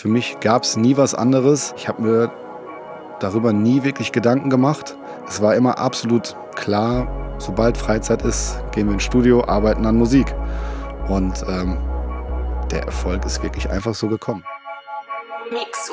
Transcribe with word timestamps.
Für 0.00 0.08
mich 0.08 0.40
gab 0.40 0.62
es 0.62 0.78
nie 0.78 0.96
was 0.96 1.14
anderes. 1.14 1.74
Ich 1.76 1.86
habe 1.86 2.00
mir 2.00 2.32
darüber 3.20 3.52
nie 3.52 3.84
wirklich 3.84 4.12
Gedanken 4.12 4.48
gemacht. 4.48 4.96
Es 5.28 5.42
war 5.42 5.54
immer 5.54 5.76
absolut 5.76 6.34
klar, 6.54 7.36
sobald 7.36 7.76
Freizeit 7.76 8.22
ist, 8.22 8.62
gehen 8.72 8.86
wir 8.86 8.94
ins 8.94 9.02
Studio, 9.02 9.44
arbeiten 9.44 9.84
an 9.84 9.96
Musik. 9.96 10.34
Und 11.08 11.44
ähm, 11.46 11.76
der 12.70 12.84
Erfolg 12.84 13.26
ist 13.26 13.42
wirklich 13.42 13.68
einfach 13.68 13.92
so 13.92 14.08
gekommen. 14.08 14.42
Mixu. 15.50 15.92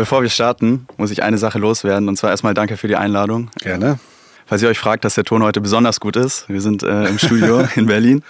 Bevor 0.00 0.22
wir 0.22 0.30
starten, 0.30 0.86
muss 0.96 1.10
ich 1.10 1.22
eine 1.22 1.36
Sache 1.36 1.58
loswerden. 1.58 2.08
Und 2.08 2.16
zwar 2.16 2.30
erstmal 2.30 2.54
danke 2.54 2.78
für 2.78 2.88
die 2.88 2.96
Einladung. 2.96 3.50
Gerne. 3.60 3.98
Falls 4.46 4.62
ihr 4.62 4.70
euch 4.70 4.78
fragt, 4.78 5.04
dass 5.04 5.14
der 5.14 5.24
Ton 5.24 5.42
heute 5.42 5.60
besonders 5.60 6.00
gut 6.00 6.16
ist, 6.16 6.48
wir 6.48 6.62
sind 6.62 6.82
äh, 6.82 7.04
im 7.04 7.18
Studio 7.18 7.68
in 7.76 7.84
Berlin. 7.84 8.22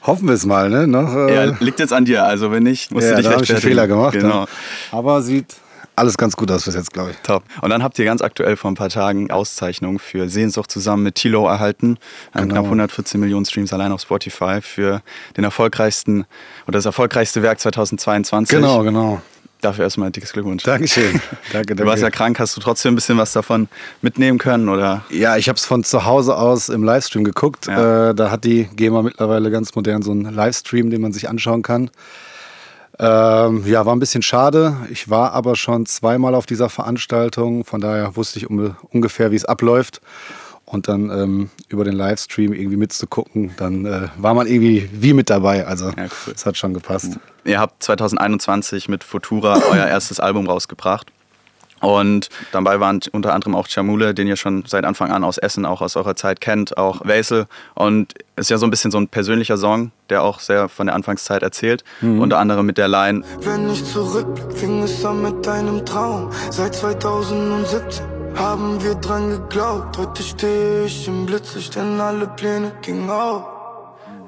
Hoffen 0.00 0.28
wir 0.28 0.34
es 0.34 0.46
mal, 0.46 0.70
ne? 0.70 0.86
Noch, 0.86 1.14
äh 1.14 1.34
ja, 1.34 1.56
liegt 1.60 1.78
jetzt 1.78 1.92
an 1.92 2.06
dir. 2.06 2.24
Also 2.24 2.50
wenn 2.52 2.62
nicht, 2.62 2.90
musst 2.90 3.04
ja, 3.04 3.10
du 3.10 3.16
dich 3.18 3.26
da 3.26 3.36
rechtfertigen. 3.36 3.58
Ich 3.58 3.64
einen 3.64 3.70
Fehler 3.70 3.86
gemacht. 3.86 4.14
Genau. 4.14 4.44
Ja. 4.44 4.46
Aber 4.92 5.20
sieht 5.20 5.56
alles 5.94 6.16
ganz 6.16 6.38
gut 6.38 6.50
aus 6.50 6.64
bis 6.64 6.74
jetzt, 6.74 6.90
glaube 6.90 7.10
ich. 7.10 7.18
Top. 7.18 7.42
Und 7.60 7.68
dann 7.68 7.82
habt 7.82 7.98
ihr 7.98 8.06
ganz 8.06 8.22
aktuell 8.22 8.56
vor 8.56 8.70
ein 8.70 8.74
paar 8.74 8.88
Tagen 8.88 9.30
Auszeichnung 9.30 9.98
für 9.98 10.30
Sehnsucht 10.30 10.70
zusammen 10.70 11.02
mit 11.02 11.16
Tilo 11.16 11.46
erhalten. 11.46 11.98
Genau. 12.32 12.46
Knapp 12.46 12.64
114 12.64 13.20
Millionen 13.20 13.44
Streams 13.44 13.74
allein 13.74 13.92
auf 13.92 14.00
Spotify 14.00 14.60
für 14.62 15.02
den 15.36 15.44
erfolgreichsten 15.44 16.24
oder 16.66 16.78
das 16.78 16.86
erfolgreichste 16.86 17.42
Werk 17.42 17.60
2022. 17.60 18.56
Genau, 18.56 18.82
genau. 18.82 19.20
Dafür 19.60 19.84
erstmal 19.84 20.08
ein 20.08 20.12
dickes 20.12 20.32
Glückwunsch. 20.32 20.62
Dankeschön. 20.62 21.12
Danke, 21.12 21.36
danke. 21.52 21.76
Du 21.76 21.86
warst 21.86 22.02
ja 22.02 22.10
krank, 22.10 22.38
hast 22.38 22.56
du 22.56 22.60
trotzdem 22.60 22.92
ein 22.92 22.94
bisschen 22.94 23.18
was 23.18 23.32
davon 23.32 23.68
mitnehmen 24.00 24.38
können? 24.38 24.68
Oder? 24.68 25.04
Ja, 25.10 25.36
ich 25.36 25.48
habe 25.48 25.56
es 25.56 25.66
von 25.66 25.84
zu 25.84 26.04
Hause 26.04 26.36
aus 26.36 26.68
im 26.68 26.82
Livestream 26.82 27.24
geguckt. 27.24 27.66
Ja. 27.66 28.10
Äh, 28.10 28.14
da 28.14 28.30
hat 28.30 28.44
die 28.44 28.64
GEMA 28.74 29.02
mittlerweile 29.02 29.50
ganz 29.50 29.74
modern 29.74 30.02
so 30.02 30.12
einen 30.12 30.32
Livestream, 30.32 30.90
den 30.90 31.02
man 31.02 31.12
sich 31.12 31.28
anschauen 31.28 31.62
kann. 31.62 31.90
Ähm, 32.98 33.64
ja, 33.66 33.86
war 33.86 33.94
ein 33.94 33.98
bisschen 33.98 34.22
schade. 34.22 34.76
Ich 34.90 35.08
war 35.08 35.32
aber 35.32 35.56
schon 35.56 35.86
zweimal 35.86 36.34
auf 36.34 36.46
dieser 36.46 36.68
Veranstaltung, 36.68 37.64
von 37.64 37.80
daher 37.80 38.16
wusste 38.16 38.38
ich 38.38 38.48
um, 38.48 38.76
ungefähr, 38.90 39.30
wie 39.30 39.36
es 39.36 39.44
abläuft 39.44 40.00
und 40.70 40.88
dann 40.88 41.10
ähm, 41.10 41.50
über 41.68 41.84
den 41.84 41.94
Livestream 41.94 42.52
irgendwie 42.52 42.76
mitzugucken, 42.76 43.52
dann 43.56 43.84
äh, 43.84 44.08
war 44.18 44.34
man 44.34 44.46
irgendwie 44.46 44.88
wie 44.92 45.12
mit 45.12 45.28
dabei. 45.28 45.66
Also 45.66 45.86
ja, 45.86 46.04
cool. 46.04 46.34
es 46.34 46.46
hat 46.46 46.56
schon 46.56 46.74
gepasst. 46.74 47.18
Ihr 47.44 47.58
habt 47.58 47.82
2021 47.82 48.88
mit 48.88 49.02
Futura 49.02 49.60
euer 49.70 49.86
erstes 49.86 50.20
Album 50.20 50.46
rausgebracht. 50.46 51.10
Und 51.80 52.28
dabei 52.52 52.78
waren 52.78 53.00
unter 53.12 53.32
anderem 53.32 53.54
auch 53.56 53.66
Chamule, 53.66 54.12
den 54.12 54.28
ihr 54.28 54.36
schon 54.36 54.64
seit 54.66 54.84
Anfang 54.84 55.10
an 55.10 55.24
aus 55.24 55.38
Essen, 55.38 55.64
auch 55.64 55.80
aus 55.80 55.96
eurer 55.96 56.14
Zeit 56.14 56.42
kennt, 56.42 56.76
auch 56.76 57.06
Wesel. 57.06 57.46
Und 57.74 58.12
es 58.36 58.46
ist 58.46 58.50
ja 58.50 58.58
so 58.58 58.66
ein 58.66 58.70
bisschen 58.70 58.90
so 58.90 58.98
ein 58.98 59.08
persönlicher 59.08 59.56
Song, 59.56 59.90
der 60.10 60.22
auch 60.22 60.40
sehr 60.40 60.68
von 60.68 60.88
der 60.88 60.94
Anfangszeit 60.94 61.42
erzählt. 61.42 61.82
Mhm. 62.02 62.20
Unter 62.20 62.38
anderem 62.38 62.66
mit 62.66 62.76
der 62.76 62.88
Line. 62.88 63.24
Wenn 63.40 63.70
ich 63.70 63.82
zurückblick, 63.82 64.58
fing 64.58 64.82
es 64.82 65.02
an 65.06 65.22
mit 65.22 65.46
deinem 65.46 65.84
Traum. 65.86 66.30
Seit 66.50 66.74
2017 66.74 68.19
haben 68.36 68.82
wir 68.82 68.94
dran 68.94 69.30
geglaubt. 69.30 69.98
Heute 69.98 70.22
stehe 70.22 70.84
ich 70.84 71.08
im 71.08 71.26
Blitzlicht, 71.26 71.74
denn 71.76 72.00
alle 72.00 72.26
Pläne 72.28 72.72
gingen 72.82 73.10
auf. 73.10 73.44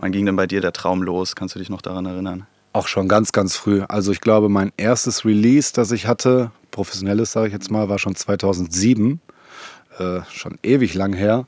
Wann 0.01 0.13
ging 0.13 0.27
denn 0.27 0.37
bei 0.37 0.47
dir 0.47 0.61
der 0.61 0.73
Traum 0.73 1.03
los? 1.03 1.37
Kannst 1.37 1.55
du 1.55 1.59
dich 1.59 1.71
noch 1.71 1.83
daran 1.83 2.07
erinnern? 2.07 2.47
Auch 2.73 2.89
schon 2.89 3.09
ganz, 3.09 3.33
ganz 3.33 3.57
früh. 3.57 3.83
Also 3.89 4.13
ich 4.13 4.21
glaube, 4.21 4.49
mein 4.49 4.73
erstes 4.77 5.25
Release, 5.25 5.73
das 5.73 5.93
ich 5.93 6.07
hatte, 6.07 6.51
professionelles, 6.71 7.33
sage 7.33 7.49
ich 7.49 7.53
jetzt 7.53 7.71
mal, 7.71 7.89
war 7.89 7.99
schon 7.99 8.15
2007. 8.15 9.21
Äh, 9.99 10.21
schon 10.31 10.59
ewig 10.63 10.95
lang 10.95 11.13
her. 11.13 11.47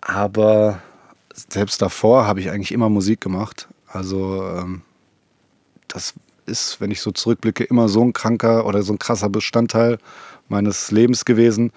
Aber 0.00 0.80
selbst 1.34 1.82
davor 1.82 2.26
habe 2.26 2.40
ich 2.40 2.50
eigentlich 2.50 2.72
immer 2.72 2.88
Musik 2.88 3.20
gemacht. 3.20 3.68
Also 3.86 4.44
ähm, 4.56 4.82
das 5.88 6.14
ist, 6.46 6.80
wenn 6.80 6.90
ich 6.90 7.00
so 7.00 7.10
zurückblicke, 7.10 7.64
immer 7.64 7.88
so 7.88 8.02
ein 8.02 8.12
kranker 8.12 8.66
oder 8.66 8.82
so 8.82 8.92
ein 8.92 8.98
krasser 8.98 9.28
Bestandteil 9.28 9.98
meines 10.48 10.90
Lebens 10.90 11.24
gewesen, 11.24 11.72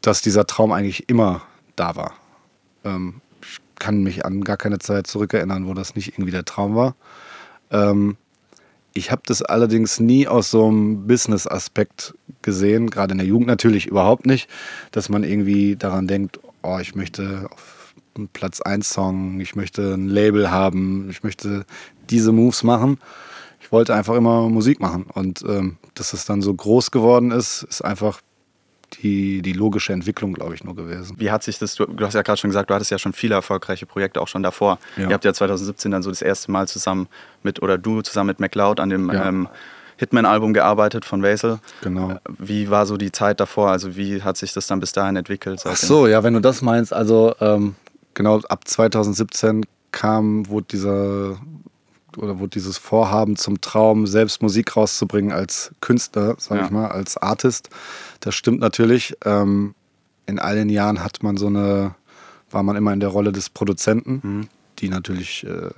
dass 0.00 0.22
dieser 0.22 0.46
Traum 0.46 0.72
eigentlich 0.72 1.08
immer 1.08 1.42
da 1.76 1.96
war. 1.96 2.14
Ähm, 2.84 3.20
ich 3.42 3.58
kann 3.78 4.02
mich 4.02 4.24
an 4.24 4.42
gar 4.42 4.56
keine 4.56 4.78
Zeit 4.78 5.06
zurückerinnern, 5.06 5.66
wo 5.66 5.74
das 5.74 5.94
nicht 5.94 6.14
irgendwie 6.14 6.32
der 6.32 6.44
Traum 6.44 6.74
war. 6.74 6.94
Ähm, 7.70 8.16
ich 8.94 9.10
habe 9.10 9.22
das 9.24 9.42
allerdings 9.42 10.00
nie 10.00 10.28
aus 10.28 10.50
so 10.50 10.68
einem 10.68 11.06
Business-Aspekt 11.06 12.14
gesehen, 12.42 12.90
gerade 12.90 13.12
in 13.12 13.18
der 13.18 13.26
Jugend 13.26 13.46
natürlich 13.46 13.86
überhaupt 13.86 14.26
nicht, 14.26 14.48
dass 14.90 15.08
man 15.08 15.24
irgendwie 15.24 15.76
daran 15.76 16.06
denkt, 16.06 16.40
oh, 16.62 16.78
ich 16.78 16.94
möchte 16.94 17.48
auf 17.50 17.94
einen 18.14 18.28
Platz 18.28 18.60
1 18.60 18.88
Song, 18.88 19.40
ich 19.40 19.56
möchte 19.56 19.94
ein 19.94 20.08
Label 20.08 20.50
haben, 20.50 21.08
ich 21.10 21.22
möchte 21.22 21.64
diese 22.10 22.32
Moves 22.32 22.62
machen. 22.62 22.98
Ich 23.60 23.72
wollte 23.72 23.94
einfach 23.94 24.14
immer 24.14 24.48
Musik 24.48 24.80
machen 24.80 25.06
und 25.14 25.42
ähm, 25.48 25.78
dass 25.94 26.12
es 26.12 26.24
dann 26.24 26.42
so 26.42 26.54
groß 26.54 26.90
geworden 26.90 27.30
ist, 27.30 27.62
ist 27.64 27.82
einfach 27.82 28.20
die, 29.00 29.42
die 29.42 29.52
logische 29.52 29.92
Entwicklung, 29.92 30.34
glaube 30.34 30.54
ich, 30.54 30.64
nur 30.64 30.76
gewesen. 30.76 31.16
Wie 31.18 31.30
hat 31.30 31.42
sich 31.42 31.58
das, 31.58 31.74
du, 31.74 31.86
hast 32.00 32.14
ja 32.14 32.22
gerade 32.22 32.38
schon 32.38 32.50
gesagt, 32.50 32.70
du 32.70 32.74
hattest 32.74 32.90
ja 32.90 32.98
schon 32.98 33.12
viele 33.12 33.34
erfolgreiche 33.34 33.86
Projekte 33.86 34.20
auch 34.20 34.28
schon 34.28 34.42
davor. 34.42 34.78
Ja. 34.96 35.08
Ihr 35.08 35.14
habt 35.14 35.24
ja 35.24 35.32
2017 35.32 35.90
dann 35.90 36.02
so 36.02 36.10
das 36.10 36.22
erste 36.22 36.50
Mal 36.50 36.68
zusammen 36.68 37.08
mit, 37.42 37.62
oder 37.62 37.78
du 37.78 38.02
zusammen 38.02 38.28
mit 38.28 38.40
MacLeod 38.40 38.80
an 38.80 38.90
dem 38.90 39.10
ja. 39.10 39.28
ähm, 39.28 39.48
Hitman-Album 39.96 40.52
gearbeitet 40.52 41.04
von 41.04 41.22
Wesel. 41.22 41.58
Genau. 41.82 42.18
Wie 42.38 42.70
war 42.70 42.86
so 42.86 42.96
die 42.96 43.12
Zeit 43.12 43.40
davor? 43.40 43.70
Also 43.70 43.96
wie 43.96 44.22
hat 44.22 44.36
sich 44.36 44.52
das 44.52 44.66
dann 44.66 44.80
bis 44.80 44.92
dahin 44.92 45.16
entwickelt? 45.16 45.62
Ach 45.64 45.76
so, 45.76 46.06
ja, 46.06 46.22
wenn 46.22 46.34
du 46.34 46.40
das 46.40 46.60
meinst, 46.62 46.92
also 46.92 47.34
ähm, 47.40 47.76
genau 48.14 48.40
ab 48.48 48.66
2017 48.66 49.64
kam, 49.92 50.48
wurde 50.48 50.66
dieser 50.70 51.38
oder 52.18 52.38
wurde 52.38 52.50
dieses 52.50 52.78
Vorhaben 52.78 53.36
zum 53.36 53.60
Traum, 53.60 54.06
selbst 54.06 54.42
Musik 54.42 54.76
rauszubringen 54.76 55.32
als 55.32 55.72
Künstler, 55.80 56.36
sag 56.38 56.58
ja. 56.58 56.64
ich 56.64 56.70
mal, 56.70 56.88
als 56.88 57.16
Artist. 57.16 57.70
Das 58.20 58.34
stimmt 58.34 58.60
natürlich. 58.60 59.14
Ähm, 59.24 59.74
in 60.26 60.38
all 60.38 60.54
den 60.54 60.68
Jahren 60.68 61.02
hat 61.02 61.22
man 61.22 61.36
so 61.36 61.46
eine, 61.46 61.94
war 62.50 62.62
man 62.62 62.76
immer 62.76 62.92
in 62.92 63.00
der 63.00 63.08
Rolle 63.08 63.32
des 63.32 63.50
Produzenten, 63.50 64.20
mhm. 64.22 64.48
die 64.78 64.88
natürlich 64.88 65.44
äh, 65.44 65.70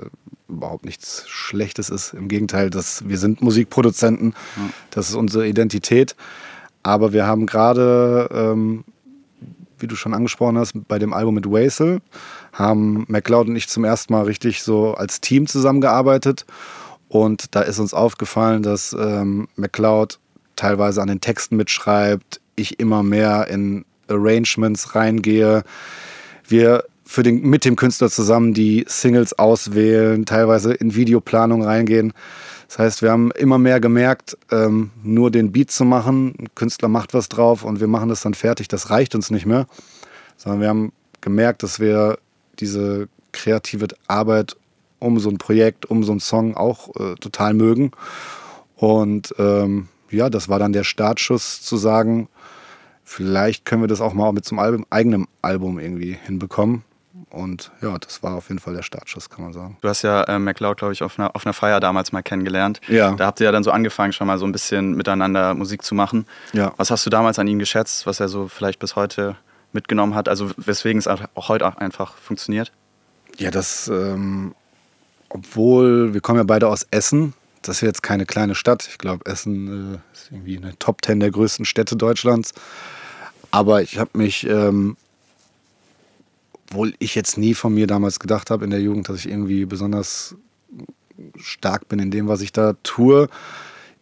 überhaupt 0.49 0.85
nichts 0.85 1.25
Schlechtes 1.29 1.91
ist. 1.91 2.15
Im 2.15 2.29
Gegenteil, 2.29 2.71
das, 2.71 3.09
wir 3.09 3.19
sind 3.19 3.41
Musikproduzenten, 3.41 4.29
mhm. 4.29 4.71
das 4.91 5.09
ist 5.09 5.15
unsere 5.15 5.47
Identität. 5.49 6.15
Aber 6.83 7.13
wir 7.13 7.27
haben 7.27 7.47
gerade, 7.47 8.29
ähm, 8.33 8.85
wie 9.79 9.87
du 9.87 9.97
schon 9.97 10.15
angesprochen 10.15 10.59
hast, 10.59 10.75
bei 10.87 10.99
dem 10.99 11.13
Album 11.13 11.35
mit 11.35 11.47
Wasel, 11.47 12.01
haben 12.55 13.05
McLeod 13.09 13.49
und 13.49 13.57
ich 13.57 13.69
zum 13.69 13.85
ersten 13.85 14.13
Mal 14.13 14.25
richtig 14.25 14.63
so 14.63 14.95
als 14.95 15.21
Team 15.21 15.47
zusammengearbeitet. 15.47 16.47
Und 17.09 17.55
da 17.55 17.61
ist 17.61 17.79
uns 17.79 17.93
aufgefallen, 17.93 18.63
dass 18.63 18.97
ähm, 18.99 19.49
McLeod 19.57 20.19
teilweise 20.57 21.03
an 21.03 21.09
den 21.09 21.21
Texten 21.21 21.57
mitschreibt, 21.57 22.41
ich 22.57 22.81
immer 22.81 23.03
mehr 23.03 23.49
in 23.49 23.85
Arrangements 24.09 24.95
reingehe. 24.95 25.65
Wir 26.47 26.85
für 27.05 27.23
den, 27.23 27.43
mit 27.43 27.65
dem 27.65 27.77
Künstler 27.77 28.09
zusammen 28.09 28.55
die 28.55 28.85
Singles 28.89 29.39
auswählen, 29.39 30.25
teilweise 30.25 30.73
in 30.73 30.95
Videoplanung 30.95 31.63
reingehen. 31.63 32.13
Das 32.69 32.79
heißt, 32.79 33.03
wir 33.03 33.11
haben 33.11 33.31
immer 33.33 33.59
mehr 33.59 33.79
gemerkt, 33.79 34.39
ähm, 34.51 34.91
nur 35.03 35.31
den 35.31 35.53
Beat 35.53 35.71
zu 35.71 35.85
machen, 35.85 36.35
ein 36.39 36.49
Künstler 36.55 36.89
macht 36.89 37.15
was 37.15 37.29
drauf 37.29 37.63
und 37.63 37.81
wir 37.81 37.89
machen 37.89 38.09
das 38.09 38.23
dann 38.23 38.35
fertig, 38.35 38.69
das 38.69 38.91
reicht 38.91 39.15
uns 39.15 39.31
nicht 39.31 39.47
mehr. 39.47 39.67
Sondern 40.37 40.61
wir 40.61 40.69
haben 40.69 40.93
gemerkt, 41.21 41.63
dass 41.63 41.79
wir 41.79 42.19
diese 42.61 43.09
kreative 43.33 43.89
Arbeit 44.07 44.57
um 44.99 45.19
so 45.19 45.29
ein 45.29 45.39
Projekt, 45.39 45.87
um 45.87 46.03
so 46.03 46.13
einen 46.13 46.21
Song 46.21 46.57
auch 46.57 46.89
äh, 46.97 47.15
total 47.17 47.55
mögen. 47.55 47.93
Und 48.77 49.35
ähm, 49.39 49.89
ja, 50.11 50.31
das 50.31 50.49
war 50.49 50.59
dann 50.59 50.73
der 50.73 50.85
Startschuss 50.85 51.63
zu 51.63 51.77
sagen, 51.77 52.29
vielleicht 53.03 53.65
können 53.65 53.83
wir 53.83 53.89
das 53.89 54.01
auch 54.01 54.15
mal 54.15 54.33
mit 54.33 54.45
so 54.45 54.55
einem 54.55 54.61
Album, 54.61 54.87
eigenen 54.91 55.27
Album 55.43 55.79
irgendwie 55.79 56.17
hinbekommen. 56.25 56.85
Und 57.31 57.73
ja, 57.83 57.99
das 57.99 58.23
war 58.23 58.35
auf 58.35 58.49
jeden 58.49 58.61
Fall 58.61 58.75
der 58.75 58.83
Startschuss, 58.83 59.29
kann 59.29 59.45
man 59.45 59.53
sagen. 59.53 59.77
Du 59.81 59.89
hast 59.89 60.03
ja 60.03 60.23
äh, 60.25 60.39
McLeod, 60.39 60.79
glaube 60.79 60.93
ich, 60.93 61.03
auf 61.03 61.19
einer, 61.19 61.35
auf 61.35 61.45
einer 61.45 61.53
Feier 61.53 61.81
damals 61.81 62.13
mal 62.13 62.23
kennengelernt. 62.23 62.81
Ja. 62.89 63.13
Da 63.13 63.27
habt 63.27 63.41
ihr 63.41 63.47
ja 63.47 63.53
dann 63.53 63.65
so 63.65 63.73
angefangen, 63.73 64.13
schon 64.13 64.27
mal 64.27 64.39
so 64.39 64.47
ein 64.47 64.53
bisschen 64.53 64.95
miteinander 64.95 65.55
Musik 65.55 65.83
zu 65.83 65.95
machen. 65.95 66.27
Ja. 66.53 66.73
Was 66.77 66.91
hast 66.91 67.05
du 67.07 67.11
damals 67.11 67.39
an 67.39 67.49
ihm 67.49 67.59
geschätzt, 67.59 68.07
was 68.07 68.21
er 68.21 68.29
so 68.29 68.49
vielleicht 68.49 68.79
bis 68.79 68.95
heute 68.95 69.37
mitgenommen 69.75 70.15
hat? 70.15 70.29
Also 70.29 70.51
weswegen 70.57 70.99
es 70.99 71.07
auch 71.07 71.21
heute 71.37 71.79
einfach 71.79 72.17
funktioniert? 72.17 72.73
Ja, 73.39 73.51
das, 73.51 73.89
ähm, 73.89 74.55
obwohl 75.29 76.15
wir 76.15 76.21
kommen 76.21 76.39
ja 76.39 76.45
beide 76.45 76.69
aus 76.69 76.87
Essen, 76.91 77.35
das 77.63 77.77
ist 77.77 77.83
jetzt 77.83 78.03
keine 78.03 78.27
kleine 78.27 78.55
Stadt. 78.55 78.87
Ich 78.89 78.99
glaube, 78.99 79.27
Essen 79.27 79.95
äh, 79.95 79.99
ist 80.13 80.31
irgendwie 80.31 80.57
eine 80.57 80.79
Top 80.79 81.03
Ten 81.03 81.21
der 81.21 81.31
größten 81.31 81.65
Städte 81.65 81.97
Deutschlands. 81.97 82.53
Aber 83.51 83.83
ich 83.83 83.99
habe 83.99 84.11
mich, 84.15 84.47
ähm, 84.47 84.97
obwohl 86.53 86.95
ich 86.99 87.15
jetzt 87.15 87.39
nie 87.39 87.55
von 87.55 87.75
mir 87.75 87.87
damals 87.87 88.21
gedacht 88.21 88.51
habe 88.51 88.65
in 88.65 88.71
der 88.71 88.81
Jugend, 88.81 89.09
dass 89.09 89.19
ich 89.19 89.29
irgendwie 89.29 89.65
besonders 89.65 90.37
stark 91.37 91.89
bin 91.89 91.99
in 91.99 92.11
dem, 92.11 92.29
was 92.29 92.41
ich 92.41 92.53
da 92.53 92.75
tue, 92.83 93.29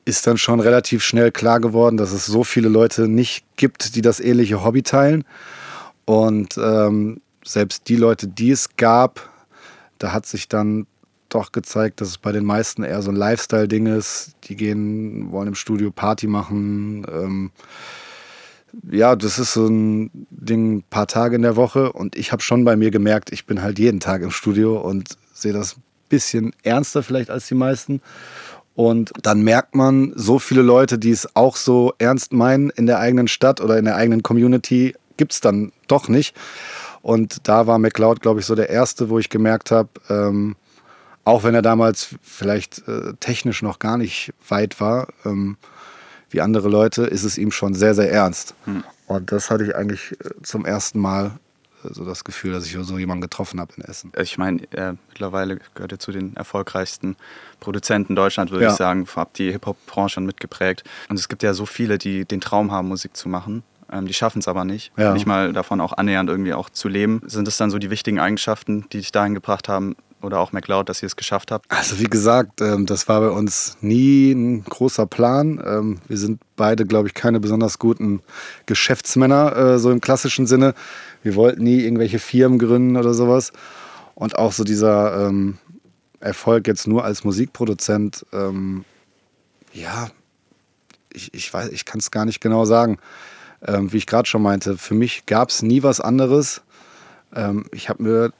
ist 0.05 0.27
dann 0.27 0.39
schon 0.39 0.61
relativ 0.61 1.05
schnell 1.05 1.31
klar 1.31 1.61
geworden, 1.61 1.97
dass 1.97 2.13
es 2.13 2.27
so 2.27 2.45
viele 2.45 2.69
Leute 2.69 3.09
nicht 3.09 3.45
gibt, 3.57 3.95
die 3.95 4.03
das 4.03 4.21
ähnliche 4.21 4.65
Hobby 4.65 4.83
teilen. 4.83 5.25
Und 6.05 6.59
ähm, 6.59 7.21
selbst 7.45 7.89
die 7.89 7.97
Leute, 7.97 8.29
die 8.29 8.51
es 8.51 8.77
gab, 8.77 9.31
da 9.99 10.13
hat 10.13 10.27
sich 10.27 10.49
dann 10.49 10.87
doch 11.29 11.53
gezeigt, 11.53 12.01
dass 12.01 12.09
es 12.09 12.19
bei 12.19 12.33
den 12.33 12.45
meisten 12.45 12.83
eher 12.83 13.03
so 13.03 13.11
ein 13.11 13.17
Lifestyle-Ding 13.17 13.87
ist. 13.87 14.35
Die 14.45 14.57
gehen, 14.57 15.33
wollen 15.33 15.49
im 15.49 15.55
Studio 15.55 15.91
Party 15.91 16.27
machen. 16.27 17.07
Ähm, 17.11 17.51
ja, 18.91 19.17
das 19.17 19.39
ist 19.39 19.53
so 19.53 19.67
ein 19.67 20.27
Ding, 20.31 20.79
ein 20.79 20.85
paar 20.89 21.07
Tage 21.07 21.37
in 21.37 21.43
der 21.43 21.57
Woche. 21.57 21.93
Und 21.93 22.17
ich 22.17 22.33
habe 22.33 22.43
schon 22.43 22.65
bei 22.65 22.77
mir 22.77 22.91
gemerkt, 22.91 23.33
ich 23.33 23.47
bin 23.47 23.63
halt 23.63 23.79
jeden 23.79 24.01
Tag 24.01 24.23
im 24.23 24.31
Studio 24.31 24.81
und 24.81 25.17
sehe 25.33 25.53
das 25.53 25.77
ein 25.77 25.83
bisschen 26.09 26.53
ernster 26.63 27.03
vielleicht 27.03 27.31
als 27.31 27.49
die 27.49 27.55
meisten. 27.55 28.01
Und 28.75 29.13
dann 29.23 29.43
merkt 29.43 29.75
man, 29.75 30.13
so 30.17 30.39
viele 30.39 30.63
Leute, 30.63 30.99
die 30.99 31.11
es 31.11 31.37
auch 31.37 31.57
so 31.57 31.93
ernst 31.99 32.33
meinen 32.33 32.71
in 32.71 32.87
der 32.87 32.99
eigenen 32.99 33.29
Stadt 33.29 33.61
oder 33.61 33.79
in 33.79 33.85
der 33.85 33.97
eigenen 33.97 34.23
Community, 34.23 34.95
gibt 35.23 35.35
es 35.35 35.41
dann 35.41 35.71
doch 35.87 36.09
nicht. 36.09 36.35
Und 37.01 37.47
da 37.47 37.69
war 37.69 37.79
McLeod, 37.79 38.21
glaube 38.21 38.41
ich, 38.41 38.47
so 38.47 38.57
der 38.57 38.71
erste, 38.71 39.09
wo 39.09 39.21
ich 39.21 39.29
gemerkt 39.29 39.71
habe, 39.71 39.89
ähm, 40.09 40.57
auch 41.23 41.45
wenn 41.45 41.55
er 41.55 41.63
damals 41.63 42.17
vielleicht 42.23 42.89
äh, 42.89 43.15
technisch 43.21 43.63
noch 43.63 43.79
gar 43.79 43.99
nicht 43.99 44.35
weit 44.49 44.81
war, 44.81 45.07
ähm, 45.25 45.59
wie 46.31 46.41
andere 46.41 46.69
Leute, 46.69 47.03
ist 47.05 47.23
es 47.23 47.39
ihm 47.39 47.53
schon 47.53 47.75
sehr, 47.75 47.95
sehr 47.95 48.11
ernst. 48.11 48.57
Hm. 48.65 48.83
Und 49.07 49.31
das 49.31 49.49
hatte 49.49 49.65
ich 49.65 49.77
eigentlich 49.77 50.11
äh, 50.25 50.31
zum 50.43 50.67
ersten 50.67 50.99
Mal 50.99 51.39
äh, 51.85 51.95
so 51.95 52.05
das 52.05 52.25
Gefühl, 52.25 52.53
dass 52.53 52.67
ich 52.67 52.77
so 52.81 52.99
jemanden 52.99 53.23
getroffen 53.23 53.61
habe 53.61 53.75
in 53.77 53.85
Essen. 53.85 54.11
Ich 54.19 54.39
meine, 54.39 54.61
äh, 54.73 54.95
mittlerweile 55.09 55.61
gehört 55.75 55.93
er 55.93 56.01
zu 56.01 56.11
den 56.11 56.35
erfolgreichsten 56.35 57.15
Produzenten 57.61 58.17
Deutschland, 58.17 58.51
würde 58.51 58.65
ja. 58.65 58.71
ich 58.73 58.77
sagen. 58.77 59.07
Hab 59.15 59.35
die 59.35 59.53
Hip-Hop-Branche 59.53 60.21
mitgeprägt. 60.21 60.83
Und 61.09 61.17
es 61.17 61.29
gibt 61.29 61.45
ja 61.45 61.55
so 61.55 61.65
viele, 61.65 61.99
die 61.99 62.25
den 62.25 62.41
Traum 62.41 62.73
haben, 62.73 62.89
Musik 62.89 63.17
zu 63.17 63.29
machen. 63.29 63.63
Ähm, 63.93 64.07
die 64.07 64.15
schaffen 64.15 64.39
es 64.39 64.49
aber 64.49 64.65
nicht. 64.65 64.93
Ja. 64.97 65.13
Nicht 65.13 65.27
mal 65.27 65.53
davon 65.53 65.81
auch 65.81 65.93
annähernd 65.93 66.31
irgendwie 66.31 66.55
auch 66.55 66.71
zu 66.71 66.89
leben. 66.89 67.21
Sind 67.27 67.47
das 67.47 67.59
dann 67.59 67.71
so 67.71 67.79
die 67.79 67.91
wichtigen 67.91 68.19
Eigenschaften, 68.19 68.87
die 68.93 68.99
dich 68.99 69.13
dahin 69.13 69.35
gebracht 69.35 69.69
haben, 69.69 69.95
oder 70.23 70.39
auch 70.39 70.53
McLeod, 70.53 70.89
dass 70.89 71.03
ihr 71.03 71.07
es 71.07 71.17
geschafft 71.17 71.51
habt? 71.51 71.71
Also 71.71 71.99
wie 71.99 72.05
gesagt, 72.05 72.61
ähm, 72.61 72.87
das 72.87 73.09
war 73.09 73.21
bei 73.21 73.31
uns 73.31 73.77
nie 73.81 74.33
ein 74.33 74.65
großer 74.65 75.07
Plan. 75.07 75.63
Ähm, 75.65 75.99
wir 76.07 76.17
sind 76.17 76.41
beide, 76.57 76.87
glaube 76.87 77.09
ich, 77.09 77.15
keine 77.15 77.41
besonders 77.41 77.79
guten 77.79 78.21
Geschäftsmänner, 78.67 79.57
äh, 79.57 79.79
so 79.79 79.91
im 79.91 80.01
klassischen 80.01 80.47
Sinne. 80.47 80.75
Wir 81.23 81.35
wollten 81.35 81.65
nie 81.65 81.81
irgendwelche 81.81 82.19
Firmen 82.19 82.59
gründen 82.59 82.97
oder 82.97 83.15
sowas. 83.15 83.53
Und 84.15 84.37
auch 84.37 84.53
so 84.53 84.65
dieser 84.65 85.27
ähm, 85.29 85.59
Erfolg 86.21 86.69
jetzt 86.69 86.87
nur 86.87 87.05
als 87.05 87.25
Musikproduzent, 87.25 88.25
ja, 89.73 90.09
ich, 91.13 91.35
ich 91.35 91.53
weiß, 91.53 91.71
ich 91.71 91.85
kann 91.85 91.99
es 91.99 92.13
gar 92.13 92.25
nicht 92.25 92.41
genau 92.41 92.65
sagen. 92.65 92.99
Wie 93.65 93.97
ich 93.97 94.07
gerade 94.07 94.29
schon 94.29 94.43
meinte, 94.43 94.77
für 94.77 94.95
mich 94.95 95.27
gab 95.27 95.51
es 95.51 95.63
nie 95.63 95.83
was 95.83 96.01
anderes. 96.01 96.63
ich 97.73 97.89
habe 97.89 98.03
mir 98.03 98.33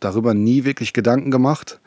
darüber 0.00 0.34
nie 0.34 0.64
wirklich 0.64 0.92
Gedanken 0.92 1.30
gemacht. 1.30 1.80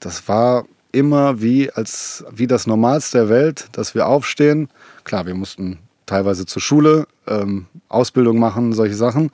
Das 0.00 0.28
war 0.28 0.64
immer 0.92 1.40
wie, 1.40 1.70
als, 1.70 2.24
wie 2.30 2.46
das 2.46 2.66
Normalste 2.66 3.18
der 3.18 3.28
Welt, 3.28 3.68
dass 3.72 3.94
wir 3.94 4.06
aufstehen. 4.06 4.68
Klar, 5.04 5.26
wir 5.26 5.34
mussten 5.34 5.78
teilweise 6.06 6.46
zur 6.46 6.60
Schule, 6.60 7.06
ähm, 7.26 7.66
Ausbildung 7.88 8.38
machen, 8.38 8.72
solche 8.72 8.96
Sachen. 8.96 9.30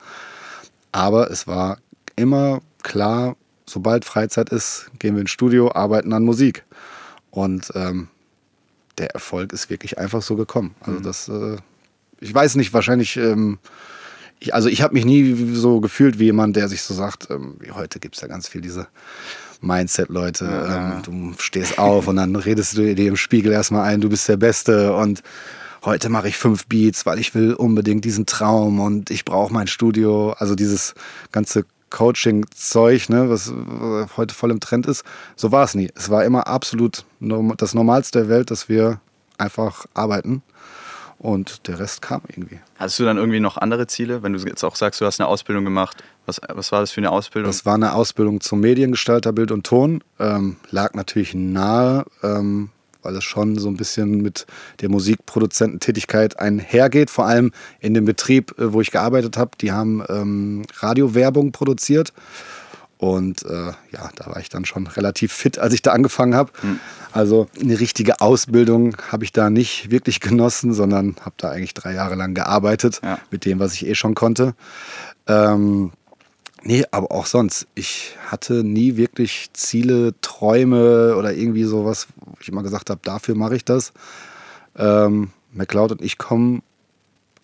Aber 0.91 1.31
es 1.31 1.47
war 1.47 1.79
immer 2.15 2.61
klar, 2.83 3.35
sobald 3.65 4.05
Freizeit 4.05 4.49
ist, 4.49 4.91
gehen 4.99 5.15
wir 5.15 5.21
ins 5.21 5.31
Studio, 5.31 5.71
arbeiten 5.73 6.13
an 6.13 6.23
Musik. 6.23 6.63
Und 7.31 7.71
ähm, 7.75 8.07
der 8.97 9.11
Erfolg 9.11 9.53
ist 9.53 9.69
wirklich 9.69 9.97
einfach 9.97 10.21
so 10.21 10.35
gekommen. 10.35 10.75
Also 10.81 10.99
mhm. 10.99 11.03
das, 11.03 11.29
äh, 11.29 11.57
ich 12.19 12.33
weiß 12.33 12.55
nicht, 12.55 12.73
wahrscheinlich 12.73 13.17
ähm, 13.17 13.59
ich, 14.39 14.53
also 14.53 14.69
ich 14.69 14.81
habe 14.81 14.93
mich 14.93 15.05
nie 15.05 15.53
so 15.53 15.79
gefühlt 15.79 16.19
wie 16.19 16.25
jemand, 16.25 16.55
der 16.55 16.67
sich 16.67 16.81
so 16.81 16.93
sagt, 16.93 17.29
ähm, 17.29 17.55
wie 17.59 17.71
heute 17.71 17.99
gibt 17.99 18.15
es 18.15 18.21
ja 18.21 18.27
ganz 18.27 18.47
viel 18.47 18.61
diese 18.61 18.87
Mindset-Leute. 19.61 20.45
Ja. 20.45 20.97
Ähm, 20.97 21.03
du 21.03 21.33
stehst 21.39 21.79
auf 21.79 22.07
und 22.07 22.17
dann 22.17 22.35
redest 22.35 22.77
du 22.77 22.93
dir 22.93 23.07
im 23.07 23.15
Spiegel 23.15 23.51
erstmal 23.51 23.83
ein, 23.85 24.01
du 24.01 24.09
bist 24.09 24.27
der 24.29 24.37
Beste 24.37 24.93
und 24.93 25.23
heute 25.83 26.09
mache 26.09 26.27
ich 26.27 26.37
fünf 26.37 26.67
Beats, 26.67 27.05
weil 27.05 27.19
ich 27.19 27.33
will 27.33 27.53
unbedingt 27.53 28.05
diesen 28.05 28.25
Traum 28.25 28.79
und 28.79 29.09
ich 29.09 29.25
brauche 29.25 29.53
mein 29.53 29.67
Studio. 29.67 30.33
Also 30.37 30.53
dieses 30.53 30.93
ganze 31.31 31.65
Coaching-Zeug, 31.89 33.09
ne, 33.09 33.29
was 33.29 33.51
heute 34.17 34.35
voll 34.35 34.51
im 34.51 34.59
Trend 34.59 34.85
ist. 34.87 35.03
So 35.35 35.51
war 35.51 35.63
es 35.63 35.73
nie. 35.73 35.89
Es 35.95 36.09
war 36.09 36.25
immer 36.25 36.47
absolut 36.47 37.05
das 37.19 37.73
Normalste 37.73 38.19
der 38.19 38.29
Welt, 38.29 38.51
dass 38.51 38.69
wir 38.69 38.99
einfach 39.37 39.85
arbeiten 39.93 40.43
und 41.19 41.67
der 41.67 41.79
Rest 41.79 42.01
kam 42.01 42.21
irgendwie. 42.27 42.59
Hattest 42.77 42.99
du 42.99 43.05
dann 43.05 43.17
irgendwie 43.17 43.39
noch 43.39 43.57
andere 43.57 43.87
Ziele? 43.87 44.21
Wenn 44.23 44.33
du 44.33 44.39
jetzt 44.39 44.63
auch 44.63 44.75
sagst, 44.75 45.01
du 45.01 45.05
hast 45.05 45.19
eine 45.19 45.27
Ausbildung 45.27 45.63
gemacht, 45.63 46.03
was, 46.25 46.39
was 46.47 46.71
war 46.71 46.81
das 46.81 46.91
für 46.91 47.01
eine 47.01 47.11
Ausbildung? 47.11 47.49
Das 47.49 47.65
war 47.65 47.75
eine 47.75 47.93
Ausbildung 47.93 48.41
zum 48.41 48.59
Mediengestalter 48.59 49.33
Bild 49.33 49.51
und 49.51 49.65
Ton. 49.65 50.03
Ähm, 50.19 50.57
lag 50.69 50.93
natürlich 50.93 51.33
nahe, 51.33 52.05
ähm, 52.21 52.69
weil 53.01 53.15
es 53.15 53.23
schon 53.23 53.57
so 53.57 53.69
ein 53.69 53.77
bisschen 53.77 54.21
mit 54.21 54.45
der 54.81 54.89
Musikproduzententätigkeit 54.89 56.39
einhergeht. 56.39 57.09
Vor 57.09 57.25
allem 57.25 57.51
in 57.79 57.93
dem 57.93 58.05
Betrieb, 58.05 58.59
äh, 58.59 58.73
wo 58.73 58.81
ich 58.81 58.91
gearbeitet 58.91 59.37
habe. 59.37 59.51
Die 59.61 59.71
haben 59.71 60.03
ähm, 60.09 60.63
Radiowerbung 60.79 61.51
produziert. 61.51 62.13
Und 62.97 63.45
äh, 63.45 63.67
ja, 63.91 64.09
da 64.15 64.27
war 64.27 64.39
ich 64.39 64.49
dann 64.49 64.65
schon 64.65 64.87
relativ 64.87 65.31
fit, 65.31 65.59
als 65.59 65.73
ich 65.73 65.83
da 65.83 65.91
angefangen 65.91 66.33
habe. 66.33 66.51
Mhm. 66.63 66.79
Also 67.11 67.47
eine 67.61 67.79
richtige 67.79 68.21
Ausbildung 68.21 68.97
habe 69.11 69.23
ich 69.23 69.31
da 69.31 69.49
nicht 69.49 69.91
wirklich 69.91 70.19
genossen, 70.19 70.73
sondern 70.73 71.15
habe 71.21 71.35
da 71.37 71.51
eigentlich 71.51 71.75
drei 71.75 71.93
Jahre 71.93 72.15
lang 72.15 72.33
gearbeitet 72.33 73.01
ja. 73.03 73.19
mit 73.29 73.45
dem, 73.45 73.59
was 73.59 73.73
ich 73.73 73.85
eh 73.85 73.93
schon 73.93 74.15
konnte. 74.15 74.55
Ähm, 75.27 75.91
nee, 76.63 76.85
aber 76.89 77.11
auch 77.11 77.27
sonst. 77.27 77.67
Ich 77.75 78.15
hatte 78.25 78.63
nie 78.63 78.97
wirklich 78.97 79.51
Ziele, 79.53 80.15
Träume 80.21 81.15
oder 81.15 81.33
irgendwie 81.33 81.65
sowas, 81.65 82.07
wo 82.15 82.33
ich 82.39 82.49
immer 82.49 82.63
gesagt 82.63 82.89
habe, 82.89 82.99
dafür 83.03 83.35
mache 83.35 83.55
ich 83.55 83.65
das. 83.65 83.93
Ähm, 84.75 85.29
McLeod 85.53 85.91
und 85.91 86.01
ich 86.01 86.17
kommen, 86.17 86.63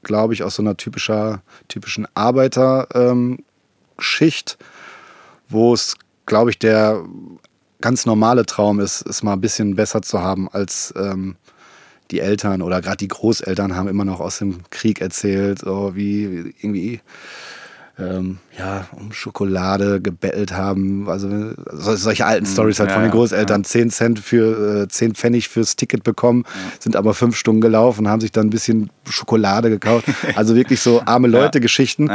glaube 0.01 0.33
ich, 0.33 0.41
aus 0.41 0.56
so 0.56 0.63
einer 0.63 0.77
typischer, 0.77 1.44
typischen 1.67 2.07
Arbeiterschicht. 2.15 2.88
Ähm, 2.95 3.44
wo 5.53 5.73
es, 5.73 5.95
glaube 6.25 6.50
ich, 6.50 6.59
der 6.59 7.03
ganz 7.81 8.05
normale 8.05 8.45
Traum 8.45 8.79
ist, 8.79 9.05
es 9.07 9.23
mal 9.23 9.33
ein 9.33 9.41
bisschen 9.41 9.75
besser 9.75 10.01
zu 10.01 10.21
haben 10.21 10.50
als 10.50 10.94
ähm, 10.97 11.35
die 12.11 12.19
Eltern 12.19 12.61
oder 12.61 12.81
gerade 12.81 12.97
die 12.97 13.07
Großeltern 13.07 13.75
haben 13.75 13.88
immer 13.88 14.05
noch 14.05 14.19
aus 14.19 14.39
dem 14.39 14.59
Krieg 14.69 15.01
erzählt, 15.01 15.59
so 15.59 15.95
wie 15.95 16.53
irgendwie 16.61 17.01
ähm, 18.00 18.40
ja, 18.57 18.88
um 18.94 19.14
Schokolade 19.14 20.02
gebettelt 20.02 20.52
haben. 20.52 21.07
Also 21.07 21.30
solche 21.71 22.26
alten. 22.26 22.45
Stories 22.45 22.80
halt 22.80 22.90
ja, 22.90 22.95
von 22.95 23.04
den 23.04 23.12
Großeltern. 23.12 23.62
Ja. 23.62 23.68
10 23.68 23.90
Cent 23.92 24.19
für 24.19 24.83
äh, 24.83 24.88
10 24.88 25.14
Pfennig 25.14 25.47
fürs 25.47 25.76
Ticket 25.76 26.04
bekommen, 26.04 26.44
ja. 26.47 26.71
sind 26.80 26.95
aber 26.95 27.14
fünf 27.14 27.38
Stunden 27.38 27.62
gelaufen, 27.62 28.07
haben 28.07 28.21
sich 28.21 28.31
dann 28.31 28.47
ein 28.47 28.50
bisschen 28.50 28.90
Schokolade 29.07 29.69
gekauft. 29.69 30.06
Also 30.35 30.56
wirklich 30.56 30.80
so 30.80 31.02
arme 31.06 31.28
Leute-Geschichten. 31.28 32.09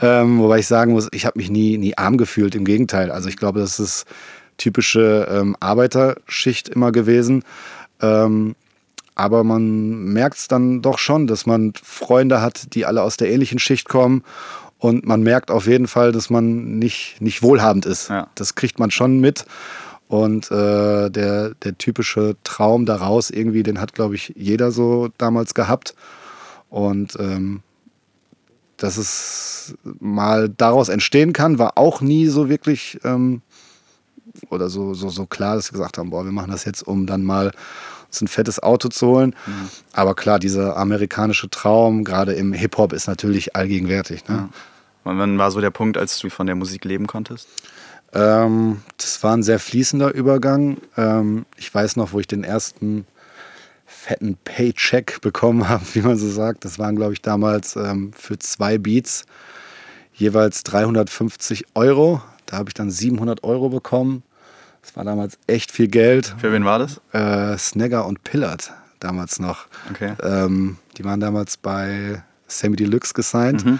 Ähm, 0.00 0.38
wobei 0.38 0.58
ich 0.58 0.66
sagen 0.66 0.92
muss, 0.92 1.08
ich 1.12 1.24
habe 1.24 1.38
mich 1.38 1.50
nie, 1.50 1.78
nie 1.78 1.96
arm 1.96 2.16
gefühlt. 2.16 2.54
Im 2.54 2.64
Gegenteil. 2.64 3.10
Also 3.10 3.28
ich 3.28 3.36
glaube, 3.36 3.60
das 3.60 3.78
ist 3.78 4.06
typische 4.56 5.28
ähm, 5.30 5.56
Arbeiterschicht 5.60 6.68
immer 6.68 6.90
gewesen. 6.90 7.44
Ähm, 8.00 8.56
aber 9.14 9.44
man 9.44 10.04
merkt 10.12 10.38
es 10.38 10.48
dann 10.48 10.82
doch 10.82 10.98
schon, 10.98 11.26
dass 11.26 11.44
man 11.44 11.74
Freunde 11.82 12.40
hat, 12.40 12.74
die 12.74 12.86
alle 12.86 13.02
aus 13.02 13.16
der 13.16 13.30
ähnlichen 13.30 13.58
Schicht 13.58 13.88
kommen 13.88 14.24
und 14.80 15.06
man 15.06 15.22
merkt 15.22 15.50
auf 15.50 15.66
jeden 15.66 15.86
Fall, 15.86 16.10
dass 16.10 16.30
man 16.30 16.78
nicht, 16.78 17.20
nicht 17.20 17.42
wohlhabend 17.42 17.84
ist. 17.84 18.08
Ja. 18.08 18.28
Das 18.34 18.54
kriegt 18.54 18.78
man 18.78 18.90
schon 18.90 19.20
mit. 19.20 19.44
Und 20.08 20.50
äh, 20.50 21.10
der, 21.10 21.54
der 21.54 21.78
typische 21.78 22.34
Traum 22.44 22.86
daraus, 22.86 23.30
irgendwie, 23.30 23.62
den 23.62 23.78
hat, 23.78 23.92
glaube 23.92 24.14
ich, 24.14 24.32
jeder 24.36 24.72
so 24.72 25.10
damals 25.18 25.52
gehabt. 25.52 25.94
Und 26.70 27.14
ähm, 27.20 27.60
dass 28.78 28.96
es 28.96 29.74
mal 29.82 30.48
daraus 30.48 30.88
entstehen 30.88 31.34
kann, 31.34 31.58
war 31.58 31.76
auch 31.76 32.00
nie 32.00 32.26
so 32.26 32.48
wirklich 32.48 32.98
ähm, 33.04 33.42
oder 34.48 34.70
so, 34.70 34.94
so, 34.94 35.10
so 35.10 35.26
klar, 35.26 35.56
dass 35.56 35.68
wir 35.68 35.72
gesagt 35.78 35.98
haben, 35.98 36.08
boah, 36.08 36.24
wir 36.24 36.32
machen 36.32 36.52
das 36.52 36.64
jetzt, 36.64 36.82
um 36.82 37.06
dann 37.06 37.22
mal 37.22 37.52
uns 38.10 38.20
ein 38.20 38.28
fettes 38.28 38.62
Auto 38.62 38.88
zu 38.88 39.06
holen. 39.06 39.34
Mhm. 39.46 39.70
Aber 39.92 40.14
klar, 40.14 40.38
dieser 40.38 40.76
amerikanische 40.76 41.48
Traum, 41.48 42.04
gerade 42.04 42.32
im 42.32 42.52
Hip-Hop, 42.52 42.92
ist 42.92 43.06
natürlich 43.06 43.56
allgegenwärtig. 43.56 44.28
Ne? 44.28 44.34
Ja. 44.34 44.48
Und 45.04 45.18
wann 45.18 45.38
war 45.38 45.50
so 45.50 45.60
der 45.60 45.70
Punkt, 45.70 45.96
als 45.96 46.18
du 46.18 46.28
von 46.28 46.46
der 46.46 46.56
Musik 46.56 46.84
leben 46.84 47.06
konntest? 47.06 47.48
Ähm, 48.12 48.82
das 48.96 49.22
war 49.22 49.36
ein 49.36 49.42
sehr 49.42 49.58
fließender 49.58 50.12
Übergang. 50.12 50.78
Ähm, 50.96 51.46
ich 51.56 51.72
weiß 51.72 51.96
noch, 51.96 52.12
wo 52.12 52.20
ich 52.20 52.26
den 52.26 52.44
ersten 52.44 53.06
fetten 53.86 54.36
Paycheck 54.44 55.20
bekommen 55.20 55.68
habe, 55.68 55.84
wie 55.92 56.02
man 56.02 56.16
so 56.16 56.28
sagt. 56.28 56.64
Das 56.64 56.78
waren, 56.78 56.96
glaube 56.96 57.12
ich, 57.12 57.22
damals 57.22 57.76
ähm, 57.76 58.12
für 58.14 58.38
zwei 58.38 58.78
Beats 58.78 59.24
jeweils 60.12 60.64
350 60.64 61.66
Euro. 61.74 62.20
Da 62.46 62.58
habe 62.58 62.68
ich 62.68 62.74
dann 62.74 62.90
700 62.90 63.44
Euro 63.44 63.68
bekommen. 63.68 64.24
Das 64.82 64.96
war 64.96 65.04
damals 65.04 65.38
echt 65.46 65.70
viel 65.70 65.88
Geld. 65.88 66.34
Für 66.38 66.52
wen 66.52 66.64
war 66.64 66.78
das? 66.78 67.00
Äh, 67.12 67.56
Snagger 67.58 68.06
und 68.06 68.24
Pillard. 68.24 68.72
damals 68.98 69.38
noch. 69.38 69.66
Okay. 69.90 70.12
Ähm, 70.22 70.76
die 70.96 71.04
waren 71.04 71.20
damals 71.20 71.56
bei 71.56 72.22
Sammy 72.46 72.76
Deluxe 72.76 73.14
gesigned. 73.14 73.64
Mhm. 73.64 73.78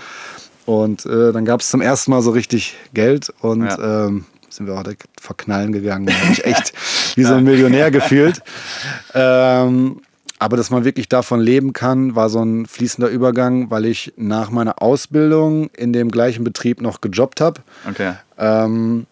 Und 0.66 1.04
äh, 1.07 1.33
dann 1.33 1.45
gab 1.45 1.61
es 1.61 1.71
zum 1.71 1.80
ersten 1.80 2.11
Mal 2.11 2.23
so 2.23 2.30
richtig 2.30 2.76
Geld 2.95 3.33
und 3.40 3.64
ja. 3.64 4.07
ähm, 4.07 4.25
sind 4.49 4.66
wir 4.66 4.75
auch 4.75 4.83
direkt 4.83 5.04
verknallen 5.21 5.73
gegangen. 5.73 6.07
Da 6.07 6.12
habe 6.12 6.33
ich 6.33 6.45
echt 6.45 6.73
wie 7.16 7.25
so 7.25 7.35
ein 7.35 7.45
Millionär 7.45 7.90
gefühlt. 7.90 8.42
Ähm, 9.14 10.00
aber 10.38 10.57
dass 10.57 10.71
man 10.71 10.85
wirklich 10.85 11.09
davon 11.09 11.40
leben 11.40 11.73
kann, 11.73 12.14
war 12.14 12.30
so 12.30 12.42
ein 12.42 12.66
fließender 12.66 13.11
Übergang, 13.11 13.71
weil 13.71 13.85
ich 13.85 14.14
nach 14.16 14.50
meiner 14.50 14.80
Ausbildung 14.83 15.71
in 15.76 15.92
dem 15.92 16.11
gleichen 16.11 16.45
Betrieb 16.45 16.80
noch 16.80 17.00
gejobbt 17.00 17.40
habe. 17.40 17.61
Okay. 17.88 18.14
Ähm, 18.38 19.07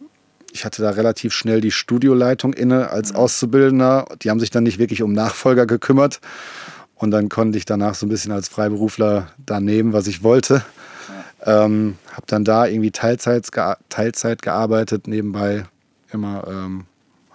ich 0.52 0.64
hatte 0.64 0.82
da 0.82 0.90
relativ 0.90 1.32
schnell 1.32 1.60
die 1.60 1.70
Studioleitung 1.70 2.52
inne 2.52 2.90
als 2.90 3.12
mhm. 3.12 3.18
Auszubildender. 3.18 4.06
Die 4.22 4.30
haben 4.30 4.40
sich 4.40 4.50
dann 4.50 4.64
nicht 4.64 4.78
wirklich 4.78 5.02
um 5.02 5.12
Nachfolger 5.12 5.66
gekümmert. 5.66 6.20
Und 6.94 7.10
dann 7.12 7.28
konnte 7.28 7.58
ich 7.58 7.64
danach 7.64 7.94
so 7.94 8.06
ein 8.06 8.08
bisschen 8.08 8.32
als 8.32 8.48
Freiberufler 8.48 9.28
da 9.44 9.60
nehmen, 9.60 9.92
was 9.92 10.06
ich 10.06 10.22
wollte. 10.22 10.64
Ähm, 11.44 11.96
habe 12.12 12.26
dann 12.26 12.44
da 12.44 12.66
irgendwie 12.66 12.90
Teilzeit, 12.90 13.48
Teilzeit 13.88 14.42
gearbeitet, 14.42 15.06
nebenbei 15.06 15.64
immer 16.10 16.44
ähm, 16.48 16.86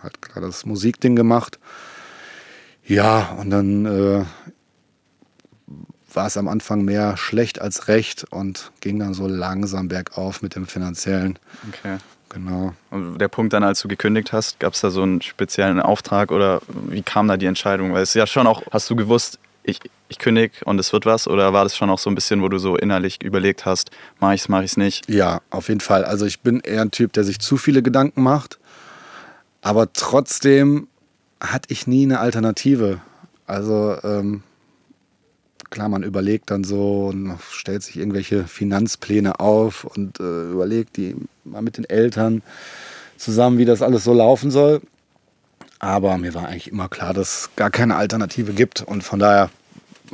halt 0.01 0.21
klar 0.21 0.41
das 0.41 0.65
Musikding 0.65 1.15
gemacht. 1.15 1.59
Ja, 2.85 3.37
und 3.39 3.49
dann 3.49 3.85
äh, 3.85 4.25
war 6.13 6.27
es 6.27 6.37
am 6.37 6.47
Anfang 6.47 6.83
mehr 6.83 7.15
schlecht 7.15 7.61
als 7.61 7.87
recht 7.87 8.25
und 8.29 8.71
ging 8.81 8.99
dann 8.99 9.13
so 9.13 9.27
langsam 9.27 9.87
bergauf 9.87 10.41
mit 10.41 10.55
dem 10.55 10.67
finanziellen. 10.67 11.39
Okay. 11.69 11.97
Genau. 12.33 12.73
Und 12.89 13.19
der 13.19 13.27
Punkt 13.27 13.53
dann, 13.53 13.63
als 13.63 13.81
du 13.81 13.87
gekündigt 13.87 14.33
hast, 14.33 14.59
gab 14.59 14.73
es 14.73 14.81
da 14.81 14.89
so 14.89 15.03
einen 15.03 15.21
speziellen 15.21 15.79
Auftrag 15.79 16.31
oder 16.31 16.61
wie 16.89 17.03
kam 17.03 17.27
da 17.27 17.37
die 17.37 17.45
Entscheidung? 17.45 17.93
Weil 17.93 18.01
es 18.01 18.13
ja 18.13 18.25
schon 18.25 18.47
auch, 18.47 18.63
hast 18.71 18.89
du 18.89 18.95
gewusst, 18.95 19.39
ich, 19.63 19.79
ich 20.09 20.17
kündige 20.17 20.53
und 20.65 20.79
es 20.79 20.91
wird 20.91 21.05
was? 21.05 21.27
Oder 21.27 21.53
war 21.53 21.63
das 21.63 21.77
schon 21.77 21.89
auch 21.89 21.99
so 21.99 22.09
ein 22.09 22.15
bisschen, 22.15 22.41
wo 22.41 22.49
du 22.49 22.57
so 22.57 22.75
innerlich 22.75 23.21
überlegt 23.23 23.65
hast, 23.65 23.91
mache 24.19 24.35
ich 24.35 24.41
es, 24.41 24.49
mache 24.49 24.63
ich 24.63 24.71
es 24.71 24.77
nicht? 24.77 25.09
Ja, 25.09 25.41
auf 25.51 25.69
jeden 25.69 25.79
Fall. 25.79 26.03
Also 26.03 26.25
ich 26.25 26.41
bin 26.41 26.59
eher 26.59 26.81
ein 26.81 26.91
Typ, 26.91 27.13
der 27.13 27.23
sich 27.23 27.39
zu 27.39 27.55
viele 27.57 27.83
Gedanken 27.83 28.23
macht. 28.23 28.59
Aber 29.61 29.93
trotzdem 29.93 30.87
hatte 31.39 31.71
ich 31.71 31.87
nie 31.87 32.03
eine 32.03 32.19
Alternative. 32.19 32.99
Also 33.45 33.95
ähm, 34.03 34.43
klar, 35.73 35.89
man 35.89 36.03
überlegt 36.03 36.51
dann 36.51 36.63
so 36.63 37.07
und 37.07 37.37
stellt 37.49 37.81
sich 37.81 37.97
irgendwelche 37.97 38.45
Finanzpläne 38.45 39.39
auf 39.39 39.83
und 39.83 40.19
äh, 40.19 40.51
überlegt 40.51 40.97
die 40.97 41.15
mal 41.43 41.63
mit 41.63 41.77
den 41.77 41.85
Eltern 41.85 42.43
zusammen, 43.17 43.57
wie 43.57 43.65
das 43.65 43.81
alles 43.81 44.03
so 44.03 44.13
laufen 44.13 44.51
soll. 44.51 44.81
Aber 45.79 46.17
mir 46.19 46.35
war 46.35 46.47
eigentlich 46.47 46.71
immer 46.71 46.89
klar, 46.89 47.13
dass 47.13 47.39
es 47.39 47.49
gar 47.55 47.71
keine 47.71 47.95
Alternative 47.95 48.53
gibt. 48.53 48.83
Und 48.83 49.03
von 49.03 49.17
daher 49.17 49.49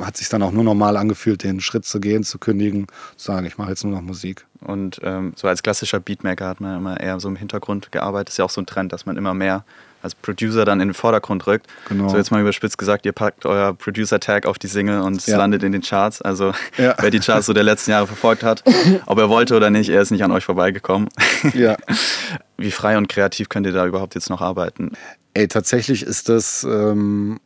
hat 0.00 0.16
sich 0.16 0.30
dann 0.30 0.42
auch 0.42 0.50
nur 0.50 0.64
normal 0.64 0.96
angefühlt, 0.96 1.44
den 1.44 1.60
Schritt 1.60 1.84
zu 1.84 2.00
gehen, 2.00 2.24
zu 2.24 2.38
kündigen, 2.38 2.86
zu 3.16 3.26
sagen, 3.26 3.46
ich 3.46 3.58
mache 3.58 3.68
jetzt 3.68 3.84
nur 3.84 3.92
noch 3.92 4.00
Musik. 4.00 4.46
Und 4.62 5.00
ähm, 5.04 5.34
so 5.36 5.46
als 5.46 5.62
klassischer 5.62 6.00
Beatmaker 6.00 6.48
hat 6.48 6.62
man 6.62 6.78
immer 6.78 6.98
eher 6.98 7.20
so 7.20 7.28
im 7.28 7.36
Hintergrund 7.36 7.92
gearbeitet. 7.92 8.30
Ist 8.30 8.38
ja 8.38 8.46
auch 8.46 8.50
so 8.50 8.62
ein 8.62 8.66
Trend, 8.66 8.94
dass 8.94 9.04
man 9.04 9.18
immer 9.18 9.34
mehr 9.34 9.64
als 10.02 10.14
Producer 10.14 10.64
dann 10.64 10.80
in 10.80 10.88
den 10.88 10.94
Vordergrund 10.94 11.46
rückt. 11.46 11.66
Genau. 11.88 12.08
So 12.08 12.16
jetzt 12.16 12.30
mal 12.30 12.40
überspitzt 12.40 12.78
gesagt, 12.78 13.06
ihr 13.06 13.12
packt 13.12 13.46
euer 13.46 13.74
Producer-Tag 13.74 14.46
auf 14.46 14.58
die 14.58 14.66
Single 14.66 15.00
und 15.00 15.16
es 15.16 15.26
ja. 15.26 15.36
landet 15.36 15.62
in 15.62 15.72
den 15.72 15.82
Charts. 15.82 16.22
Also 16.22 16.52
ja. 16.76 16.94
wer 17.00 17.10
die 17.10 17.20
Charts 17.20 17.46
so 17.46 17.52
der 17.52 17.64
letzten 17.64 17.90
Jahre 17.90 18.06
verfolgt 18.06 18.42
hat, 18.42 18.64
ob 19.06 19.18
er 19.18 19.28
wollte 19.28 19.56
oder 19.56 19.70
nicht, 19.70 19.90
er 19.90 20.02
ist 20.02 20.10
nicht 20.10 20.24
an 20.24 20.32
euch 20.32 20.44
vorbeigekommen. 20.44 21.08
Ja. 21.54 21.76
Wie 22.56 22.70
frei 22.70 22.98
und 22.98 23.08
kreativ 23.08 23.48
könnt 23.48 23.66
ihr 23.66 23.72
da 23.72 23.86
überhaupt 23.86 24.14
jetzt 24.14 24.30
noch 24.30 24.40
arbeiten? 24.40 24.92
Ey, 25.32 25.48
tatsächlich 25.48 26.02
ist 26.02 26.28
das 26.28 26.64
ähm, 26.64 27.40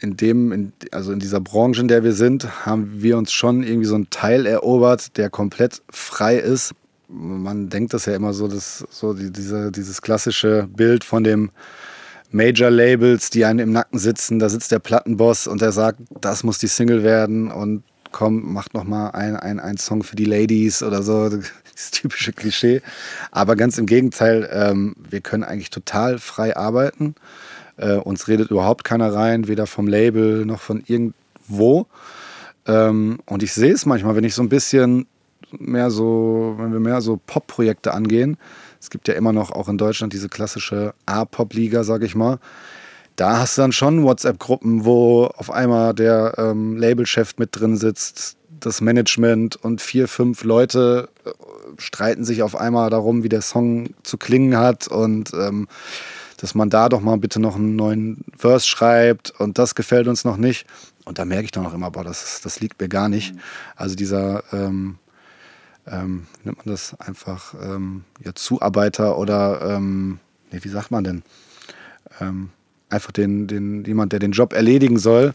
in 0.00 0.16
dem, 0.16 0.52
in, 0.52 0.72
also 0.92 1.12
in 1.12 1.18
dieser 1.18 1.40
Branche, 1.40 1.80
in 1.80 1.88
der 1.88 2.02
wir 2.02 2.12
sind, 2.12 2.66
haben 2.66 3.02
wir 3.02 3.18
uns 3.18 3.32
schon 3.32 3.62
irgendwie 3.62 3.86
so 3.86 3.94
einen 3.94 4.10
Teil 4.10 4.46
erobert, 4.46 5.16
der 5.16 5.30
komplett 5.30 5.82
frei 5.90 6.36
ist 6.36 6.74
man 7.08 7.68
denkt 7.68 7.94
das 7.94 8.06
ja 8.06 8.14
immer 8.14 8.32
so, 8.32 8.48
dass 8.48 8.86
so 8.90 9.14
die, 9.14 9.32
diese, 9.32 9.72
dieses 9.72 10.02
klassische 10.02 10.68
Bild 10.70 11.04
von 11.04 11.24
dem 11.24 11.50
Major-Labels, 12.30 13.30
die 13.30 13.44
einen 13.44 13.58
im 13.60 13.72
Nacken 13.72 13.98
sitzen, 13.98 14.38
da 14.38 14.48
sitzt 14.48 14.70
der 14.70 14.78
Plattenboss 14.78 15.46
und 15.46 15.62
der 15.62 15.72
sagt, 15.72 16.00
das 16.20 16.44
muss 16.44 16.58
die 16.58 16.66
Single 16.66 17.02
werden 17.02 17.50
und 17.50 17.82
komm, 18.12 18.52
macht 18.52 18.74
noch 18.74 18.84
mal 18.84 19.10
ein, 19.10 19.36
ein, 19.36 19.60
ein 19.60 19.78
Song 19.78 20.02
für 20.02 20.16
die 20.16 20.24
Ladies 20.24 20.82
oder 20.82 21.02
so, 21.02 21.28
das 21.72 21.90
typische 21.90 22.32
Klischee. 22.32 22.82
Aber 23.30 23.56
ganz 23.56 23.78
im 23.78 23.86
Gegenteil, 23.86 24.48
ähm, 24.52 24.94
wir 25.08 25.20
können 25.20 25.44
eigentlich 25.44 25.70
total 25.70 26.18
frei 26.18 26.56
arbeiten. 26.56 27.14
Äh, 27.76 27.94
uns 27.96 28.28
redet 28.28 28.50
überhaupt 28.50 28.84
keiner 28.84 29.12
rein, 29.12 29.48
weder 29.48 29.66
vom 29.66 29.86
Label 29.86 30.44
noch 30.44 30.60
von 30.60 30.82
irgendwo. 30.86 31.86
Ähm, 32.66 33.20
und 33.26 33.42
ich 33.42 33.52
sehe 33.52 33.72
es 33.72 33.86
manchmal, 33.86 34.16
wenn 34.16 34.24
ich 34.24 34.34
so 34.34 34.42
ein 34.42 34.48
bisschen 34.48 35.06
mehr 35.52 35.90
so, 35.90 36.54
wenn 36.58 36.72
wir 36.72 36.80
mehr 36.80 37.00
so 37.00 37.18
Pop-Projekte 37.26 37.92
angehen, 37.94 38.36
es 38.80 38.90
gibt 38.90 39.08
ja 39.08 39.14
immer 39.14 39.32
noch 39.32 39.50
auch 39.50 39.68
in 39.68 39.78
Deutschland 39.78 40.12
diese 40.12 40.28
klassische 40.28 40.94
A-Pop-Liga, 41.06 41.84
sag 41.84 42.02
ich 42.02 42.14
mal. 42.14 42.38
Da 43.16 43.38
hast 43.38 43.58
du 43.58 43.62
dann 43.62 43.72
schon 43.72 44.04
WhatsApp-Gruppen, 44.04 44.84
wo 44.84 45.24
auf 45.24 45.50
einmal 45.50 45.92
der 45.92 46.34
ähm, 46.38 46.76
Labelchef 46.76 47.34
mit 47.38 47.58
drin 47.58 47.76
sitzt, 47.76 48.36
das 48.60 48.80
Management 48.80 49.56
und 49.56 49.80
vier, 49.80 50.08
fünf 50.08 50.44
Leute 50.44 51.08
äh, 51.24 51.30
streiten 51.78 52.24
sich 52.24 52.42
auf 52.42 52.56
einmal 52.56 52.90
darum, 52.90 53.22
wie 53.22 53.28
der 53.28 53.42
Song 53.42 53.90
zu 54.02 54.18
klingen 54.18 54.56
hat 54.56 54.88
und 54.88 55.32
ähm, 55.34 55.68
dass 56.36 56.54
man 56.54 56.70
da 56.70 56.88
doch 56.88 57.00
mal 57.00 57.18
bitte 57.18 57.40
noch 57.40 57.56
einen 57.56 57.74
neuen 57.74 58.24
Verse 58.36 58.66
schreibt 58.66 59.32
und 59.40 59.58
das 59.58 59.74
gefällt 59.74 60.06
uns 60.06 60.24
noch 60.24 60.36
nicht. 60.36 60.66
Und 61.04 61.18
da 61.18 61.24
merke 61.24 61.46
ich 61.46 61.50
dann 61.50 61.66
auch 61.66 61.74
immer, 61.74 61.90
boah, 61.90 62.04
das, 62.04 62.40
das 62.42 62.60
liegt 62.60 62.80
mir 62.80 62.88
gar 62.88 63.08
nicht. 63.08 63.34
Also 63.74 63.96
dieser 63.96 64.44
ähm, 64.52 64.98
ähm, 65.90 66.26
nennt 66.44 66.58
man 66.58 66.74
das 66.74 66.98
einfach 67.00 67.54
ähm, 67.60 68.04
ja, 68.24 68.34
Zuarbeiter 68.34 69.18
oder 69.18 69.76
ähm, 69.76 70.20
nee, 70.50 70.58
wie 70.62 70.68
sagt 70.68 70.90
man 70.90 71.04
denn? 71.04 71.22
Ähm, 72.20 72.50
einfach 72.90 73.12
den, 73.12 73.46
den, 73.46 73.84
jemand, 73.84 74.12
der 74.12 74.18
den 74.18 74.32
Job 74.32 74.52
erledigen 74.52 74.98
soll. 74.98 75.34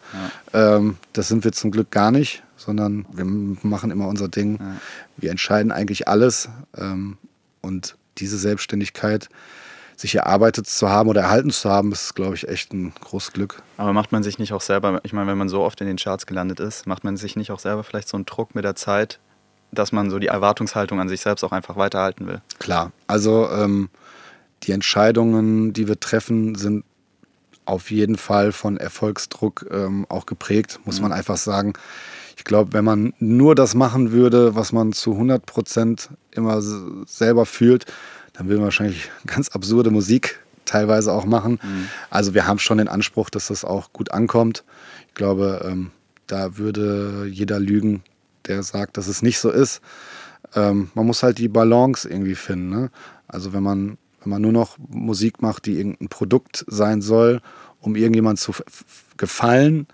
Ja. 0.53 0.77
Ähm, 0.77 0.97
das 1.13 1.27
sind 1.27 1.43
wir 1.43 1.51
zum 1.51 1.71
Glück 1.71 1.91
gar 1.91 2.11
nicht, 2.11 2.43
sondern 2.57 3.05
wir 3.11 3.25
machen 3.25 3.91
immer 3.91 4.07
unser 4.07 4.27
Ding. 4.27 4.59
Ja. 4.59 4.75
Wir 5.17 5.31
entscheiden 5.31 5.71
eigentlich 5.71 6.07
alles. 6.07 6.49
Ähm, 6.75 7.17
und 7.61 7.95
diese 8.17 8.37
Selbstständigkeit, 8.37 9.29
sich 9.95 10.15
erarbeitet 10.15 10.67
zu 10.67 10.89
haben 10.89 11.07
oder 11.07 11.21
erhalten 11.21 11.51
zu 11.51 11.69
haben, 11.69 11.91
ist, 11.91 12.15
glaube 12.15 12.35
ich, 12.35 12.47
echt 12.47 12.73
ein 12.73 12.93
großes 12.99 13.31
Glück. 13.31 13.61
Aber 13.77 13.93
macht 13.93 14.11
man 14.11 14.23
sich 14.23 14.39
nicht 14.39 14.53
auch 14.53 14.61
selber, 14.61 14.99
ich 15.03 15.13
meine, 15.13 15.27
wenn 15.27 15.37
man 15.37 15.49
so 15.49 15.61
oft 15.61 15.79
in 15.81 15.87
den 15.87 15.97
Charts 15.97 16.25
gelandet 16.25 16.59
ist, 16.59 16.87
macht 16.87 17.03
man 17.03 17.15
sich 17.15 17.35
nicht 17.35 17.51
auch 17.51 17.59
selber 17.59 17.83
vielleicht 17.83 18.09
so 18.09 18.17
einen 18.17 18.25
Druck 18.25 18.55
mit 18.55 18.65
der 18.65 18.75
Zeit, 18.75 19.19
dass 19.73 19.91
man 19.91 20.09
so 20.09 20.19
die 20.19 20.27
Erwartungshaltung 20.27 20.99
an 20.99 21.09
sich 21.09 21.21
selbst 21.21 21.43
auch 21.43 21.51
einfach 21.51 21.75
weiterhalten 21.75 22.27
will. 22.27 22.41
Klar, 22.59 22.91
also 23.07 23.49
ähm, 23.49 23.89
die 24.63 24.71
Entscheidungen, 24.71 25.73
die 25.73 25.87
wir 25.87 25.99
treffen, 25.99 26.55
sind 26.55 26.85
auf 27.65 27.91
jeden 27.91 28.17
Fall 28.17 28.51
von 28.51 28.77
Erfolgsdruck 28.77 29.65
ähm, 29.71 30.05
auch 30.09 30.25
geprägt, 30.25 30.79
muss 30.85 30.97
mhm. 30.97 31.03
man 31.03 31.13
einfach 31.13 31.37
sagen. 31.37 31.73
Ich 32.37 32.43
glaube, 32.43 32.73
wenn 32.73 32.83
man 32.83 33.13
nur 33.19 33.55
das 33.55 33.75
machen 33.75 34.11
würde, 34.11 34.55
was 34.55 34.71
man 34.71 34.91
zu 34.91 35.13
100 35.13 35.45
Prozent 35.45 36.09
immer 36.31 36.61
selber 37.05 37.45
fühlt, 37.45 37.85
dann 38.33 38.47
würde 38.47 38.57
man 38.57 38.65
wahrscheinlich 38.65 39.09
ganz 39.25 39.49
absurde 39.49 39.91
Musik 39.91 40.39
teilweise 40.65 41.11
auch 41.11 41.25
machen. 41.25 41.59
Mhm. 41.63 41.87
Also 42.09 42.33
wir 42.33 42.47
haben 42.47 42.59
schon 42.59 42.77
den 42.77 42.87
Anspruch, 42.87 43.29
dass 43.29 43.47
das 43.47 43.63
auch 43.63 43.93
gut 43.93 44.11
ankommt. 44.11 44.63
Ich 45.07 45.13
glaube, 45.13 45.65
ähm, 45.65 45.91
da 46.27 46.57
würde 46.57 47.27
jeder 47.29 47.59
lügen, 47.59 48.03
der 48.45 48.63
sagt, 48.63 48.97
dass 48.97 49.07
es 49.07 49.21
nicht 49.21 49.39
so 49.39 49.49
ist. 49.49 49.81
Ähm, 50.55 50.91
man 50.93 51.05
muss 51.05 51.23
halt 51.23 51.37
die 51.37 51.47
Balance 51.47 52.07
irgendwie 52.09 52.35
finden. 52.35 52.69
Ne? 52.69 52.91
Also 53.27 53.53
wenn 53.53 53.63
man, 53.63 53.97
wenn 54.21 54.29
man 54.29 54.41
nur 54.41 54.51
noch 54.51 54.77
Musik 54.89 55.41
macht, 55.41 55.65
die 55.65 55.77
irgendein 55.77 56.09
Produkt 56.09 56.65
sein 56.67 57.01
soll, 57.01 57.41
um 57.79 57.95
irgendjemand 57.95 58.39
zu 58.39 58.53
gefallen, 59.17 59.87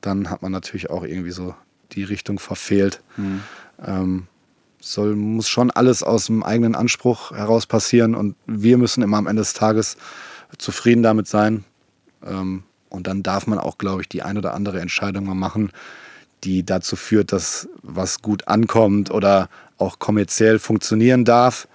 dann 0.00 0.30
hat 0.30 0.42
man 0.42 0.52
natürlich 0.52 0.90
auch 0.90 1.04
irgendwie 1.04 1.30
so 1.30 1.54
die 1.92 2.04
Richtung 2.04 2.38
verfehlt. 2.38 3.02
Mhm. 3.16 3.42
Ähm, 3.84 4.26
soll, 4.80 5.16
muss 5.16 5.48
schon 5.48 5.70
alles 5.70 6.02
aus 6.02 6.26
dem 6.26 6.42
eigenen 6.42 6.74
Anspruch 6.74 7.30
heraus 7.30 7.66
passieren 7.66 8.14
und 8.14 8.36
wir 8.46 8.76
müssen 8.76 9.02
immer 9.02 9.16
am 9.16 9.26
Ende 9.26 9.40
des 9.40 9.54
Tages 9.54 9.96
zufrieden 10.58 11.02
damit 11.02 11.26
sein. 11.26 11.64
Ähm, 12.24 12.64
und 12.90 13.06
dann 13.06 13.22
darf 13.22 13.46
man 13.46 13.58
auch, 13.58 13.78
glaube 13.78 14.02
ich, 14.02 14.08
die 14.08 14.22
ein 14.22 14.38
oder 14.38 14.54
andere 14.54 14.80
Entscheidung 14.80 15.24
mal 15.24 15.34
machen, 15.34 15.72
die 16.44 16.64
dazu 16.64 16.96
führt, 16.96 17.32
dass 17.32 17.68
was 17.82 18.22
gut 18.22 18.46
ankommt 18.48 19.10
oder 19.10 19.48
auch 19.78 19.98
kommerziell 19.98 20.58
funktionieren 20.58 21.24
darf, 21.24 21.68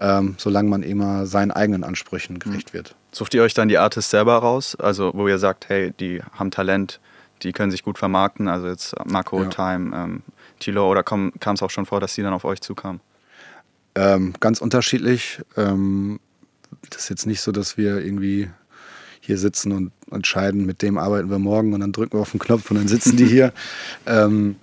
ähm, 0.00 0.34
solange 0.38 0.68
man 0.68 0.82
immer 0.82 1.26
seinen 1.26 1.50
eigenen 1.50 1.84
Ansprüchen 1.84 2.38
gerecht 2.38 2.74
wird. 2.74 2.94
Sucht 3.12 3.34
ihr 3.34 3.42
euch 3.42 3.54
dann 3.54 3.68
die 3.68 3.78
Artists 3.78 4.10
selber 4.10 4.36
raus, 4.36 4.76
also 4.76 5.12
wo 5.14 5.28
ihr 5.28 5.38
sagt, 5.38 5.68
hey, 5.68 5.92
die 5.98 6.22
haben 6.32 6.50
Talent, 6.50 7.00
die 7.42 7.52
können 7.52 7.70
sich 7.70 7.82
gut 7.82 7.98
vermarkten, 7.98 8.48
also 8.48 8.66
jetzt 8.66 8.94
Marco, 9.06 9.42
ja. 9.42 9.48
Time, 9.48 9.96
ähm, 9.96 10.22
Tilo, 10.58 10.90
oder 10.90 11.02
kam 11.02 11.32
es 11.32 11.62
auch 11.62 11.70
schon 11.70 11.86
vor, 11.86 12.00
dass 12.00 12.14
die 12.14 12.22
dann 12.22 12.32
auf 12.32 12.44
euch 12.44 12.60
zukamen? 12.60 13.00
Ähm, 13.94 14.34
ganz 14.40 14.60
unterschiedlich. 14.60 15.40
Ähm, 15.56 16.20
das 16.90 17.02
ist 17.02 17.08
jetzt 17.08 17.26
nicht 17.26 17.40
so, 17.40 17.52
dass 17.52 17.76
wir 17.76 17.98
irgendwie 18.04 18.50
hier 19.20 19.38
sitzen 19.38 19.72
und 19.72 19.92
entscheiden, 20.10 20.66
mit 20.66 20.82
dem 20.82 20.98
arbeiten 20.98 21.30
wir 21.30 21.38
morgen 21.38 21.72
und 21.74 21.80
dann 21.80 21.92
drücken 21.92 22.14
wir 22.18 22.22
auf 22.22 22.30
den 22.30 22.40
Knopf 22.40 22.70
und 22.70 22.76
dann 22.76 22.88
sitzen 22.88 23.16
die 23.16 23.26
hier. 23.26 23.52
ähm, 24.06 24.56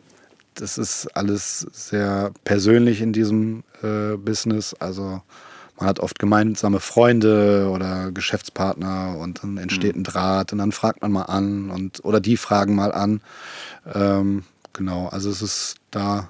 das 0.55 0.77
ist 0.77 1.07
alles 1.15 1.67
sehr 1.71 2.31
persönlich 2.43 3.01
in 3.01 3.11
diesem 3.11 3.63
äh, 3.81 4.15
Business. 4.17 4.75
Also 4.75 5.21
man 5.77 5.87
hat 5.87 5.99
oft 5.99 6.19
gemeinsame 6.19 6.79
Freunde 6.79 7.69
oder 7.71 8.11
Geschäftspartner 8.11 9.17
und 9.17 9.43
dann 9.43 9.57
entsteht 9.57 9.95
mhm. 9.95 10.01
ein 10.01 10.03
Draht 10.03 10.51
und 10.53 10.59
dann 10.59 10.71
fragt 10.71 11.01
man 11.01 11.11
mal 11.11 11.23
an 11.23 11.71
und 11.71 12.05
oder 12.05 12.19
die 12.19 12.37
fragen 12.37 12.75
mal 12.75 12.91
an. 12.91 13.21
Ähm, 13.93 14.43
genau, 14.73 15.07
also 15.07 15.29
es 15.29 15.41
ist 15.41 15.75
da 15.91 16.29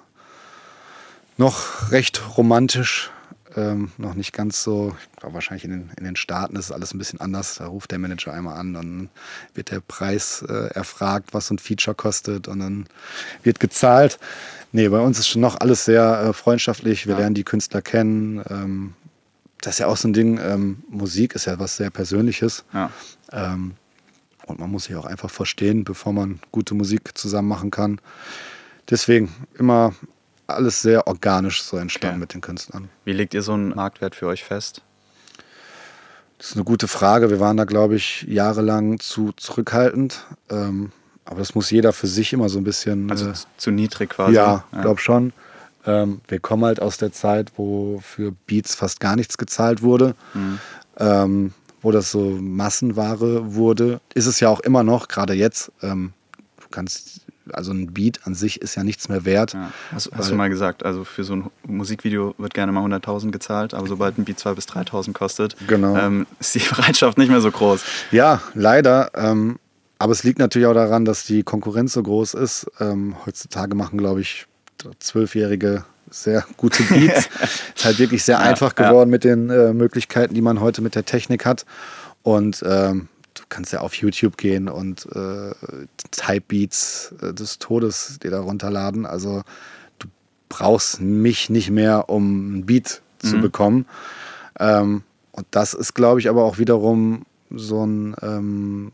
noch 1.38 1.92
recht 1.92 2.38
romantisch 2.38 3.12
ähm, 3.56 3.92
noch 3.98 4.14
nicht 4.16 4.34
ganz 4.34 4.64
so, 4.64 4.96
ich 5.12 5.20
glaube 5.20 5.36
wahrscheinlich 5.36 5.66
in 5.66 5.72
den, 5.72 5.92
in 5.98 6.04
den 6.04 6.16
Staaten 6.16 6.56
ist 6.56 6.72
alles 6.72 6.94
ein 6.94 6.98
bisschen 6.98 7.22
anders. 7.22 7.56
Da 7.56 7.68
ruft 7.68 7.92
der 7.92 8.00
Manager 8.00 8.34
einmal 8.34 8.58
an, 8.58 8.74
dann 8.74 9.10
wird 9.54 9.72
der 9.72 9.80
Preis 9.80 10.44
äh, 10.48 10.68
erfragt, 10.74 11.34
was 11.34 11.48
so 11.48 11.56
ein 11.56 11.60
Feature 11.60 11.96
kostet 11.96 12.48
und 12.48 12.60
dann 12.60 12.86
wird 13.44 13.60
gezahlt. 13.60 14.20
Nee, 14.72 14.90
bei 14.90 15.00
uns 15.00 15.20
ist 15.20 15.28
schon 15.28 15.42
noch 15.42 15.60
alles 15.60 15.86
sehr 15.86 16.22
äh, 16.22 16.34
freundschaftlich. 16.34 17.06
Wir 17.06 17.14
ja. 17.14 17.20
lernen 17.20 17.36
die 17.36 17.44
Künstler 17.44 17.82
kennen. 17.82 18.44
Ähm, 18.50 18.94
das 19.62 19.76
ist 19.76 19.80
ja 19.80 19.88
auch 19.88 19.98
so 19.98 20.08
ein 20.08 20.14
Ding, 20.14 20.40
ähm, 20.42 20.84
Musik 20.90 21.36
ist 21.36 21.46
ja 21.46 21.60
was 21.60 21.78
sehr 21.78 21.90
Persönliches. 21.90 22.66
Ja. 22.74 22.90
Ähm, 23.32 23.76
und 24.46 24.60
man 24.60 24.70
muss 24.70 24.86
sich 24.86 24.96
auch 24.96 25.06
einfach 25.06 25.30
verstehen, 25.30 25.84
bevor 25.84 26.12
man 26.12 26.40
gute 26.52 26.74
Musik 26.74 27.18
zusammen 27.18 27.48
machen 27.48 27.72
kann. 27.72 28.02
Deswegen 28.90 29.34
immer 29.58 29.94
alles 30.48 30.82
sehr 30.82 31.08
organisch 31.08 31.64
so 31.64 31.78
entstanden 31.78 32.16
okay. 32.16 32.20
mit 32.22 32.34
den 32.34 32.42
Künstlern. 32.42 32.90
Wie 33.06 33.14
legt 33.14 33.34
ihr 33.34 33.42
so 33.42 33.54
einen 33.54 33.70
Marktwert 33.70 34.16
für 34.16 34.28
euch 34.28 34.44
fest? 34.44 34.82
Das 36.38 36.50
ist 36.50 36.56
eine 36.56 36.66
gute 36.66 36.88
Frage. 36.88 37.30
Wir 37.30 37.40
waren 37.40 37.56
da, 37.56 37.64
glaube 37.64 37.96
ich, 37.96 38.24
jahrelang 38.24 39.00
zu 39.00 39.32
zurückhaltend. 39.34 40.26
Ähm, 40.50 40.92
aber 41.26 41.40
das 41.40 41.56
muss 41.56 41.72
jeder 41.72 41.94
für 41.94 42.08
sich 42.08 42.34
immer 42.34 42.50
so 42.50 42.60
ein 42.60 42.66
bisschen. 42.66 43.10
Also 43.10 43.30
äh, 43.30 43.34
zu 43.58 43.72
niedrig 43.72 44.10
quasi. 44.10 44.36
Ja, 44.36 44.66
ja. 44.72 44.82
glaube 44.82 45.00
schon. 45.00 45.32
Ähm, 45.86 46.22
wir 46.28 46.40
kommen 46.40 46.66
halt 46.66 46.82
aus 46.82 46.98
der 46.98 47.12
Zeit, 47.14 47.54
wo 47.56 48.00
für 48.02 48.34
Beats 48.46 48.76
fast 48.76 49.00
gar 49.00 49.16
nichts 49.16 49.38
gezahlt 49.38 49.82
wurde. 49.82 50.16
Mhm. 50.34 50.60
Ähm, 50.98 51.54
wo 51.82 51.92
das 51.92 52.12
so 52.12 52.20
Massenware 52.22 53.56
wurde. 53.56 54.00
Ist 54.14 54.26
es 54.26 54.40
ja 54.40 54.50
auch 54.50 54.62
immer 54.62 54.84
noch, 54.84 55.10
gerade 55.10 55.34
jetzt. 55.34 55.72
Ähm, 55.82 56.14
du 56.62 56.68
kannst 56.72 57.22
also 57.52 57.72
ein 57.72 57.94
Beat 57.94 58.22
an 58.26 58.36
sich 58.36 58.62
ist 58.62 58.76
ja 58.76 58.84
nichts 58.84 59.10
mehr 59.10 59.26
wert. 59.26 59.54
Ja. 59.54 59.72
Hast, 59.92 60.12
hast 60.16 60.32
du 60.32 60.36
mal 60.36 60.50
gesagt, 60.50 60.86
also 60.86 61.04
für 61.04 61.24
so 61.24 61.34
ein 61.34 61.50
Musikvideo 61.66 62.36
wird 62.38 62.54
gerne 62.54 62.72
mal 62.72 62.86
100.000 62.86 63.32
gezahlt, 63.32 63.74
aber 63.74 63.88
sobald 63.88 64.18
ein 64.18 64.26
Beat 64.26 64.38
2.000 64.38 64.56
bis 64.56 64.66
3.000 64.66 65.14
kostet, 65.14 65.56
genau. 65.68 65.98
ähm, 65.98 66.28
ist 66.40 66.56
die 66.56 66.60
Bereitschaft 66.76 67.18
nicht 67.18 67.30
mehr 67.30 67.42
so 67.42 67.52
groß. 67.52 67.84
Ja, 68.12 68.42
leider. 68.54 69.12
Ähm, 69.16 69.60
aber 70.00 70.12
es 70.12 70.24
liegt 70.24 70.40
natürlich 70.40 70.68
auch 70.68 70.74
daran, 70.74 71.06
dass 71.06 71.26
die 71.26 71.44
Konkurrenz 71.44 71.94
so 71.94 72.04
groß 72.04 72.34
ist. 72.34 72.70
Ähm, 72.80 73.16
heutzutage 73.26 73.76
machen, 73.76 73.98
glaube 73.98 74.22
ich, 74.22 74.48
Zwölfjährige 75.00 75.86
sehr 76.10 76.46
gute 76.58 76.84
Beats. 76.84 77.30
ist 77.76 77.86
halt 77.86 78.00
wirklich 78.00 78.24
sehr 78.24 78.36
ja, 78.36 78.42
einfach 78.42 78.76
geworden 78.76 79.10
ja. 79.10 79.12
mit 79.12 79.24
den 79.24 79.50
äh, 79.50 79.74
Möglichkeiten, 79.74 80.34
die 80.34 80.42
man 80.42 80.60
heute 80.60 80.82
mit 80.82 80.96
der 80.96 81.06
Technik 81.06 81.46
hat. 81.46 81.66
Und 82.22 82.64
ähm, 82.66 83.08
du 83.34 83.44
kannst 83.50 83.74
ja 83.74 83.80
auf 83.80 83.96
YouTube 83.96 84.38
gehen 84.38 84.70
und 84.70 85.08
äh, 85.14 85.52
Type-Beats 86.12 87.16
äh, 87.22 87.34
des 87.34 87.60
Todes 87.60 88.20
dir 88.20 88.32
da 88.32 88.42
runterladen. 88.42 89.06
Also 89.06 89.44
du 90.00 90.08
brauchst 90.50 91.02
mich 91.02 91.50
nicht 91.50 91.70
mehr, 91.70 92.10
um 92.10 92.58
ein 92.58 92.66
Beat 92.66 93.02
mhm. 93.22 93.28
zu 93.28 93.42
bekommen. 93.42 93.86
Ähm, 94.60 95.04
und 95.32 95.48
das 95.52 95.74
ist, 95.74 95.94
glaube 95.94 96.20
ich, 96.20 96.30
aber 96.30 96.44
auch 96.44 96.58
wiederum 96.58 97.26
so 97.50 97.86
ein 97.86 98.16
ähm, 98.22 98.92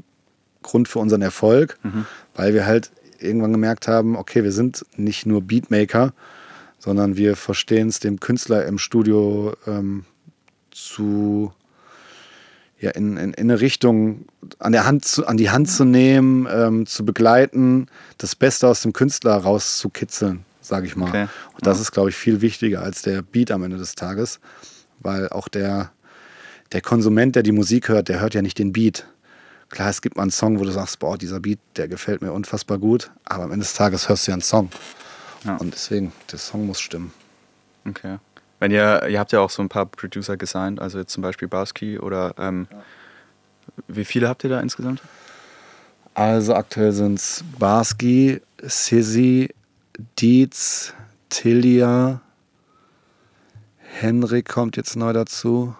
Grund 0.63 0.87
für 0.87 0.99
unseren 0.99 1.21
Erfolg, 1.21 1.77
mhm. 1.83 2.05
weil 2.35 2.53
wir 2.53 2.65
halt 2.65 2.91
irgendwann 3.19 3.51
gemerkt 3.51 3.87
haben, 3.87 4.15
okay, 4.15 4.43
wir 4.43 4.51
sind 4.51 4.85
nicht 4.95 5.25
nur 5.25 5.41
Beatmaker, 5.41 6.13
sondern 6.77 7.17
wir 7.17 7.35
verstehen 7.35 7.89
es 7.89 7.99
dem 7.99 8.19
Künstler 8.19 8.65
im 8.65 8.77
Studio 8.77 9.53
ähm, 9.67 10.05
zu 10.71 11.53
ja, 12.79 12.91
in, 12.91 13.17
in, 13.17 13.33
in, 13.33 13.35
eine 13.35 13.61
Richtung 13.61 14.25
an, 14.59 14.71
der 14.71 14.85
Hand 14.85 15.05
zu, 15.05 15.27
an 15.27 15.37
die 15.37 15.49
Hand 15.49 15.69
zu 15.69 15.83
nehmen, 15.83 16.47
ähm, 16.49 16.85
zu 16.85 17.05
begleiten, 17.05 17.87
das 18.17 18.35
Beste 18.35 18.67
aus 18.67 18.81
dem 18.81 18.93
Künstler 18.93 19.35
rauszukitzeln, 19.35 20.45
sage 20.61 20.87
ich 20.87 20.95
mal. 20.95 21.09
Okay. 21.09 21.27
Und 21.53 21.65
das 21.65 21.77
ja. 21.77 21.81
ist, 21.83 21.91
glaube 21.91 22.09
ich, 22.09 22.15
viel 22.15 22.41
wichtiger 22.41 22.81
als 22.81 23.01
der 23.01 23.21
Beat 23.21 23.51
am 23.51 23.63
Ende 23.63 23.77
des 23.77 23.95
Tages, 23.95 24.39
weil 24.99 25.29
auch 25.29 25.49
der, 25.49 25.91
der 26.71 26.81
Konsument, 26.81 27.35
der 27.35 27.43
die 27.43 27.51
Musik 27.51 27.89
hört, 27.89 28.07
der 28.07 28.21
hört 28.21 28.33
ja 28.33 28.41
nicht 28.41 28.59
den 28.59 28.71
Beat. 28.71 29.05
Klar, 29.69 29.89
es 29.89 30.01
gibt 30.01 30.15
mal 30.15 30.23
einen 30.23 30.31
Song, 30.31 30.59
wo 30.59 30.63
du 30.63 30.71
sagst, 30.71 30.99
boah, 30.99 31.17
dieser 31.17 31.39
Beat, 31.39 31.59
der 31.75 31.87
gefällt 31.87 32.21
mir 32.21 32.31
unfassbar 32.31 32.79
gut, 32.79 33.11
aber 33.25 33.43
am 33.43 33.51
Ende 33.51 33.65
des 33.65 33.73
Tages 33.73 34.09
hörst 34.09 34.25
du 34.25 34.31
ja 34.31 34.35
einen 34.35 34.41
Song. 34.41 34.69
Ja. 35.43 35.57
Und 35.57 35.73
deswegen, 35.73 36.11
der 36.31 36.39
Song 36.39 36.65
muss 36.65 36.79
stimmen. 36.79 37.13
Okay. 37.87 38.17
Wenn 38.59 38.71
ihr, 38.71 39.07
ihr 39.07 39.19
habt 39.19 39.31
ja 39.31 39.39
auch 39.39 39.49
so 39.49 39.61
ein 39.61 39.69
paar 39.69 39.85
Producer 39.85 40.37
gesigned, 40.37 40.81
also 40.81 40.99
jetzt 40.99 41.13
zum 41.13 41.23
Beispiel 41.23 41.47
Barsky 41.47 41.97
oder 41.97 42.33
ähm, 42.37 42.67
ja. 42.69 42.77
wie 43.87 44.05
viele 44.05 44.27
habt 44.27 44.43
ihr 44.43 44.49
da 44.49 44.59
insgesamt? 44.59 45.01
Also 46.13 46.53
aktuell 46.53 46.91
sind 46.91 47.19
es 47.19 47.43
Barsky, 47.57 48.41
Sizzy, 48.61 49.53
Dietz, 50.19 50.93
Tilia, 51.29 52.21
Henrik 53.99 54.47
kommt 54.47 54.77
jetzt 54.77 54.95
neu 54.95 55.13
dazu. 55.13 55.75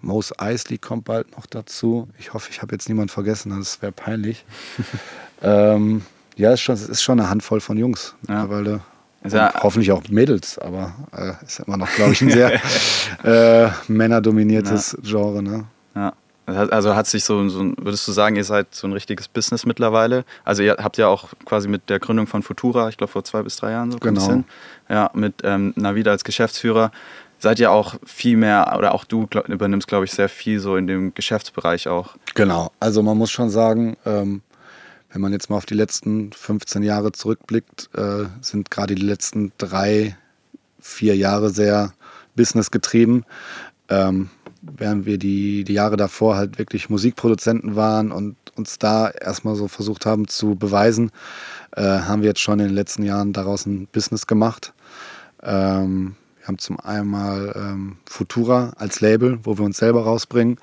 Mose 0.00 0.34
Eisley 0.38 0.78
kommt 0.78 1.04
bald 1.04 1.30
noch 1.36 1.46
dazu. 1.46 2.08
Ich 2.18 2.34
hoffe, 2.34 2.50
ich 2.50 2.60
habe 2.60 2.74
jetzt 2.74 2.88
niemanden 2.88 3.08
vergessen, 3.08 3.56
das 3.56 3.80
wäre 3.80 3.92
peinlich. 3.92 4.44
ähm, 5.42 6.02
ja, 6.36 6.50
es 6.50 6.54
ist, 6.54 6.62
schon, 6.62 6.74
es 6.74 6.88
ist 6.88 7.02
schon 7.02 7.20
eine 7.20 7.30
Handvoll 7.30 7.60
von 7.60 7.78
Jungs 7.78 8.14
ja. 8.28 8.42
mittlerweile. 8.42 8.80
Ja, 9.30 9.52
hoffentlich 9.62 9.92
auch 9.92 10.02
Mädels, 10.08 10.58
aber 10.58 10.94
äh, 11.16 11.44
ist 11.44 11.60
immer 11.60 11.76
noch, 11.76 11.90
glaube 11.94 12.12
ich, 12.12 12.22
ein 12.22 12.30
sehr 12.32 12.60
äh, 13.24 13.70
männerdominiertes 13.88 14.96
ja. 15.02 15.10
Genre. 15.10 15.42
Ne? 15.42 15.64
Ja. 15.94 16.12
Also 16.46 16.96
hat 16.96 17.06
sich 17.06 17.22
so, 17.22 17.48
so, 17.48 17.72
würdest 17.78 18.06
du 18.08 18.12
sagen, 18.12 18.34
ihr 18.34 18.44
seid 18.44 18.74
so 18.74 18.88
ein 18.88 18.92
richtiges 18.92 19.28
Business 19.28 19.64
mittlerweile? 19.64 20.24
Also 20.44 20.64
ihr 20.64 20.76
habt 20.78 20.98
ja 20.98 21.06
auch 21.06 21.28
quasi 21.44 21.68
mit 21.68 21.88
der 21.88 22.00
Gründung 22.00 22.26
von 22.26 22.42
Futura, 22.42 22.88
ich 22.88 22.96
glaube 22.96 23.12
vor 23.12 23.22
zwei 23.22 23.42
bis 23.42 23.56
drei 23.56 23.70
Jahren 23.70 23.92
so 23.92 23.98
genau. 23.98 24.26
Hin, 24.26 24.44
ja, 24.88 25.08
mit 25.14 25.34
ähm, 25.44 25.72
Navid 25.76 26.08
als 26.08 26.24
Geschäftsführer, 26.24 26.90
seid 27.38 27.60
ihr 27.60 27.70
auch 27.70 27.94
viel 28.04 28.36
mehr, 28.36 28.74
oder 28.76 28.92
auch 28.92 29.04
du 29.04 29.28
glaub, 29.28 29.48
übernimmst, 29.48 29.86
glaube 29.86 30.04
ich, 30.04 30.12
sehr 30.12 30.28
viel 30.28 30.58
so 30.58 30.76
in 30.76 30.88
dem 30.88 31.14
Geschäftsbereich 31.14 31.86
auch. 31.86 32.16
Genau, 32.34 32.72
also 32.80 33.04
man 33.04 33.16
muss 33.16 33.30
schon 33.30 33.48
sagen, 33.48 33.96
ähm, 34.04 34.42
wenn 35.12 35.20
man 35.20 35.32
jetzt 35.32 35.50
mal 35.50 35.56
auf 35.56 35.66
die 35.66 35.74
letzten 35.74 36.32
15 36.32 36.82
Jahre 36.82 37.12
zurückblickt, 37.12 37.90
äh, 37.94 38.24
sind 38.40 38.70
gerade 38.70 38.94
die 38.94 39.02
letzten 39.02 39.52
drei, 39.58 40.16
vier 40.80 41.16
Jahre 41.16 41.50
sehr 41.50 41.92
businessgetrieben. 42.34 43.24
Ähm, 43.88 44.30
während 44.62 45.06
wir 45.06 45.18
die, 45.18 45.64
die 45.64 45.74
Jahre 45.74 45.96
davor 45.96 46.36
halt 46.36 46.58
wirklich 46.58 46.88
Musikproduzenten 46.88 47.76
waren 47.76 48.10
und 48.10 48.36
uns 48.56 48.78
da 48.78 49.10
erstmal 49.10 49.54
so 49.54 49.68
versucht 49.68 50.06
haben 50.06 50.28
zu 50.28 50.54
beweisen, 50.54 51.10
äh, 51.76 51.82
haben 51.82 52.22
wir 52.22 52.28
jetzt 52.28 52.40
schon 52.40 52.60
in 52.60 52.66
den 52.66 52.74
letzten 52.74 53.02
Jahren 53.02 53.32
daraus 53.32 53.66
ein 53.66 53.88
Business 53.88 54.26
gemacht. 54.26 54.72
Ähm, 55.42 56.14
wir 56.42 56.48
haben 56.48 56.58
zum 56.58 56.80
einen 56.80 57.14
ähm, 57.54 57.96
Futura 58.04 58.72
als 58.76 59.00
Label, 59.00 59.38
wo 59.44 59.58
wir 59.58 59.64
uns 59.64 59.76
selber 59.76 60.02
rausbringen, 60.02 60.58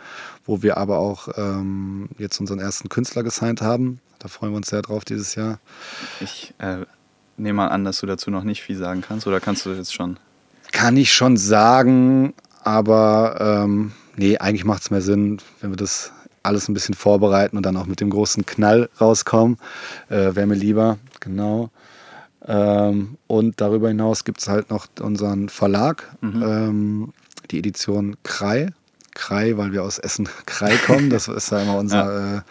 wo 0.46 0.62
wir 0.62 0.76
aber 0.76 1.00
auch 1.00 1.30
ähm, 1.38 2.10
jetzt 2.18 2.38
unseren 2.42 2.60
ersten 2.60 2.90
Künstler 2.90 3.24
gesigned 3.24 3.62
haben. 3.62 4.02
Da 4.20 4.28
freuen 4.28 4.52
wir 4.52 4.58
uns 4.58 4.68
sehr 4.68 4.82
drauf 4.82 5.06
dieses 5.06 5.36
Jahr. 5.36 5.60
Ich 6.20 6.54
äh, 6.58 6.80
nehme 7.38 7.56
mal 7.56 7.68
an, 7.70 7.86
dass 7.86 8.02
du 8.02 8.08
dazu 8.08 8.30
noch 8.30 8.44
nicht 8.44 8.62
viel 8.62 8.76
sagen 8.76 9.00
kannst, 9.00 9.26
oder 9.26 9.40
kannst 9.40 9.66
du 9.66 9.70
jetzt 9.70 9.94
schon? 9.94 10.18
Kann 10.74 10.98
ich 10.98 11.14
schon 11.14 11.38
sagen, 11.38 12.34
aber 12.62 13.38
ähm, 13.40 13.94
nee, 14.18 14.38
eigentlich 14.38 14.66
macht 14.66 14.82
es 14.82 14.92
mehr 14.92 15.02
Sinn, 15.02 15.42
wenn 15.62 15.70
wir 15.70 15.78
das 15.78 16.12
alles 16.44 16.68
ein 16.68 16.74
bisschen 16.74 16.94
vorbereiten 16.94 17.56
und 17.56 17.66
dann 17.66 17.78
auch 17.78 17.86
mit 17.86 18.02
dem 18.02 18.10
großen 18.10 18.46
Knall 18.46 18.90
rauskommen. 19.00 19.58
Äh, 20.10 20.36
Wäre 20.36 20.46
mir 20.46 20.56
lieber, 20.56 20.98
genau. 21.22 21.70
Ähm, 22.50 23.18
und 23.28 23.62
darüber 23.62 23.90
hinaus 23.90 24.26
gibt 24.26 24.42
es 24.42 24.50
halt 24.50 24.72
noch 24.72 24.88
unseren 25.00 25.50
Verlag, 25.50 26.10
mhm. 26.22 26.44
ähm, 26.44 27.14
die 27.52 27.60
Edition 27.60 28.18
Krei. 28.24 28.74
Krei, 29.14 29.58
weil 29.58 29.72
wir 29.74 29.84
aus 29.84 30.00
Essen 30.00 30.28
Krei 30.46 30.76
kommen. 30.78 31.10
Das 31.10 31.28
ist 31.28 31.52
ja 31.52 31.62
immer 31.62 31.78
unser 31.78 31.98
ja. 31.98 32.38
Äh, 32.38 32.42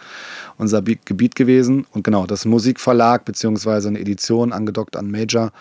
unser 0.59 0.81
Gebiet 0.81 1.35
gewesen. 1.35 1.87
Und 1.91 2.03
genau, 2.03 2.27
das 2.27 2.45
Musikverlag 2.45 3.25
beziehungsweise 3.25 3.87
eine 3.87 3.99
Edition 3.99 4.53
angedockt 4.53 4.95
an 4.97 5.09
Major, 5.09 5.51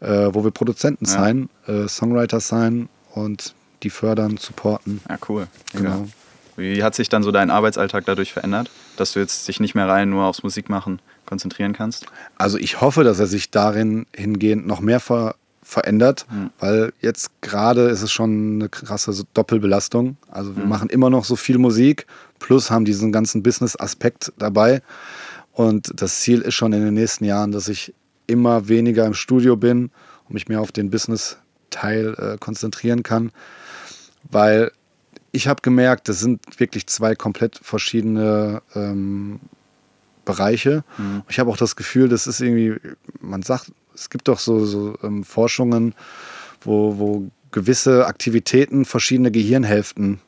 äh, 0.00 0.28
wo 0.32 0.42
wir 0.42 0.50
Produzenten 0.50 1.04
ja. 1.04 1.10
sein, 1.12 1.48
äh, 1.66 1.86
Songwriters 1.86 2.48
sein 2.48 2.88
und 3.14 3.54
die 3.82 3.90
fördern, 3.90 4.38
supporten. 4.38 5.00
Ja, 5.08 5.18
cool. 5.28 5.46
Genau. 5.74 6.08
Wie 6.56 6.82
hat 6.82 6.94
sich 6.94 7.08
dann 7.08 7.22
so 7.22 7.30
dein 7.30 7.50
Arbeitsalltag 7.50 8.04
dadurch 8.06 8.32
verändert, 8.32 8.70
dass 9.00 9.12
du 9.12 9.20
jetzt 9.20 9.46
dich 9.48 9.60
nicht 9.60 9.74
mehr 9.74 9.88
rein 9.88 10.10
nur 10.10 10.24
aufs 10.24 10.42
Musikmachen 10.42 11.00
konzentrieren 11.26 11.72
kannst? 11.72 12.06
Also 12.36 12.58
ich 12.58 12.80
hoffe, 12.80 13.04
dass 13.04 13.18
er 13.20 13.26
sich 13.26 13.50
darin 13.50 14.06
hingehend 14.14 14.66
noch 14.66 14.80
mehr 14.80 15.00
ver 15.00 15.34
verändert, 15.68 16.24
mhm. 16.30 16.48
weil 16.60 16.94
jetzt 17.02 17.42
gerade 17.42 17.88
ist 17.90 18.00
es 18.00 18.10
schon 18.10 18.54
eine 18.54 18.70
krasse 18.70 19.24
Doppelbelastung. 19.34 20.16
Also 20.30 20.56
wir 20.56 20.64
mhm. 20.64 20.70
machen 20.70 20.88
immer 20.88 21.10
noch 21.10 21.26
so 21.26 21.36
viel 21.36 21.58
Musik, 21.58 22.06
plus 22.38 22.70
haben 22.70 22.86
diesen 22.86 23.12
ganzen 23.12 23.42
Business-Aspekt 23.42 24.32
dabei. 24.38 24.80
Und 25.52 25.92
das 26.00 26.20
Ziel 26.20 26.40
ist 26.40 26.54
schon 26.54 26.72
in 26.72 26.82
den 26.82 26.94
nächsten 26.94 27.26
Jahren, 27.26 27.52
dass 27.52 27.68
ich 27.68 27.92
immer 28.26 28.68
weniger 28.68 29.04
im 29.04 29.12
Studio 29.12 29.56
bin 29.56 29.90
und 30.26 30.34
mich 30.34 30.48
mehr 30.48 30.62
auf 30.62 30.72
den 30.72 30.88
Business-Teil 30.88 32.14
äh, 32.16 32.38
konzentrieren 32.38 33.02
kann. 33.02 33.30
Weil 34.30 34.72
ich 35.32 35.48
habe 35.48 35.62
gemerkt, 35.62 36.08
das 36.08 36.20
sind 36.20 36.40
wirklich 36.58 36.86
zwei 36.86 37.14
komplett 37.14 37.58
verschiedene 37.62 38.62
ähm, 38.74 39.40
Bereiche. 40.24 40.84
Mhm. 40.96 41.22
Ich 41.28 41.38
habe 41.38 41.50
auch 41.50 41.56
das 41.56 41.76
Gefühl, 41.76 42.08
das 42.08 42.26
ist 42.26 42.40
irgendwie, 42.40 42.76
man 43.20 43.42
sagt, 43.42 43.72
es 43.94 44.10
gibt 44.10 44.28
doch 44.28 44.38
so, 44.38 44.64
so 44.64 44.96
ähm, 45.02 45.24
Forschungen, 45.24 45.94
wo, 46.60 46.98
wo 46.98 47.30
gewisse 47.50 48.06
Aktivitäten 48.06 48.84
verschiedene 48.84 49.30
Gehirnhälften 49.30 50.20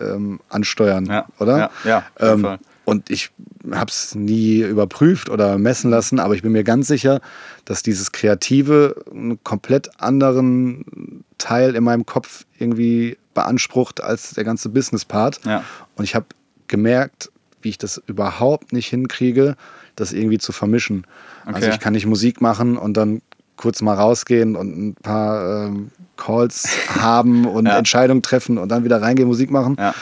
ähm, 0.00 0.40
ansteuern, 0.48 1.06
ja, 1.06 1.26
oder? 1.38 1.58
Ja, 1.58 1.70
ja 1.84 2.04
ähm, 2.32 2.58
und 2.86 3.10
ich 3.10 3.30
habe 3.72 3.90
es 3.90 4.14
nie 4.14 4.60
überprüft 4.60 5.28
oder 5.28 5.58
messen 5.58 5.90
lassen, 5.90 6.20
aber 6.20 6.34
ich 6.34 6.42
bin 6.42 6.52
mir 6.52 6.62
ganz 6.62 6.86
sicher, 6.86 7.20
dass 7.64 7.82
dieses 7.82 8.12
Kreative 8.12 8.94
einen 9.10 9.42
komplett 9.42 9.90
anderen 10.00 11.24
Teil 11.36 11.74
in 11.74 11.82
meinem 11.82 12.06
Kopf 12.06 12.46
irgendwie 12.58 13.18
beansprucht 13.34 14.00
als 14.00 14.30
der 14.34 14.44
ganze 14.44 14.68
Business-Part. 14.68 15.40
Ja. 15.44 15.64
Und 15.96 16.04
ich 16.04 16.14
habe 16.14 16.26
gemerkt, 16.68 17.32
wie 17.60 17.70
ich 17.70 17.78
das 17.78 18.00
überhaupt 18.06 18.72
nicht 18.72 18.86
hinkriege, 18.86 19.56
das 19.96 20.12
irgendwie 20.12 20.38
zu 20.38 20.52
vermischen. 20.52 21.06
Also 21.40 21.48
okay. 21.48 21.56
Also 21.56 21.70
ich 21.70 21.80
kann 21.80 21.92
nicht 21.92 22.06
Musik 22.06 22.40
machen 22.40 22.76
und 22.76 22.96
dann 22.96 23.20
kurz 23.56 23.82
mal 23.82 23.94
rausgehen 23.94 24.54
und 24.54 24.76
ein 24.76 24.94
paar 24.94 25.66
ähm, 25.66 25.90
Calls 26.16 26.68
haben 27.00 27.46
und 27.46 27.66
ja. 27.66 27.78
Entscheidungen 27.78 28.22
treffen 28.22 28.58
und 28.58 28.68
dann 28.68 28.84
wieder 28.84 29.02
reingehen, 29.02 29.26
Musik 29.26 29.50
machen. 29.50 29.74
Ja. 29.76 29.92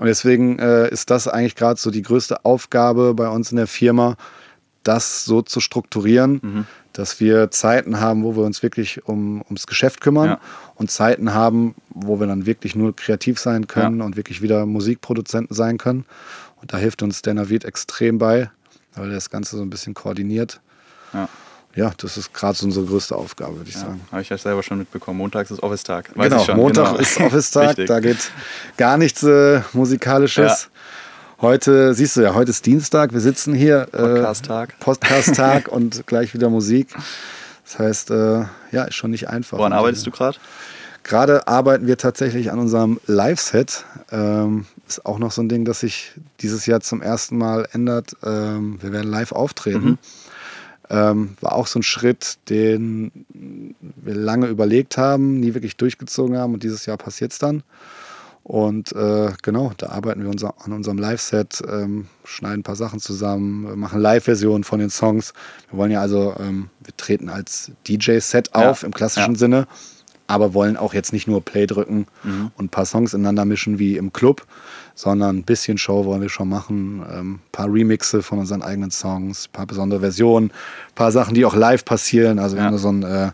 Und 0.00 0.06
deswegen 0.06 0.58
äh, 0.58 0.88
ist 0.88 1.10
das 1.10 1.28
eigentlich 1.28 1.56
gerade 1.56 1.78
so 1.78 1.90
die 1.90 2.00
größte 2.00 2.46
Aufgabe 2.46 3.12
bei 3.12 3.28
uns 3.28 3.50
in 3.50 3.58
der 3.58 3.66
Firma, 3.66 4.16
das 4.82 5.26
so 5.26 5.42
zu 5.42 5.60
strukturieren, 5.60 6.40
mhm. 6.42 6.66
dass 6.94 7.20
wir 7.20 7.50
Zeiten 7.50 8.00
haben, 8.00 8.24
wo 8.24 8.34
wir 8.34 8.44
uns 8.44 8.62
wirklich 8.62 9.06
um, 9.06 9.42
ums 9.42 9.66
Geschäft 9.66 10.00
kümmern 10.00 10.26
ja. 10.26 10.40
und 10.74 10.90
Zeiten 10.90 11.34
haben, 11.34 11.74
wo 11.90 12.18
wir 12.18 12.26
dann 12.26 12.46
wirklich 12.46 12.74
nur 12.74 12.96
kreativ 12.96 13.38
sein 13.38 13.66
können 13.66 13.98
ja. 13.98 14.06
und 14.06 14.16
wirklich 14.16 14.40
wieder 14.40 14.64
Musikproduzenten 14.64 15.54
sein 15.54 15.76
können. 15.76 16.06
Und 16.62 16.72
da 16.72 16.78
hilft 16.78 17.02
uns 17.02 17.20
der 17.20 17.34
Navid 17.34 17.66
extrem 17.66 18.16
bei, 18.16 18.50
weil 18.94 19.10
er 19.10 19.14
das 19.16 19.28
Ganze 19.28 19.58
so 19.58 19.62
ein 19.62 19.68
bisschen 19.68 19.92
koordiniert. 19.92 20.62
Ja 21.12 21.28
ja, 21.74 21.92
das 21.96 22.16
ist 22.16 22.34
gerade 22.34 22.56
so 22.56 22.66
unsere 22.66 22.86
größte 22.86 23.14
Aufgabe, 23.14 23.58
würde 23.58 23.68
ich 23.68 23.76
ja, 23.76 23.82
sagen. 23.82 24.00
Habe 24.10 24.22
ich 24.22 24.28
ja 24.28 24.38
selber 24.38 24.62
schon 24.62 24.78
mitbekommen. 24.78 25.18
Montag 25.18 25.50
ist 25.50 25.62
Office-Tag. 25.62 26.14
Genau, 26.14 26.54
Montag 26.54 26.86
genau. 26.86 26.98
ist 26.98 27.20
Office-Tag. 27.20 27.76
da 27.86 28.00
geht 28.00 28.30
gar 28.76 28.96
nichts 28.96 29.22
äh, 29.22 29.60
Musikalisches. 29.72 30.62
Ja. 30.64 30.68
Heute, 31.40 31.94
siehst 31.94 32.16
du 32.16 32.22
ja, 32.22 32.34
heute 32.34 32.50
ist 32.50 32.66
Dienstag. 32.66 33.12
Wir 33.12 33.20
sitzen 33.20 33.54
hier. 33.54 33.86
Äh, 33.92 33.98
Podcast-Tag. 33.98 34.70
Äh, 34.70 34.72
Podcast-Tag 34.80 35.68
und 35.72 36.06
gleich 36.06 36.34
wieder 36.34 36.50
Musik. 36.50 36.88
Das 37.64 37.78
heißt, 37.78 38.10
äh, 38.10 38.44
ja, 38.72 38.84
ist 38.84 38.96
schon 38.96 39.12
nicht 39.12 39.28
einfach. 39.28 39.58
Woran 39.58 39.72
arbeitest 39.72 40.06
du 40.06 40.10
gerade? 40.10 40.38
Gerade 41.04 41.46
arbeiten 41.48 41.86
wir 41.86 41.96
tatsächlich 41.96 42.50
an 42.50 42.58
unserem 42.58 43.00
Live-Set. 43.06 43.84
Ähm, 44.10 44.66
ist 44.86 45.06
auch 45.06 45.18
noch 45.18 45.30
so 45.30 45.40
ein 45.40 45.48
Ding, 45.48 45.64
das 45.64 45.80
sich 45.80 46.12
dieses 46.40 46.66
Jahr 46.66 46.80
zum 46.80 47.00
ersten 47.00 47.38
Mal 47.38 47.68
ändert. 47.72 48.16
Ähm, 48.24 48.82
wir 48.82 48.92
werden 48.92 49.08
live 49.10 49.32
auftreten. 49.32 49.84
Mhm. 49.84 49.98
Ähm, 50.90 51.36
war 51.40 51.54
auch 51.54 51.68
so 51.68 51.78
ein 51.78 51.84
Schritt, 51.84 52.38
den 52.48 53.26
wir 53.28 54.14
lange 54.14 54.48
überlegt 54.48 54.98
haben, 54.98 55.38
nie 55.38 55.54
wirklich 55.54 55.76
durchgezogen 55.76 56.36
haben 56.36 56.54
und 56.54 56.62
dieses 56.62 56.84
Jahr 56.86 56.96
passiert 56.96 57.32
es 57.32 57.38
dann. 57.38 57.62
Und 58.42 58.92
äh, 58.92 59.30
genau, 59.42 59.72
da 59.76 59.90
arbeiten 59.90 60.22
wir 60.22 60.30
unser, 60.30 60.54
an 60.64 60.72
unserem 60.72 60.98
Live-Set, 60.98 61.62
ähm, 61.68 62.08
schneiden 62.24 62.60
ein 62.60 62.62
paar 62.64 62.74
Sachen 62.74 62.98
zusammen, 62.98 63.78
machen 63.78 64.00
Live-Versionen 64.00 64.64
von 64.64 64.80
den 64.80 64.90
Songs. 64.90 65.34
Wir 65.70 65.78
wollen 65.78 65.92
ja 65.92 66.00
also, 66.00 66.34
ähm, 66.40 66.70
wir 66.80 66.96
treten 66.96 67.28
als 67.28 67.70
DJ-Set 67.86 68.54
auf 68.54 68.82
ja. 68.82 68.86
im 68.86 68.94
klassischen 68.94 69.34
ja. 69.34 69.38
Sinne, 69.38 69.66
aber 70.30 70.54
wollen 70.54 70.76
auch 70.76 70.94
jetzt 70.94 71.12
nicht 71.12 71.26
nur 71.26 71.44
Play 71.44 71.66
drücken 71.66 72.06
mhm. 72.22 72.52
und 72.56 72.66
ein 72.66 72.68
paar 72.68 72.86
Songs 72.86 73.14
ineinander 73.14 73.44
mischen 73.44 73.78
wie 73.78 73.96
im 73.96 74.12
Club, 74.12 74.46
sondern 74.94 75.38
ein 75.38 75.42
bisschen 75.42 75.76
Show 75.76 76.04
wollen 76.04 76.22
wir 76.22 76.28
schon 76.28 76.48
machen. 76.48 77.02
Ein 77.02 77.18
ähm, 77.18 77.38
paar 77.50 77.66
Remixe 77.66 78.22
von 78.22 78.38
unseren 78.38 78.62
eigenen 78.62 78.90
Songs, 78.90 79.48
ein 79.48 79.52
paar 79.52 79.66
besondere 79.66 80.00
Versionen, 80.00 80.50
ein 80.50 80.94
paar 80.94 81.10
Sachen, 81.10 81.34
die 81.34 81.44
auch 81.44 81.56
live 81.56 81.84
passieren. 81.84 82.38
Also 82.38 82.56
wir 82.56 82.62
ja. 82.62 82.68
haben 82.68 82.78
so 82.78 82.92
ein, 82.92 83.02
äh, 83.02 83.30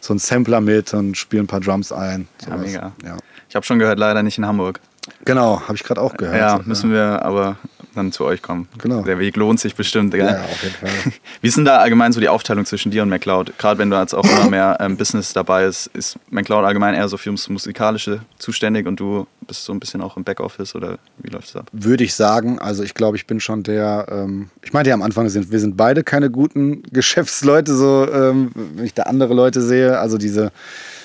so 0.00 0.14
ein 0.14 0.18
Sampler 0.18 0.60
mit 0.60 0.94
und 0.94 1.16
spielen 1.16 1.44
ein 1.44 1.48
paar 1.48 1.60
Drums 1.60 1.92
ein. 1.92 2.28
Ja, 2.48 2.56
mega. 2.56 2.92
Ja. 3.04 3.16
Ich 3.48 3.54
habe 3.54 3.66
schon 3.66 3.78
gehört, 3.78 3.98
leider 3.98 4.22
nicht 4.22 4.38
in 4.38 4.46
Hamburg. 4.46 4.80
Genau, 5.24 5.60
habe 5.60 5.74
ich 5.74 5.84
gerade 5.84 6.00
auch 6.00 6.16
gehört. 6.16 6.36
Ja, 6.36 6.60
müssen 6.64 6.92
wir 6.92 7.22
aber 7.22 7.56
dann 7.94 8.12
zu 8.12 8.24
euch 8.24 8.42
kommen. 8.42 8.68
Genau. 8.78 9.02
Der 9.02 9.18
Weg 9.18 9.36
lohnt 9.36 9.60
sich 9.60 9.74
bestimmt. 9.74 10.12
Gell? 10.12 10.26
Ja, 10.26 10.42
auf 10.42 10.62
jeden 10.62 10.74
Fall. 10.74 10.90
Wie 11.40 11.48
ist 11.48 11.56
denn 11.56 11.64
da 11.64 11.78
allgemein 11.78 12.12
so 12.12 12.20
die 12.20 12.28
Aufteilung 12.28 12.64
zwischen 12.64 12.90
dir 12.90 13.02
und 13.02 13.08
MacLeod? 13.08 13.58
Gerade 13.58 13.78
wenn 13.78 13.90
du 13.90 13.98
jetzt 13.98 14.14
auch 14.14 14.24
immer 14.24 14.48
mehr 14.50 14.78
ähm, 14.80 14.96
Business 14.96 15.32
dabei 15.32 15.64
ist, 15.64 15.88
ist 15.88 16.18
MacLeod 16.30 16.64
allgemein 16.64 16.94
eher 16.94 17.08
so 17.08 17.16
für 17.16 17.30
das 17.30 17.48
Musikalische 17.48 18.20
zuständig 18.38 18.86
und 18.86 19.00
du 19.00 19.26
bist 19.46 19.64
so 19.64 19.72
ein 19.72 19.80
bisschen 19.80 20.00
auch 20.00 20.16
im 20.16 20.24
Backoffice 20.24 20.74
oder 20.74 20.98
wie 21.18 21.30
läuft 21.30 21.48
es 21.48 21.56
ab? 21.56 21.68
Würde 21.72 22.04
ich 22.04 22.14
sagen. 22.14 22.58
Also 22.58 22.82
ich 22.82 22.94
glaube, 22.94 23.16
ich 23.16 23.26
bin 23.26 23.40
schon 23.40 23.62
der, 23.62 24.06
ähm, 24.10 24.50
ich 24.62 24.72
meinte 24.72 24.90
ja 24.90 24.94
am 24.94 25.02
Anfang, 25.02 25.32
wir 25.32 25.60
sind 25.60 25.76
beide 25.76 26.04
keine 26.04 26.30
guten 26.30 26.82
Geschäftsleute, 26.90 27.74
so 27.74 28.08
ähm, 28.12 28.50
wenn 28.54 28.84
ich 28.84 28.94
da 28.94 29.04
andere 29.04 29.34
Leute 29.34 29.62
sehe. 29.62 29.98
Also 29.98 30.18
diese, 30.18 30.52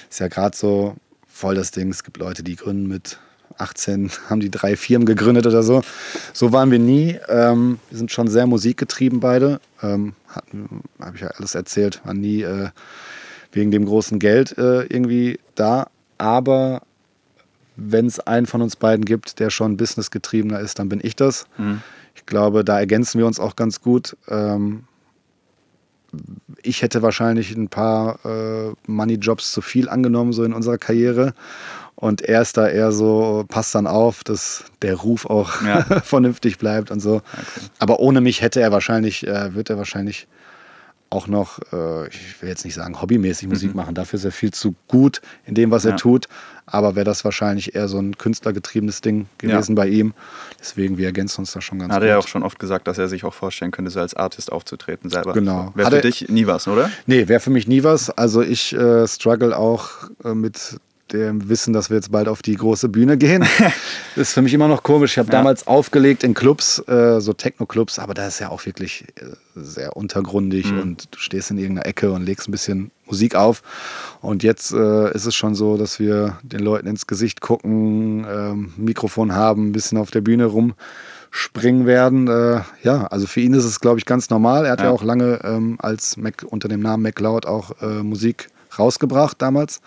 ist 0.10 0.20
ja 0.20 0.28
gerade 0.28 0.56
so 0.56 0.96
voll 1.28 1.56
das 1.56 1.72
Ding. 1.72 1.90
Es 1.90 2.04
gibt 2.04 2.18
Leute, 2.18 2.44
die 2.44 2.56
gründen 2.56 2.88
mit 2.88 3.20
18 3.58 4.12
haben 4.30 4.40
die 4.40 4.52
drei 4.52 4.76
Firmen 4.76 5.06
gegründet 5.06 5.46
oder 5.46 5.64
so. 5.64 5.82
So 6.34 6.52
waren 6.52 6.72
wir 6.72 6.80
nie. 6.80 7.18
Ähm, 7.28 7.80
wir 7.90 7.98
sind 7.98 8.12
schon 8.12 8.28
sehr 8.28 8.48
musikgetrieben 8.48 9.20
beide. 9.20 9.60
Ähm, 9.82 10.14
habe 11.00 11.16
ich 11.16 11.22
ja 11.22 11.30
alles 11.30 11.56
erzählt, 11.56 12.02
waren 12.06 12.20
nie 12.20 12.42
äh, 12.42 12.70
wegen 13.52 13.72
dem 13.72 13.86
großen 13.86 14.20
Geld 14.20 14.58
äh, 14.58 14.84
irgendwie 14.84 15.40
da. 15.56 15.88
Aber 16.18 16.82
wenn 17.76 18.08
es 18.08 18.20
einen 18.20 18.46
von 18.46 18.62
uns 18.62 18.76
beiden 18.76 19.06
gibt, 19.06 19.40
der 19.40 19.50
schon 19.50 19.78
businessgetriebener 19.78 20.60
ist, 20.60 20.80
dann 20.80 20.90
bin 20.90 21.00
ich 21.02 21.16
das. 21.16 21.46
Mhm. 21.58 21.82
Ich 22.16 22.26
glaube, 22.26 22.64
da 22.64 22.80
ergänzen 22.80 23.20
wir 23.20 23.28
uns 23.28 23.40
auch 23.40 23.56
ganz 23.56 23.82
gut. 23.82 24.18
Ähm, 24.28 24.84
ich 26.64 26.82
hätte 26.82 27.02
wahrscheinlich 27.02 27.56
ein 27.56 27.70
paar 27.70 28.20
äh, 28.26 28.74
Money-Jobs 28.88 29.52
zu 29.52 29.62
viel 29.62 29.90
angenommen, 29.90 30.34
so 30.34 30.44
in 30.44 30.54
unserer 30.54 30.78
Karriere. 30.78 31.34
Und 32.00 32.22
er 32.22 32.44
ist 32.44 32.58
da 32.58 32.68
eher 32.68 32.92
so, 32.92 33.44
passt 33.48 33.74
dann 33.74 33.88
auf, 33.88 34.24
dass 34.24 34.66
der 34.84 34.96
Ruf 34.96 35.26
auch 35.26 35.64
ja. 35.64 35.82
vernünftig 36.04 36.60
bleibt 36.60 36.92
und 36.92 37.00
so. 37.00 37.16
Okay. 37.16 37.24
Aber 37.80 38.00
ohne 38.00 38.22
mich 38.22 38.42
hätte 38.42 38.62
er 38.62 38.72
wahrscheinlich, 38.72 39.26
äh, 39.26 39.56
wird 39.56 39.72
er 39.72 39.80
wahrscheinlich 39.80 40.28
auch 41.10 41.28
noch, 41.28 41.60
äh, 41.74 42.08
ich 42.10 42.40
will 42.40 42.50
jetzt 42.50 42.66
nicht 42.66 42.76
sagen 42.76 43.02
hobbymäßig 43.02 43.48
Musik 43.48 43.72
mhm. 43.72 43.78
machen, 43.78 43.96
dafür 43.96 44.18
ist 44.18 44.26
er 44.26 44.32
viel 44.32 44.52
zu 44.52 44.76
gut 44.88 45.22
in 45.46 45.56
dem, 45.56 45.72
was 45.72 45.86
ja. 45.86 45.92
er 45.92 45.98
tut. 45.98 46.28
Aber 46.68 46.96
wäre 46.96 47.06
das 47.06 47.24
wahrscheinlich 47.24 47.74
eher 47.76 47.88
so 47.88 47.98
ein 47.98 48.18
künstlergetriebenes 48.18 49.02
Ding 49.02 49.28
gewesen 49.38 49.76
ja. 49.76 49.84
bei 49.84 49.88
ihm. 49.88 50.14
Deswegen, 50.60 50.98
wir 50.98 51.06
ergänzen 51.06 51.42
uns 51.42 51.54
da 51.54 51.62
schon 51.62 51.80
ganz 51.80 51.94
Hat 51.94 52.02
gut. 52.02 52.04
Hat 52.04 52.10
er 52.10 52.16
ja 52.16 52.20
auch 52.20 52.28
schon 52.28 52.44
oft 52.44 52.60
gesagt, 52.60 52.88
dass 52.88 52.98
er 52.98 53.08
sich 53.08 53.24
auch 53.24 53.34
vorstellen 53.34 53.72
könnte, 53.72 53.90
so 53.90 54.02
als 54.02 54.14
Artist 54.14 54.52
aufzutreten 54.52 55.10
selber. 55.10 55.32
Genau. 55.34 55.72
Wäre 55.76 55.90
für 55.90 56.02
dich 56.02 56.28
nie 56.28 56.46
was, 56.46 56.68
oder? 56.68 56.92
Nee, 57.06 57.30
wäre 57.30 57.40
für 57.40 57.52
mich 57.52 57.68
nie 57.68 57.84
was. 57.84 58.10
Also 58.10 58.42
ich 58.42 58.74
äh, 58.74 59.08
struggle 59.08 59.58
auch 59.58 60.10
äh, 60.26 60.34
mit 60.34 60.78
dem 61.14 61.50
Wissen, 61.50 61.74
dass 61.74 61.90
wir 61.90 61.96
jetzt 61.96 62.12
bald 62.12 62.28
auf 62.28 62.42
die 62.42 62.56
große 62.56 62.90
Bühne 62.90 63.18
gehen. 63.18 63.46
das 63.62 63.74
ist 64.30 64.34
für 64.34 64.42
mich 64.42 64.54
immer 64.54 64.68
noch 64.68 64.84
komisch. 64.84 65.14
Ich 65.14 65.18
habe 65.18 65.28
ja. 65.28 65.38
damals 65.38 65.68
aufgelegt 65.68 66.24
in 66.24 66.34
Clubs, 66.34 66.80
äh, 66.88 67.20
so 67.20 67.34
Techno-Clubs, 67.34 68.00
aber 68.00 68.14
da 68.14 68.28
ist 68.28 68.40
ja 68.40 68.50
auch 68.50 68.66
wirklich 68.66 69.06
äh, 69.16 69.26
sehr 69.56 69.96
untergründig 69.96 70.72
mhm. 70.72 70.80
und 70.82 71.16
du 71.16 71.20
stehst 71.20 71.52
in 71.52 71.58
irgendeiner 71.58 71.88
Ecke 71.88 72.12
und 72.12 72.24
legst 72.24 72.48
ein 72.48 72.52
bisschen 72.52 72.92
Musik 73.06 73.36
auf. 73.36 73.64
Und 74.22 74.44
jetzt 74.44 74.74
äh, 74.74 75.14
ist 75.14 75.26
es 75.26 75.36
schon 75.36 75.56
so, 75.56 75.78
dass 75.78 76.00
wir 76.00 76.38
den 76.44 76.60
Leuten 76.60 76.88
ins 76.88 77.08
Gesicht 77.08 77.42
gucken, 77.42 78.26
ähm, 78.30 78.74
Mikrofon 78.78 79.34
haben, 79.34 79.70
ein 79.70 79.72
bisschen 79.72 79.98
auf 79.98 80.12
der 80.12 80.22
Bühne 80.22 80.46
rumspringen 80.46 81.86
werden. 81.86 82.28
Äh, 82.28 82.62
ja, 82.84 83.08
also 83.08 83.28
für 83.28 83.40
ihn 83.40 83.54
ist 83.54 83.66
es, 83.66 83.80
glaube 83.80 84.00
ich, 84.00 84.06
ganz 84.06 84.30
normal. 84.30 84.66
Er 84.66 84.72
hat 84.74 84.80
ja, 84.80 84.88
ja 84.88 84.92
auch 84.92 85.04
lange 85.04 85.40
ähm, 85.44 85.78
als 85.80 86.18
Mac, 86.18 86.46
unter 86.46 86.68
dem 86.68 86.82
Namen 86.82 87.04
MacLeod 87.04 87.46
auch 87.46 87.82
äh, 87.82 88.04
Musik 88.04 88.50
rausgebracht 88.78 89.42
damals. 89.42 89.82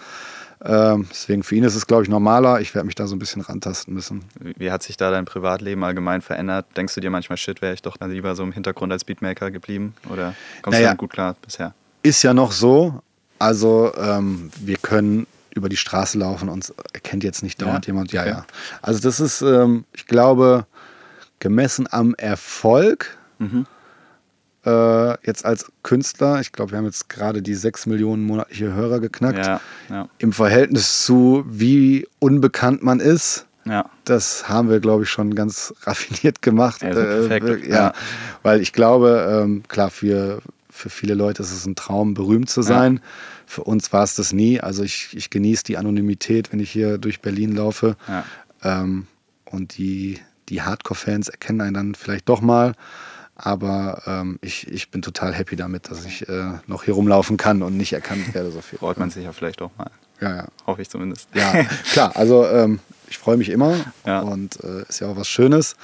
Ähm, 0.63 1.07
deswegen 1.11 1.43
für 1.43 1.55
ihn 1.57 1.65
ist 1.65 1.75
es, 1.75 1.87
glaube 1.87 2.03
ich, 2.03 2.09
normaler. 2.09 2.61
Ich 2.61 2.75
werde 2.75 2.87
mich 2.87 2.95
da 2.95 3.07
so 3.07 3.17
ein 3.17 3.19
bisschen 3.19 3.41
rantasten 3.41 3.95
müssen. 3.95 4.25
Wie 4.39 4.71
hat 4.71 4.83
sich 4.83 4.97
da 4.97 5.11
dein 5.11 5.25
Privatleben 5.25 5.83
allgemein 5.85 6.21
verändert? 6.21 6.67
Denkst 6.77 6.95
du 6.95 7.01
dir 7.01 7.11
manchmal, 7.11 7.39
shit, 7.39 7.63
wäre 7.63 7.73
ich 7.73 7.83
doch 7.83 7.97
lieber 8.01 8.35
so 8.35 8.43
im 8.43 8.53
Hintergrund 8.53 8.93
als 8.93 9.05
Beatmaker 9.05 9.51
geblieben? 9.51 9.95
Oder 10.11 10.35
kommst 10.63 10.77
naja, 10.77 10.79
du 10.79 10.85
damit 10.85 10.99
gut 10.99 11.11
klar 11.11 11.37
bisher? 11.41 11.75
Ist 12.03 12.23
ja 12.23 12.35
noch 12.35 12.53
so. 12.53 13.03
Also 13.39 13.93
ähm, 13.97 14.51
wir 14.61 14.77
können 14.77 15.27
über 15.55 15.71
die 15.71 15.79
Straße 15.79 16.19
laufen 16.19 16.49
und 16.51 16.73
erkennt 16.93 17.25
jetzt 17.25 17.43
nicht 17.43 17.61
dauernd 17.63 17.87
ja? 17.87 17.93
jemand. 17.93 18.13
Ja, 18.13 18.21
okay. 18.21 18.31
ja. 18.31 18.47
Also 18.83 19.01
das 19.01 19.19
ist, 19.19 19.41
ähm, 19.41 19.85
ich 19.95 20.07
glaube, 20.07 20.67
gemessen 21.39 21.89
am 21.91 22.15
Erfolg. 22.15 23.17
Mhm 23.39 23.67
äh, 24.65 25.27
jetzt 25.27 25.45
als 25.45 25.71
Künstler, 25.83 26.41
ich 26.41 26.53
glaube, 26.53 26.73
wir 26.73 26.79
haben 26.79 26.85
jetzt 26.85 27.09
gerade 27.09 27.43
die 27.43 27.55
6 27.55 27.87
Millionen 27.87 28.25
monatliche 28.25 28.73
Hörer 28.75 29.01
geknackt. 29.01 29.47
Ja, 29.47 29.61
ja. 29.89 30.09
Im 30.19 30.33
Verhältnis 30.33 31.05
zu, 31.05 31.45
wie 31.47 32.07
unbekannt 32.19 32.83
man 32.83 33.01
ist, 33.01 33.47
Ja. 33.65 33.91
Das 34.05 34.49
haben 34.49 34.71
wir, 34.71 34.81
glaube 34.81 35.05
ich, 35.05 35.11
schon 35.11 35.35
ganz 35.35 35.75
raffiniert 35.83 36.43
gemacht. 36.43 36.83
Ja, 36.83 36.95
so 36.95 37.01
perfekt. 37.01 37.67
Äh, 37.67 37.71
ja, 37.71 37.93
weil 38.43 38.61
ich 38.61 38.73
glaube, 38.73 39.43
ähm, 39.45 39.63
klar, 39.69 39.91
für, 39.91 40.41
für 40.71 40.91
viele 40.91 41.15
Leute 41.15 41.43
ist 41.43 41.53
es 41.53 41.67
ein 41.67 41.77
Traum, 41.77 42.15
berühmt 42.15 42.49
zu 42.51 42.63
sein. 42.63 43.01
Für 43.47 43.65
uns 43.65 43.93
war 43.93 44.05
es 44.05 44.15
das 44.15 44.33
nie. 44.33 44.61
Also 44.61 44.83
ich, 44.83 45.15
ich 45.15 45.29
genieße 45.31 45.65
die 45.65 45.77
Anonymität, 45.77 46.53
wenn 46.53 46.61
ich 46.61 46.71
hier 46.71 46.99
durch 46.99 47.21
Berlin 47.21 47.55
laufe. 47.55 47.97
Ähm, 48.63 49.07
und 49.45 49.77
die, 49.77 50.19
die 50.49 50.63
Hardcore-Fans 50.63 51.29
erkennen 51.29 51.61
einen 51.61 51.75
dann 51.75 51.95
vielleicht 51.95 52.29
doch 52.29 52.41
mal. 52.41 52.75
Aber 53.43 54.03
ähm, 54.07 54.39
ich, 54.43 54.69
ich 54.69 54.91
bin 54.91 55.01
total 55.03 55.33
happy 55.33 55.57
damit, 55.57 55.91
dass 55.91 56.05
ich 56.05 56.29
äh, 56.29 56.53
noch 56.67 56.85
hier 56.85 56.95
rumlaufen 56.95 57.37
kann 57.37 57.63
und 57.63 57.77
nicht 57.77 57.93
erkannt 57.93 58.35
werde 58.35 58.51
so 58.51 58.61
viel. 58.61 58.79
Freut 58.79 58.99
man 58.99 59.11
sich 59.11 59.25
ja 59.25 59.33
vielleicht 59.33 59.63
auch 59.63 59.71
mal. 59.79 59.91
Ja, 60.21 60.37
ja. 60.37 60.45
Hoffe 60.67 60.83
ich 60.83 60.91
zumindest. 60.91 61.29
Ja, 61.35 61.65
klar. 61.93 62.13
Also 62.15 62.47
ähm, 62.47 62.81
ich 63.09 63.17
freue 63.19 63.39
mich 63.39 63.49
immer 63.49 63.77
Ja. 64.05 64.21
und 64.21 64.63
äh, 64.63 64.83
ist 64.89 65.01
ja 65.01 65.09
auch 65.09 65.17
was 65.17 65.29
Schönes. 65.29 65.77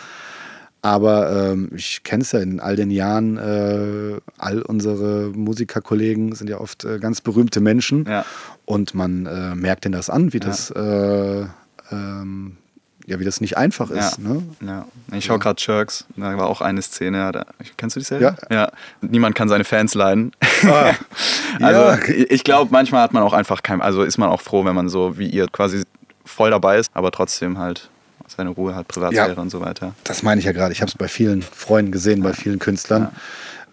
Aber 0.82 1.50
ähm, 1.52 1.70
ich 1.74 2.02
kenne 2.04 2.22
es 2.22 2.32
ja 2.32 2.40
in 2.40 2.60
all 2.60 2.76
den 2.76 2.90
Jahren, 2.90 3.38
äh, 3.38 4.20
all 4.38 4.62
unsere 4.62 5.32
Musikerkollegen 5.34 6.34
sind 6.34 6.48
ja 6.48 6.60
oft 6.60 6.84
äh, 6.84 6.98
ganz 6.98 7.22
berühmte 7.22 7.60
Menschen. 7.60 8.04
Ja. 8.06 8.24
Und 8.66 8.94
man 8.94 9.26
äh, 9.26 9.54
merkt 9.54 9.84
denen 9.84 9.94
das 9.94 10.10
an, 10.10 10.32
wie 10.32 10.38
das 10.40 10.70
äh, 10.72 11.46
ähm, 11.90 12.58
ja, 13.06 13.20
wie 13.20 13.24
das 13.24 13.40
nicht 13.40 13.56
einfach 13.56 13.90
ist. 13.90 14.18
Ja. 14.18 14.24
Ne? 14.32 14.42
Ja. 14.60 14.86
Ich 15.16 15.24
schaue 15.26 15.38
gerade 15.38 15.62
Jerks, 15.64 16.04
da 16.16 16.36
war 16.36 16.46
auch 16.48 16.60
eine 16.60 16.82
Szene, 16.82 17.30
da, 17.32 17.46
kennst 17.76 17.94
du 17.96 18.00
die 18.00 18.06
Serie? 18.06 18.36
Ja. 18.50 18.56
ja. 18.56 18.70
Niemand 19.00 19.34
kann 19.36 19.48
seine 19.48 19.64
Fans 19.64 19.94
leiden. 19.94 20.32
Ah, 20.64 20.92
Also 21.62 21.80
ja. 21.80 21.98
ich 22.28 22.44
glaube, 22.44 22.70
manchmal 22.72 23.02
hat 23.02 23.12
man 23.12 23.22
auch 23.22 23.32
einfach 23.32 23.62
kein, 23.62 23.80
also 23.80 24.02
ist 24.02 24.18
man 24.18 24.28
auch 24.28 24.40
froh, 24.40 24.64
wenn 24.64 24.74
man 24.74 24.88
so 24.88 25.18
wie 25.18 25.28
ihr 25.28 25.46
quasi 25.48 25.84
voll 26.24 26.50
dabei 26.50 26.78
ist, 26.78 26.90
aber 26.94 27.12
trotzdem 27.12 27.58
halt 27.58 27.88
seine 28.26 28.50
Ruhe 28.50 28.74
hat, 28.74 28.88
Privatsphäre 28.88 29.34
Ja. 29.34 29.40
und 29.40 29.50
so 29.50 29.60
weiter. 29.60 29.94
Das 30.04 30.22
meine 30.24 30.40
ich 30.40 30.44
ja 30.44 30.52
gerade. 30.52 30.72
Ich 30.72 30.80
habe 30.82 30.90
es 30.90 30.98
bei 30.98 31.06
vielen 31.08 31.42
Freunden 31.42 31.92
gesehen, 31.92 32.22
bei 32.22 32.32
vielen 32.32 32.58
Künstlern. 32.58 33.08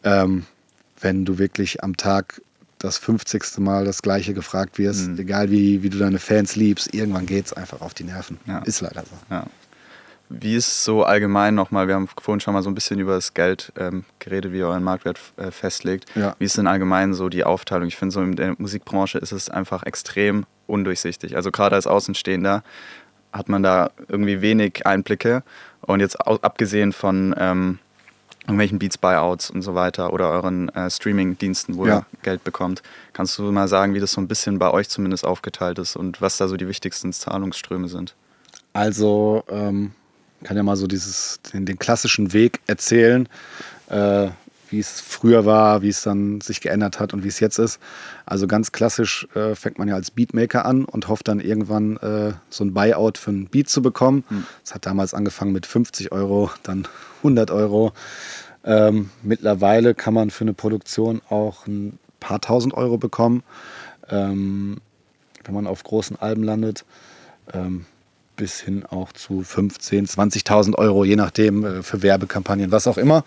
Ähm, 0.03 0.45
wenn 1.01 1.25
du 1.25 1.39
wirklich 1.39 1.83
am 1.83 1.97
Tag 1.97 2.39
das 2.83 2.97
50. 2.97 3.57
Mal 3.59 3.85
das 3.85 4.01
Gleiche 4.01 4.33
gefragt 4.33 4.77
wirst, 4.77 5.07
Mhm. 5.07 5.19
egal 5.19 5.49
wie, 5.51 5.81
wie 5.83 5.89
du 5.89 5.97
deine 5.97 6.19
Fans 6.19 6.55
liebst, 6.55 6.93
irgendwann 6.93 7.25
geht 7.25 7.45
es 7.47 7.53
einfach 7.53 7.81
auf 7.81 7.93
die 7.93 8.03
Nerven. 8.03 8.39
Ja. 8.45 8.59
Ist 8.59 8.81
leider 8.81 9.01
so. 9.01 9.15
Ja. 9.29 9.45
Wie 10.29 10.55
ist 10.55 10.83
so 10.83 11.03
allgemein 11.03 11.53
nochmal, 11.53 11.87
wir 11.87 11.95
haben 11.95 12.07
vorhin 12.21 12.39
schon 12.39 12.53
mal 12.53 12.63
so 12.63 12.69
ein 12.69 12.75
bisschen 12.75 12.99
über 12.99 13.13
das 13.13 13.33
Geld 13.33 13.71
ähm, 13.77 14.03
geredet, 14.19 14.51
wie 14.51 14.59
ihr 14.59 14.67
euren 14.67 14.83
Marktwert 14.83 15.19
äh, 15.37 15.51
festlegt. 15.51 16.05
Ja. 16.15 16.35
Wie 16.39 16.45
ist 16.45 16.57
denn 16.57 16.65
allgemein 16.67 17.13
so 17.13 17.29
die 17.29 17.43
Aufteilung? 17.43 17.87
Ich 17.87 17.97
finde, 17.97 18.13
so 18.13 18.21
in 18.21 18.35
der 18.35 18.55
Musikbranche 18.57 19.17
ist 19.19 19.31
es 19.31 19.49
einfach 19.49 19.83
extrem 19.83 20.45
undurchsichtig. 20.65 21.35
Also 21.35 21.51
gerade 21.51 21.75
als 21.75 21.87
Außenstehender 21.87 22.63
hat 23.31 23.49
man 23.49 23.63
da 23.63 23.91
irgendwie 24.07 24.41
wenig 24.41 24.85
Einblicke. 24.87 25.43
Und 25.81 25.99
jetzt 25.99 26.15
abgesehen 26.15 26.93
von 26.93 27.35
ähm, 27.37 27.79
irgendwelchen 28.45 28.79
Beats-Buyouts 28.79 29.49
und 29.51 29.62
so 29.62 29.73
weiter 29.75 30.12
oder 30.13 30.29
euren 30.29 30.69
äh, 30.69 30.89
Streaming-Diensten, 30.89 31.77
wo 31.77 31.86
Ja. 31.88 31.97
ihr 31.97 32.06
Geld 32.23 32.43
bekommt, 32.43 32.84
kannst 33.13 33.38
du 33.38 33.43
mal 33.51 33.67
sagen, 33.67 33.93
wie 33.93 33.99
das 33.99 34.12
so 34.12 34.21
ein 34.21 34.27
bisschen 34.27 34.60
bei 34.60 34.69
euch 34.71 34.89
zumindest 34.89 35.25
aufgeteilt 35.25 35.79
ist 35.79 35.95
und 35.95 36.21
was 36.21 36.38
da 36.38 36.47
so 36.47 36.58
die 36.58 36.67
wichtigsten 36.67 37.13
Zahlungsströme 37.13 37.88
sind? 37.88 38.15
Also 38.73 39.43
ähm, 39.49 39.91
kann 40.43 40.58
ja 40.58 40.63
mal 40.63 40.75
so 40.75 40.88
dieses, 40.88 41.39
den, 41.53 41.65
den 41.65 41.79
klassischen 41.79 42.34
Weg 42.34 42.60
erzählen, 42.67 43.29
äh, 43.89 44.27
wie 44.69 44.79
es 44.79 44.99
früher 45.01 45.45
war, 45.45 45.84
wie 45.84 45.89
es 45.89 46.01
dann 46.01 46.41
sich 46.41 46.60
geändert 46.60 46.99
hat 46.99 47.13
und 47.13 47.23
wie 47.23 47.27
es 47.27 47.39
jetzt 47.39 47.60
ist. 47.60 47.79
Also 48.25 48.47
ganz 48.47 48.71
klassisch 48.71 49.27
äh, 49.36 49.53
fängt 49.53 49.77
man 49.77 49.88
ja 49.88 49.93
als 49.95 50.10
Beatmaker 50.10 50.65
an 50.65 50.84
und 50.86 51.08
hofft 51.08 51.27
dann 51.27 51.39
irgendwann 51.39 51.97
äh, 51.97 52.34
so 52.49 52.63
ein 52.63 52.73
Buyout 52.73 53.19
für 53.19 53.29
einen 53.29 53.45
Beat 53.45 53.69
zu 53.69 53.84
bekommen. 53.84 54.23
Das 54.63 54.73
hat 54.73 54.86
damals 54.88 55.13
angefangen 55.13 55.51
mit 55.51 55.67
50 55.67 56.12
Euro, 56.12 56.49
dann 56.63 56.88
100 57.23 57.51
Euro. 57.51 57.93
Ähm, 58.65 59.09
mittlerweile 59.21 59.93
kann 59.93 60.13
man 60.13 60.29
für 60.29 60.43
eine 60.43 60.53
Produktion 60.53 61.21
auch 61.29 61.67
ein 61.67 61.97
paar 62.19 62.39
tausend 62.39 62.73
Euro 62.73 62.97
bekommen, 62.97 63.43
ähm, 64.09 64.77
wenn 65.43 65.53
man 65.53 65.67
auf 65.67 65.83
großen 65.83 66.17
Alben 66.19 66.43
landet. 66.43 66.86
Ähm, 67.53 67.86
bis 68.36 68.62
hin 68.62 68.83
auch 68.86 69.12
zu 69.13 69.41
15.000, 69.41 70.09
20.000 70.09 70.75
Euro, 70.75 71.03
je 71.03 71.15
nachdem, 71.15 71.65
äh, 71.65 71.83
für 71.83 72.01
Werbekampagnen, 72.01 72.71
was 72.71 72.88
auch 72.88 72.97
immer. 72.97 73.23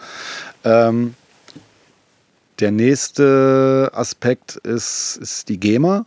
Ähm, 0.65 1.15
der 2.59 2.71
nächste 2.73 3.91
Aspekt 3.93 4.57
ist, 4.57 5.19
ist 5.21 5.49
die 5.49 5.61
GEMA. 5.61 6.07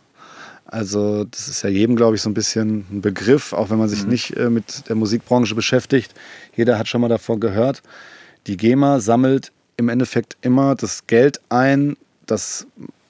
Also 0.70 1.24
das 1.24 1.48
ist 1.48 1.62
ja 1.62 1.68
jedem, 1.68 1.96
glaube 1.96 2.14
ich, 2.14 2.22
so 2.22 2.30
ein 2.30 2.34
bisschen 2.34 2.86
ein 2.92 3.00
Begriff, 3.00 3.52
auch 3.52 3.70
wenn 3.70 3.78
man 3.78 3.88
sich 3.88 4.06
nicht 4.06 4.36
äh, 4.36 4.48
mit 4.48 4.88
der 4.88 4.94
Musikbranche 4.94 5.56
beschäftigt. 5.56 6.14
Jeder 6.54 6.78
hat 6.78 6.86
schon 6.86 7.00
mal 7.00 7.08
davon 7.08 7.40
gehört. 7.40 7.82
Die 8.46 8.56
GEMA 8.56 9.00
sammelt 9.00 9.50
im 9.76 9.88
Endeffekt 9.88 10.36
immer 10.42 10.76
das 10.76 11.08
Geld 11.08 11.40
ein, 11.48 11.96
das, 12.26 12.68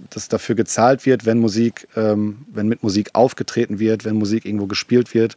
das 0.08 0.28
dafür 0.28 0.54
gezahlt 0.54 1.04
wird, 1.04 1.26
wenn 1.26 1.38
Musik, 1.38 1.86
ähm, 1.96 2.46
wenn 2.50 2.66
mit 2.66 2.82
Musik 2.82 3.10
aufgetreten 3.12 3.78
wird, 3.78 4.06
wenn 4.06 4.16
Musik 4.16 4.46
irgendwo 4.46 4.66
gespielt 4.66 5.12
wird. 5.12 5.36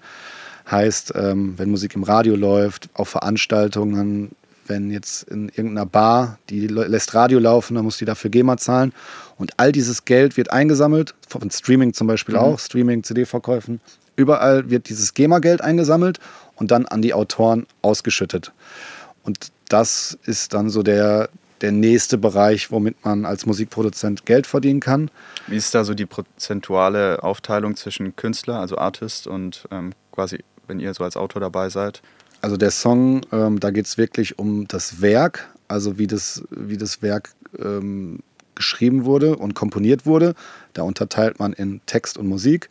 Heißt, 0.72 1.12
ähm, 1.16 1.56
wenn 1.58 1.70
Musik 1.70 1.94
im 1.94 2.04
Radio 2.04 2.38
läuft, 2.38 2.90
auf 2.94 3.10
Veranstaltungen, 3.10 4.32
wenn 4.68 4.92
jetzt 4.92 5.24
in 5.24 5.50
irgendeiner 5.50 5.86
Bar, 5.86 6.38
die 6.50 6.68
lä- 6.68 6.88
lässt 6.88 7.14
Radio 7.14 7.40
laufen, 7.40 7.76
dann 7.76 7.84
muss 7.86 7.98
die 7.98 8.06
dafür 8.06 8.30
GEMA 8.30 8.58
zahlen. 8.58 8.94
Und 9.38 9.52
all 9.58 9.72
dieses 9.72 10.06
Geld 10.06 10.38
wird 10.38 10.52
eingesammelt, 10.52 11.16
von 11.28 11.50
Streaming 11.50 11.94
zum 11.94 12.08
Beispiel 12.08 12.36
auch, 12.38 12.60
Streaming, 12.60 13.04
CD-Verkäufen. 13.04 13.82
Überall 14.16 14.70
wird 14.70 14.90
dieses 14.90 15.14
GEMA-Geld 15.14 15.62
eingesammelt 15.62 16.20
und 16.56 16.70
dann 16.72 16.86
an 16.86 17.02
die 17.02 17.14
Autoren 17.14 17.66
ausgeschüttet. 17.82 18.52
Und 19.24 19.52
das 19.70 20.18
ist 20.26 20.54
dann 20.54 20.70
so 20.70 20.84
der, 20.84 21.30
der 21.62 21.72
nächste 21.72 22.18
Bereich, 22.18 22.72
womit 22.72 23.04
man 23.04 23.26
als 23.26 23.46
Musikproduzent 23.46 24.26
Geld 24.26 24.46
verdienen 24.46 24.80
kann. 24.82 25.10
Wie 25.48 25.56
ist 25.56 25.74
da 25.74 25.84
so 25.84 25.94
die 25.96 26.06
prozentuale 26.06 27.24
Aufteilung 27.24 27.76
zwischen 27.76 28.16
Künstler, 28.16 28.60
also 28.60 28.78
Artist 28.78 29.26
und 29.28 29.68
ähm, 29.72 29.94
quasi, 30.12 30.44
wenn 30.68 30.80
ihr 30.80 30.94
so 30.94 31.04
als 31.04 31.18
Autor 31.18 31.40
dabei 31.42 31.70
seid? 31.70 32.02
Also 32.44 32.58
der 32.58 32.72
Song, 32.72 33.22
ähm, 33.32 33.62
da 33.62 33.72
geht 33.72 33.86
es 33.86 33.98
wirklich 33.98 34.38
um 34.38 34.68
das 34.68 35.02
Werk, 35.02 35.48
also 35.70 35.98
wie 35.98 36.08
das, 36.08 36.44
wie 36.50 36.76
das 36.76 37.02
Werk 37.02 37.30
ähm, 37.58 38.20
geschrieben 38.54 39.06
wurde 39.06 39.38
und 39.38 39.54
komponiert 39.54 40.06
wurde. 40.06 40.36
Da 40.74 40.82
unterteilt 40.82 41.40
man 41.40 41.54
in 41.54 41.80
Text 41.86 42.18
und 42.18 42.28
Musik. 42.28 42.70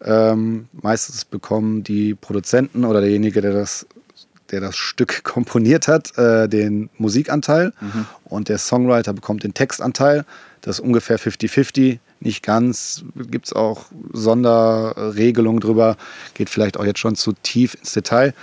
Ähm, 0.00 0.68
meistens 0.70 1.24
bekommen 1.24 1.82
die 1.82 2.14
Produzenten 2.14 2.84
oder 2.84 3.00
derjenige, 3.00 3.40
der 3.40 3.52
das, 3.52 3.84
der 4.52 4.60
das 4.60 4.76
Stück 4.76 5.24
komponiert 5.24 5.88
hat, 5.88 6.16
äh, 6.16 6.48
den 6.48 6.88
Musikanteil 6.96 7.72
und 8.22 8.48
der 8.48 8.58
Songwriter 8.58 9.12
bekommt 9.12 9.42
den 9.42 9.54
Textanteil. 9.54 10.24
Das 10.60 10.78
ist 10.78 10.84
ungefähr 10.84 11.18
50-50, 11.18 11.98
nicht 12.20 12.44
ganz. 12.44 13.02
Gibt 13.16 13.46
es 13.46 13.52
auch 13.54 13.86
Sonderregelungen 14.12 15.60
drüber, 15.60 15.96
geht 16.34 16.50
vielleicht 16.50 16.78
auch 16.78 16.84
jetzt 16.84 17.00
schon 17.00 17.16
zu 17.16 17.32
tief 17.32 17.74
ins 17.74 17.92
Detail. 17.92 18.34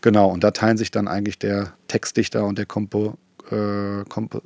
Genau, 0.00 0.28
und 0.30 0.44
da 0.44 0.50
teilen 0.52 0.76
sich 0.76 0.90
dann 0.90 1.08
eigentlich 1.08 1.38
der 1.38 1.72
Textdichter 1.88 2.44
und 2.44 2.58
der 2.58 2.66
Kompo, 2.66 3.16
äh, 3.50 4.04
Kompo, 4.08 4.42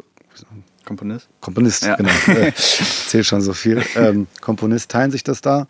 Komponist? 0.84 1.28
Komponist, 1.40 1.84
Ja. 1.84 1.96
genau. 1.96 2.10
Äh, 2.28 2.52
Zählt 2.54 3.26
schon 3.26 3.40
so 3.42 3.52
viel. 3.52 3.82
Ähm, 3.96 4.26
Komponist 4.40 4.90
teilen 4.90 5.10
sich 5.10 5.22
das 5.22 5.40
da. 5.40 5.68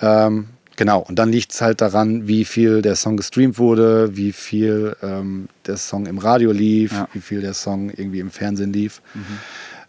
Ähm, 0.00 0.48
genau, 0.76 1.00
und 1.00 1.18
dann 1.18 1.30
liegt 1.30 1.52
es 1.52 1.60
halt 1.62 1.80
daran, 1.80 2.28
wie 2.28 2.44
viel 2.44 2.82
der 2.82 2.94
Song 2.96 3.16
gestreamt 3.16 3.58
wurde, 3.58 4.16
wie 4.16 4.32
viel 4.32 4.94
ähm, 5.02 5.48
der 5.66 5.78
Song 5.78 6.06
im 6.06 6.18
Radio 6.18 6.52
lief, 6.52 6.92
Ja. 6.92 7.08
wie 7.12 7.20
viel 7.20 7.40
der 7.40 7.54
Song 7.54 7.90
irgendwie 7.90 8.20
im 8.20 8.30
Fernsehen 8.30 8.72
lief. 8.72 9.00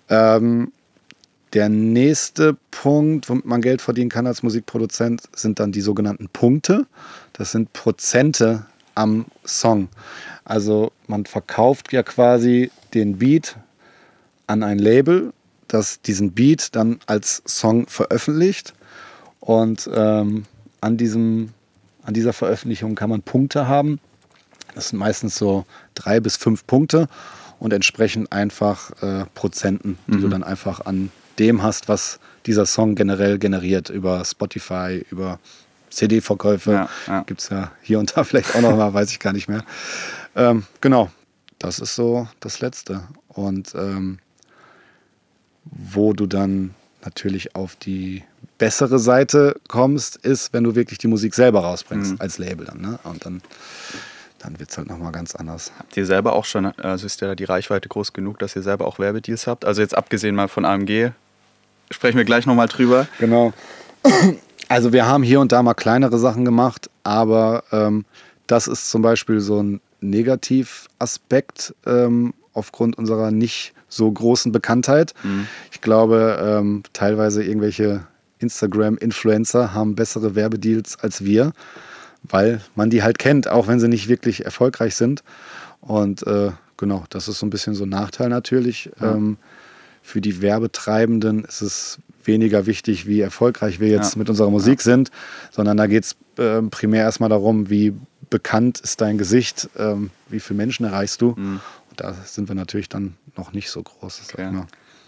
Ähm, 0.10 0.72
der 1.54 1.70
nächste 1.70 2.58
Punkt, 2.72 3.30
womit 3.30 3.46
man 3.46 3.62
Geld 3.62 3.82
verdienen 3.82 4.10
kann 4.10 4.28
als 4.28 4.44
Musikproduzent, 4.44 5.24
sind 5.36 5.60
dann 5.60 5.72
die 5.72 5.82
sogenannten 5.82 6.30
Punkte. 6.30 6.86
Das 7.34 7.52
sind 7.52 7.74
Prozente 7.74 8.66
am 8.98 9.26
Song. 9.46 9.90
Also 10.44 10.92
man 11.08 11.26
verkauft 11.26 11.94
ja 11.94 12.04
quasi 12.04 12.72
den 12.94 13.18
Beat 13.18 13.58
an 14.48 14.64
ein 14.64 14.80
Label, 14.80 15.34
das 15.68 16.02
diesen 16.02 16.32
Beat 16.32 16.76
dann 16.76 17.00
als 17.06 17.44
Song 17.46 17.88
veröffentlicht. 17.88 18.74
Und 19.40 19.90
ähm, 19.94 20.46
an, 20.82 20.98
diesem, 20.98 21.50
an 22.04 22.14
dieser 22.14 22.34
Veröffentlichung 22.34 22.96
kann 22.96 23.10
man 23.10 23.22
Punkte 23.22 23.68
haben. 23.68 24.00
Das 24.74 24.90
sind 24.90 25.00
meistens 25.00 25.36
so 25.36 25.66
drei 25.96 26.20
bis 26.20 26.38
fünf 26.38 26.66
Punkte 26.66 27.08
und 27.60 27.74
entsprechend 27.74 28.32
einfach 28.32 28.92
äh, 29.02 29.26
Prozenten, 29.34 29.98
die 30.08 30.20
du 30.20 30.28
dann 30.28 30.44
einfach 30.44 30.86
an 30.86 31.12
dem 31.40 31.64
hast, 31.64 31.88
was 31.88 32.20
dieser 32.46 32.66
Song 32.66 32.96
generell 32.96 33.38
generiert 33.38 33.90
über 33.90 34.24
Spotify, 34.24 35.06
über 35.10 35.40
CD-Verkäufe. 35.90 36.72
Ja, 36.72 36.90
ja. 37.08 37.24
Gibt 37.24 37.42
es 37.42 37.50
ja 37.50 37.72
hier 37.82 38.00
und 38.00 38.16
da 38.16 38.24
vielleicht 38.24 38.56
auch 38.56 38.62
noch 38.62 38.76
mal, 38.76 38.94
weiß 38.94 39.12
ich 39.12 39.20
gar 39.20 39.34
nicht 39.34 39.48
mehr. 39.48 39.64
Ähm, 40.36 40.66
genau, 40.82 41.10
das 41.60 41.80
ist 41.80 41.96
so 41.96 42.28
das 42.40 42.60
Letzte. 42.60 43.04
Und 43.28 43.74
ähm, 43.76 44.20
wo 45.66 46.14
du 46.14 46.26
dann 46.26 46.74
natürlich 47.04 47.56
auf 47.56 47.76
die 47.76 48.24
bessere 48.58 49.00
Seite 49.00 49.60
kommst, 49.68 50.18
ist, 50.18 50.54
wenn 50.54 50.64
du 50.64 50.76
wirklich 50.76 50.98
die 51.00 51.08
Musik 51.08 51.36
selber 51.36 51.62
rausbringst, 51.62 52.14
mhm. 52.14 52.22
als 52.22 52.38
Label 52.38 52.66
dann. 52.66 52.82
Ne? 52.82 53.00
Und 53.04 53.26
dann, 53.26 53.42
dann 54.40 54.60
wird 54.60 54.72
es 54.72 54.78
halt 54.78 54.88
nochmal 54.88 55.12
ganz 55.12 55.36
anders. 55.36 55.72
Habt 55.78 55.96
ihr 55.96 56.06
selber 56.06 56.34
auch 56.34 56.46
schon, 56.46 56.66
also 56.66 57.06
ist 57.06 57.22
ja 57.22 57.36
die 57.36 57.44
Reichweite 57.44 57.88
groß 57.88 58.14
genug, 58.14 58.40
dass 58.40 58.56
ihr 58.56 58.64
selber 58.64 58.88
auch 58.88 59.00
Werbedeals 59.00 59.48
habt? 59.48 59.66
Also 59.66 59.82
jetzt 59.82 59.98
abgesehen 59.98 60.36
mal 60.36 60.48
von 60.48 60.66
AMG, 60.66 61.12
sprechen 61.92 62.18
wir 62.18 62.26
gleich 62.26 62.46
nochmal 62.46 62.68
drüber. 62.68 63.08
Genau. 63.20 63.54
Also 64.70 64.92
wir 64.92 65.06
haben 65.06 65.24
hier 65.24 65.40
und 65.40 65.52
da 65.52 65.64
mal 65.64 65.74
kleinere 65.74 66.18
Sachen 66.18 66.46
gemacht, 66.46 66.90
aber 67.04 67.64
ähm, 67.72 68.06
das 68.48 68.68
ist 68.68 68.90
zum 68.90 69.02
Beispiel 69.02 69.40
so 69.40 69.62
ein 69.62 69.82
Negativaspekt 70.02 71.74
ähm, 71.86 72.34
aufgrund 72.54 72.98
unserer 72.98 73.32
nicht 73.32 73.74
so 73.88 74.12
großen 74.12 74.52
Bekanntheit. 74.52 75.14
Mhm. 75.24 75.48
Ich 75.72 75.82
glaube, 75.82 76.38
ähm, 76.42 76.84
teilweise 76.94 77.44
irgendwelche 77.44 78.06
Instagram-Influencer 78.40 79.74
haben 79.74 79.96
bessere 79.96 80.36
Werbedeals 80.36 81.00
als 81.00 81.24
wir, 81.24 81.54
weil 82.24 82.62
man 82.76 82.90
die 82.90 83.04
halt 83.04 83.20
kennt, 83.20 83.48
auch 83.48 83.68
wenn 83.68 83.80
sie 83.80 83.88
nicht 83.88 84.08
wirklich 84.08 84.46
erfolgreich 84.46 84.96
sind. 84.96 85.24
Und 85.82 86.26
äh, 86.28 86.52
genau, 86.76 87.06
das 87.10 87.28
ist 87.28 87.40
so 87.40 87.46
ein 87.46 87.50
bisschen 87.50 87.74
so 87.74 87.86
ein 87.86 87.90
Nachteil 87.90 88.30
natürlich. 88.30 88.92
Ja. 89.00 89.14
Ähm, 89.14 89.38
für 90.02 90.22
die 90.22 90.42
Werbetreibenden 90.42 91.44
ist 91.46 91.62
es 91.62 92.00
weniger 92.28 92.66
wichtig, 92.66 93.08
wie 93.08 93.22
erfolgreich 93.22 93.80
wir 93.80 93.88
jetzt 93.88 94.16
ja. 94.16 94.20
mit 94.20 94.30
unserer 94.30 94.50
Musik 94.50 94.80
ja. 94.80 94.84
sind, 94.84 95.12
sondern 95.52 95.78
da 95.78 95.88
geht 95.88 96.04
es 96.04 96.16
äh, 96.38 96.62
primär 96.62 97.04
erstmal 97.04 97.30
darum, 97.30 97.70
wie 97.70 97.94
bekannt 98.30 98.80
ist 98.80 99.02
dein 99.02 99.18
Gesicht, 99.18 99.70
ähm, 99.78 100.12
wie 100.30 100.40
viele 100.40 100.58
Menschen 100.58 100.86
erreichst 100.86 101.22
du. 101.22 101.34
Mhm. 101.38 101.62
Und 101.90 102.02
da 102.02 102.14
sind 102.14 102.50
wir 102.50 102.56
natürlich 102.56 102.90
dann 102.90 103.16
noch 103.36 103.54
nicht 103.54 103.70
so 103.70 103.82
groß. 103.82 104.22
Okay. 104.34 104.52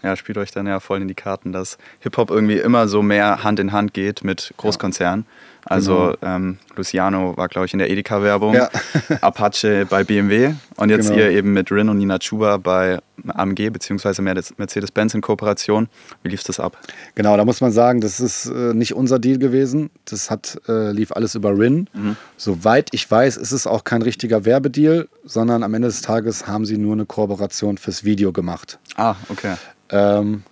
Ja, 0.02 0.16
spielt 0.16 0.38
euch 0.38 0.50
dann 0.50 0.66
ja 0.66 0.80
voll 0.80 1.02
in 1.02 1.08
die 1.08 1.14
Karten, 1.14 1.52
dass 1.52 1.76
Hip-Hop 2.00 2.30
irgendwie 2.30 2.56
immer 2.56 2.88
so 2.88 3.02
mehr 3.02 3.44
Hand 3.44 3.60
in 3.60 3.72
Hand 3.72 3.92
geht 3.92 4.24
mit 4.24 4.54
Großkonzernen. 4.56 5.26
Also 5.64 6.14
genau. 6.20 6.36
ähm, 6.36 6.58
Luciano 6.76 7.36
war, 7.36 7.48
glaube 7.48 7.66
ich, 7.66 7.72
in 7.72 7.78
der 7.78 7.90
Edeka-Werbung, 7.90 8.54
ja. 8.54 8.70
Apache 9.20 9.86
bei 9.86 10.04
BMW 10.04 10.54
und 10.76 10.90
jetzt 10.90 11.08
genau. 11.08 11.20
ihr 11.20 11.30
eben 11.30 11.52
mit 11.52 11.70
Rin 11.70 11.88
und 11.88 11.98
Nina 11.98 12.18
Chuba 12.18 12.56
bei 12.56 12.98
AMG 13.28 13.70
bzw. 13.70 14.22
Mercedes-Benz 14.22 15.14
in 15.14 15.20
Kooperation. 15.20 15.88
Wie 16.22 16.30
lief 16.30 16.42
das 16.42 16.58
ab? 16.58 16.78
Genau, 17.14 17.36
da 17.36 17.44
muss 17.44 17.60
man 17.60 17.72
sagen, 17.72 18.00
das 18.00 18.20
ist 18.20 18.46
äh, 18.46 18.74
nicht 18.74 18.94
unser 18.94 19.18
Deal 19.18 19.38
gewesen. 19.38 19.90
Das 20.06 20.30
hat, 20.30 20.60
äh, 20.68 20.92
lief 20.92 21.12
alles 21.12 21.34
über 21.34 21.56
Rin. 21.56 21.88
Mhm. 21.92 22.16
Soweit 22.36 22.88
ich 22.92 23.10
weiß, 23.10 23.36
ist 23.36 23.52
es 23.52 23.66
auch 23.66 23.84
kein 23.84 24.02
richtiger 24.02 24.44
Werbedeal, 24.44 25.08
sondern 25.24 25.62
am 25.62 25.74
Ende 25.74 25.88
des 25.88 26.02
Tages 26.02 26.46
haben 26.46 26.64
sie 26.64 26.78
nur 26.78 26.94
eine 26.94 27.06
Kooperation 27.06 27.78
fürs 27.78 28.04
Video 28.04 28.32
gemacht. 28.32 28.78
Ah, 28.96 29.16
okay. 29.28 29.54
Ähm, 29.90 30.42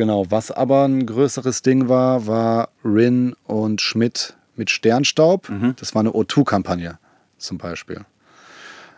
Genau, 0.00 0.24
was 0.30 0.50
aber 0.50 0.88
ein 0.88 1.04
größeres 1.04 1.60
Ding 1.60 1.90
war, 1.90 2.26
war 2.26 2.70
Rin 2.82 3.36
und 3.44 3.82
Schmidt 3.82 4.34
mit 4.56 4.70
Sternstaub. 4.70 5.50
Mhm. 5.50 5.74
Das 5.76 5.94
war 5.94 6.00
eine 6.00 6.12
O2-Kampagne 6.12 6.98
zum 7.36 7.58
Beispiel. 7.58 8.06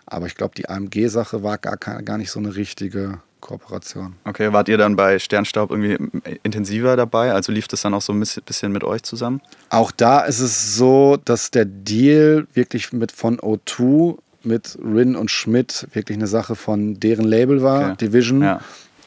Aber 0.07 0.27
ich 0.27 0.37
glaube, 0.37 0.55
die 0.55 0.69
AMG-Sache 0.69 1.43
war 1.43 1.59
gar, 1.59 1.77
gar 1.77 2.19
nicht 2.19 2.31
so 2.31 2.39
eine 2.39 2.55
richtige 2.55 3.19
Kooperation. 3.41 4.15
Okay, 4.23 4.53
wart 4.53 4.69
ihr 4.69 4.79
dann 4.79 4.95
bei 4.95 5.19
Sternstaub 5.19 5.73
irgendwie 5.73 5.99
intensiver 6.45 6.95
dabei? 6.95 7.33
Also 7.33 7.51
lief 7.51 7.67
das 7.67 7.83
dann 7.83 7.95
auch 7.95 8.03
so 8.03 8.13
ein 8.13 8.21
bisschen 8.21 8.71
mit 8.71 8.85
euch 8.85 9.03
zusammen? 9.03 9.41
Auch 9.71 9.91
da 9.91 10.21
ist 10.21 10.39
es 10.39 10.77
so, 10.77 11.19
dass 11.25 11.51
der 11.51 11.65
Deal 11.65 12.47
wirklich 12.55 12.93
mit 12.93 13.11
von 13.11 13.39
O2 13.39 14.19
mit 14.45 14.79
Rin 14.81 15.17
und 15.17 15.33
Schmidt 15.33 15.89
wirklich 15.93 16.17
eine 16.17 16.29
Sache 16.29 16.55
von 16.55 17.01
deren 17.01 17.25
Label 17.25 17.63
war, 17.63 17.91
okay. 17.93 18.07
Division. 18.07 18.43
Ja. 18.43 18.61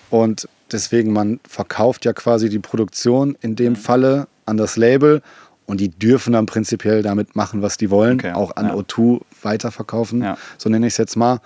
Und 0.10 0.48
deswegen, 0.72 1.14
man 1.14 1.40
verkauft 1.48 2.06
ja 2.06 2.14
quasi 2.14 2.50
die 2.50 2.60
Produktion 2.60 3.38
in 3.42 3.56
dem 3.56 3.74
mhm. 3.74 3.78
Falle 3.78 4.28
an 4.46 4.58
das 4.58 4.78
Label 4.78 5.22
und 5.66 5.80
die 5.80 5.90
dürfen 5.90 6.34
dann 6.34 6.46
prinzipiell 6.46 7.02
damit 7.02 7.36
machen, 7.36 7.62
was 7.62 7.78
die 7.78 7.90
wollen, 7.90 8.20
okay. 8.20 8.34
auch 8.34 8.56
an 8.56 8.68
ja. 8.68 8.76
O2 8.76 9.22
weiterverkaufen, 9.42 10.22
ja. 10.22 10.38
so 10.58 10.70
nenne 10.70 10.88
ich 10.88 10.94
es 10.94 10.98
jetzt 10.98 11.16
mal. 11.16 11.40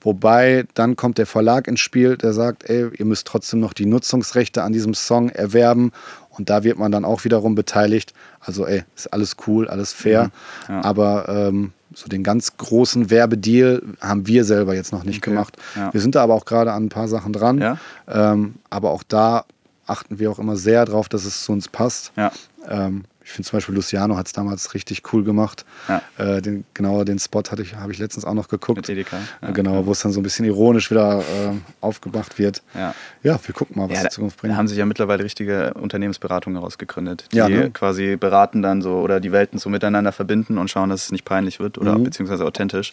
Wobei 0.00 0.66
dann 0.74 0.96
kommt 0.96 1.18
der 1.18 1.26
Verlag 1.26 1.66
ins 1.66 1.80
Spiel, 1.80 2.16
der 2.16 2.34
sagt, 2.34 2.68
ey, 2.68 2.90
ihr 2.96 3.06
müsst 3.06 3.26
trotzdem 3.26 3.60
noch 3.60 3.72
die 3.72 3.86
Nutzungsrechte 3.86 4.62
an 4.62 4.72
diesem 4.72 4.94
Song 4.94 5.30
erwerben 5.30 5.92
und 6.28 6.50
da 6.50 6.62
wird 6.62 6.78
man 6.78 6.92
dann 6.92 7.04
auch 7.04 7.24
wiederum 7.24 7.54
beteiligt. 7.54 8.12
Also 8.38 8.66
ey, 8.66 8.84
ist 8.94 9.12
alles 9.12 9.36
cool, 9.46 9.66
alles 9.66 9.92
fair, 9.92 10.30
mhm. 10.68 10.74
ja. 10.74 10.84
aber 10.84 11.28
ähm, 11.28 11.72
so 11.94 12.08
den 12.08 12.22
ganz 12.22 12.56
großen 12.56 13.10
Werbedeal 13.10 13.82
haben 14.00 14.26
wir 14.26 14.44
selber 14.44 14.74
jetzt 14.74 14.92
noch 14.92 15.04
nicht 15.04 15.18
okay. 15.18 15.30
gemacht. 15.30 15.56
Ja. 15.76 15.92
Wir 15.92 16.00
sind 16.00 16.14
da 16.14 16.22
aber 16.22 16.34
auch 16.34 16.44
gerade 16.44 16.72
an 16.72 16.86
ein 16.86 16.88
paar 16.88 17.08
Sachen 17.08 17.32
dran. 17.32 17.58
Ja. 17.58 17.78
Ähm, 18.08 18.56
aber 18.70 18.90
auch 18.90 19.02
da 19.02 19.44
achten 19.86 20.18
wir 20.18 20.30
auch 20.30 20.38
immer 20.38 20.56
sehr 20.56 20.84
darauf, 20.84 21.08
dass 21.08 21.24
es 21.24 21.44
zu 21.44 21.52
uns 21.52 21.68
passt. 21.68 22.12
Ja. 22.16 22.32
Ähm, 22.68 23.04
ich 23.24 23.32
finde 23.32 23.48
zum 23.48 23.56
Beispiel 23.56 23.74
Luciano 23.74 24.16
hat 24.16 24.26
es 24.26 24.32
damals 24.32 24.74
richtig 24.74 25.02
cool 25.12 25.24
gemacht. 25.24 25.64
Ja. 25.88 26.02
Äh, 26.18 26.42
den, 26.42 26.64
genauer 26.74 27.06
den 27.06 27.18
Spot 27.18 27.42
hatte 27.50 27.62
ich, 27.62 27.74
habe 27.74 27.90
ich 27.90 27.98
letztens 27.98 28.26
auch 28.26 28.34
noch 28.34 28.48
geguckt. 28.48 28.76
Mit 28.76 28.88
Edeka. 28.90 29.18
Ja, 29.40 29.50
genau, 29.50 29.76
ja. 29.76 29.86
wo 29.86 29.92
es 29.92 30.00
dann 30.00 30.12
so 30.12 30.20
ein 30.20 30.22
bisschen 30.22 30.44
ironisch 30.44 30.90
wieder 30.90 31.20
äh, 31.20 31.52
aufgemacht 31.80 32.38
wird. 32.38 32.62
Ja. 32.74 32.94
ja, 33.22 33.40
wir 33.42 33.54
gucken 33.54 33.80
mal, 33.80 33.88
was 33.88 34.02
die 34.02 34.08
Zukunft 34.10 34.38
bringt. 34.38 34.52
Da 34.52 34.58
haben 34.58 34.68
sich 34.68 34.76
ja 34.76 34.84
mittlerweile 34.84 35.24
richtige 35.24 35.72
Unternehmensberatungen 35.74 36.58
herausgegründet, 36.58 37.28
die 37.32 37.38
ne? 37.38 37.70
quasi 37.70 38.16
beraten 38.16 38.60
dann 38.60 38.82
so 38.82 39.00
oder 39.00 39.20
die 39.20 39.32
Welten 39.32 39.58
so 39.58 39.70
miteinander 39.70 40.12
verbinden 40.12 40.58
und 40.58 40.68
schauen, 40.68 40.90
dass 40.90 41.04
es 41.04 41.12
nicht 41.12 41.24
peinlich 41.24 41.60
wird 41.60 41.78
oder 41.78 41.96
mhm. 41.96 42.04
beziehungsweise 42.04 42.44
authentisch. 42.44 42.92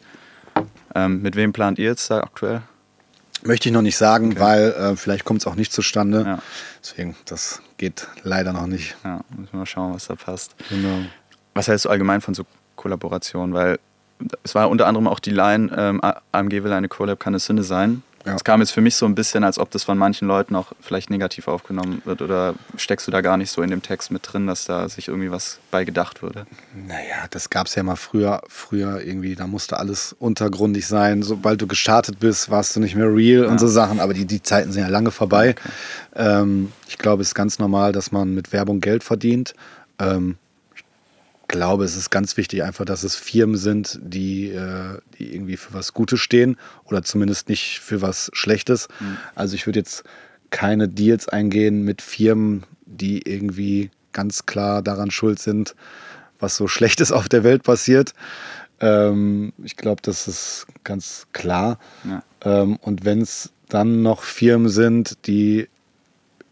Ähm, 0.96 1.22
mit 1.22 1.36
wem 1.36 1.52
plant 1.52 1.78
ihr 1.78 1.86
jetzt 1.86 2.10
da 2.10 2.20
aktuell? 2.20 2.62
Möchte 3.44 3.70
ich 3.70 3.74
noch 3.74 3.82
nicht 3.82 3.98
sagen, 3.98 4.32
okay. 4.32 4.40
weil 4.40 4.72
äh, 4.72 4.96
vielleicht 4.96 5.26
kommt 5.26 5.42
es 5.42 5.48
auch 5.48 5.56
nicht 5.56 5.72
zustande. 5.72 6.24
Ja. 6.26 6.40
Deswegen, 6.82 7.16
das 7.26 7.62
geht 7.78 8.08
leider 8.24 8.54
noch 8.54 8.68
nicht. 8.68 8.96
Ja, 9.04 9.22
müssen 9.36 9.54
wir 9.54 9.60
mal 9.60 9.66
schauen, 9.66 9.94
was 9.94 10.08
da 10.08 10.16
passt. 10.16 10.56
Genau. 10.70 11.06
Was 11.54 11.68
hältst 11.68 11.86
du 11.86 11.90
allgemein 11.90 12.22
von 12.22 12.34
so 12.34 12.44
Kollaborationen? 12.76 13.54
Weil 13.54 13.80
es 14.44 14.54
war 14.56 14.70
unter 14.70 14.88
anderem 14.88 15.08
auch 15.08 15.20
die 15.20 15.32
Line, 15.32 15.72
ähm, 15.76 16.02
AMG 16.32 16.64
will 16.64 16.72
eine 16.72 16.88
Collab, 16.88 17.20
kann 17.20 17.34
eine 17.34 17.40
Sünde 17.40 17.64
sein. 17.64 18.04
Es 18.24 18.32
ja. 18.32 18.38
kam 18.38 18.60
jetzt 18.60 18.72
für 18.72 18.82
mich 18.82 18.96
so 18.96 19.06
ein 19.06 19.16
bisschen, 19.16 19.44
als 19.44 19.58
ob 19.58 19.72
das 19.72 19.84
von 19.84 19.98
manchen 19.98 20.28
Leuten 20.28 20.56
auch 20.56 20.74
vielleicht 20.80 21.10
negativ 21.10 21.48
aufgenommen 21.48 22.02
wird. 22.06 22.22
Oder 22.22 22.56
steckst 22.78 23.08
du 23.08 23.12
da 23.12 23.22
gar 23.22 23.38
nicht 23.38 23.50
so 23.50 23.62
in 23.62 23.72
dem 23.72 23.82
Text 23.82 24.12
mit 24.12 24.22
drin, 24.32 24.48
dass 24.48 24.66
da 24.66 24.88
sich 24.90 25.08
irgendwie 25.08 25.32
was 25.32 25.60
bei 25.72 25.86
gedacht 25.86 26.22
würde? 26.22 26.46
Naja, 26.88 27.26
das 27.32 27.50
gab 27.50 27.68
es 27.68 27.76
ja 27.76 27.84
mal 27.84 27.96
früher. 27.96 28.42
Früher 28.48 29.02
irgendwie, 29.02 29.36
da 29.36 29.48
musste 29.48 29.80
alles 29.80 30.16
untergrundig 30.20 30.86
sein. 30.88 31.24
Sobald 31.24 31.62
du 31.62 31.68
gestartet 31.68 32.20
bist, 32.20 32.52
warst 32.52 32.76
du 32.76 32.80
nicht 32.80 32.96
mehr 32.96 33.14
real 33.14 33.46
ja. 33.46 33.50
und 33.50 33.60
so 33.60 33.68
Sachen. 33.68 34.00
Aber 34.00 34.14
die, 34.14 34.26
die 34.26 34.44
Zeiten 34.44 34.72
sind 34.72 34.84
ja 34.84 34.90
lange 34.90 35.12
vorbei. 35.12 35.56
Okay. 35.58 35.70
Ähm, 36.16 36.72
ich 36.88 36.98
glaube, 36.98 37.22
es 37.22 37.30
ist 37.30 37.36
ganz 37.36 37.58
normal, 37.58 37.92
dass 37.92 38.12
man 38.12 38.36
mit 38.36 38.54
Werbung 38.54 38.82
Geld 38.82 39.04
verdient. 39.04 39.56
Ähm, 40.00 40.38
glaube, 41.52 41.84
es 41.84 41.96
ist 41.96 42.10
ganz 42.10 42.38
wichtig 42.38 42.64
einfach, 42.64 42.86
dass 42.86 43.04
es 43.04 43.16
Firmen 43.16 43.58
sind, 43.58 44.00
die, 44.02 44.50
äh, 44.50 44.98
die 45.20 45.34
irgendwie 45.36 45.58
für 45.58 45.74
was 45.74 45.94
Gutes 45.94 46.20
stehen 46.20 46.58
oder 46.86 47.04
zumindest 47.04 47.50
nicht 47.50 47.80
für 47.80 48.02
was 48.02 48.32
Schlechtes. 48.34 48.88
Mhm. 49.00 49.18
Also 49.36 49.56
ich 49.56 49.68
würde 49.68 49.80
jetzt 49.80 50.04
keine 50.50 50.88
Deals 50.88 51.28
eingehen 51.30 51.84
mit 51.84 52.02
Firmen, 52.02 52.64
die 52.86 53.22
irgendwie 53.22 53.92
ganz 54.14 54.46
klar 54.46 54.82
daran 54.82 55.12
schuld 55.12 55.40
sind, 55.40 55.76
was 56.40 56.56
so 56.56 56.68
Schlechtes 56.68 57.12
auf 57.12 57.30
der 57.30 57.44
Welt 57.44 57.64
passiert. 57.64 58.14
Ähm, 58.80 59.54
ich 59.64 59.78
glaube, 59.78 60.02
das 60.02 60.28
ist 60.28 60.66
ganz 60.84 61.28
klar. 61.34 61.78
Ja. 62.04 62.24
Ähm, 62.44 62.78
und 62.78 63.06
wenn 63.06 63.22
es 63.22 63.52
dann 63.70 64.02
noch 64.02 64.24
Firmen 64.24 64.70
sind, 64.70 65.28
die 65.28 65.70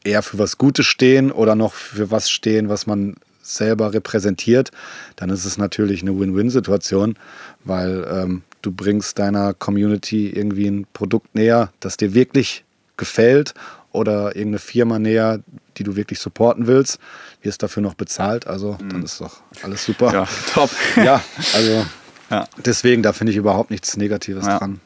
eher 0.03 0.21
für 0.21 0.37
was 0.37 0.57
Gutes 0.57 0.85
stehen 0.85 1.31
oder 1.31 1.55
noch 1.55 1.73
für 1.73 2.11
was 2.11 2.29
stehen, 2.29 2.69
was 2.69 2.87
man 2.87 3.15
selber 3.55 3.93
repräsentiert, 3.93 4.71
dann 5.15 5.29
ist 5.29 5.45
es 5.45 5.57
natürlich 5.57 6.01
eine 6.01 6.17
Win-Win-Situation, 6.19 7.15
weil 7.63 8.05
ähm, 8.09 8.43
du 8.61 8.71
bringst 8.71 9.19
deiner 9.19 9.53
Community 9.53 10.29
irgendwie 10.29 10.67
ein 10.67 10.87
Produkt 10.93 11.35
näher, 11.35 11.71
das 11.79 11.97
dir 11.97 12.13
wirklich 12.13 12.63
gefällt 12.97 13.53
oder 13.91 14.35
irgendeine 14.35 14.59
Firma 14.59 14.99
näher, 14.99 15.39
die 15.77 15.83
du 15.83 15.95
wirklich 15.95 16.19
supporten 16.19 16.67
willst, 16.67 16.99
wirst 17.41 17.63
dafür 17.63 17.81
noch 17.81 17.95
bezahlt, 17.95 18.45
also 18.47 18.77
mhm. 18.81 18.89
dann 18.89 19.03
ist 19.03 19.19
doch 19.19 19.41
alles 19.63 19.85
super. 19.85 20.13
Ja, 20.13 20.27
top. 20.53 20.69
ja, 20.97 21.21
also 21.53 21.85
ja. 22.29 22.47
deswegen, 22.63 23.01
da 23.01 23.13
finde 23.13 23.31
ich 23.31 23.37
überhaupt 23.37 23.71
nichts 23.71 23.97
Negatives 23.97 24.45
ja. 24.45 24.59
dran. 24.59 24.81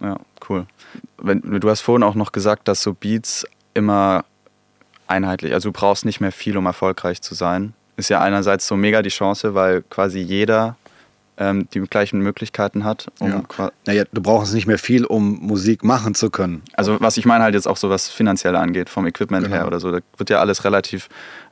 Ja, 0.00 0.18
cool. 0.48 0.66
Wenn, 1.18 1.40
du 1.40 1.68
hast 1.70 1.80
vorhin 1.80 2.02
auch 2.02 2.14
noch 2.14 2.32
gesagt, 2.32 2.68
dass 2.68 2.82
so 2.82 2.92
Beats 2.92 3.46
immer 3.74 4.24
einheitlich, 5.06 5.54
also 5.54 5.70
du 5.70 5.72
brauchst 5.72 6.04
nicht 6.04 6.20
mehr 6.20 6.32
viel, 6.32 6.56
um 6.56 6.66
erfolgreich 6.66 7.22
zu 7.22 7.34
sein 7.34 7.72
ist 7.96 8.10
ja 8.10 8.20
einerseits 8.20 8.66
so 8.66 8.76
mega 8.76 9.02
die 9.02 9.10
Chance, 9.10 9.54
weil 9.54 9.82
quasi 9.82 10.18
jeder 10.18 10.76
ähm, 11.38 11.68
die 11.72 11.80
gleichen 11.80 12.20
Möglichkeiten 12.20 12.84
hat. 12.84 13.08
Um 13.18 13.44
ja. 13.58 13.70
Naja, 13.86 14.04
du 14.12 14.22
brauchst 14.22 14.54
nicht 14.54 14.66
mehr 14.66 14.78
viel, 14.78 15.04
um 15.04 15.38
Musik 15.40 15.84
machen 15.84 16.14
zu 16.14 16.30
können. 16.30 16.62
Also 16.74 17.00
was 17.00 17.16
ich 17.16 17.26
meine 17.26 17.44
halt 17.44 17.54
jetzt 17.54 17.66
auch 17.66 17.76
so, 17.76 17.90
was 17.90 18.08
finanziell 18.08 18.56
angeht, 18.56 18.88
vom 18.88 19.06
Equipment 19.06 19.44
genau. 19.44 19.56
her 19.56 19.66
oder 19.66 19.80
so, 19.80 19.92
da 19.92 19.98
wird 20.16 20.30
ja 20.30 20.40
alles 20.40 20.64
relativ 20.64 21.08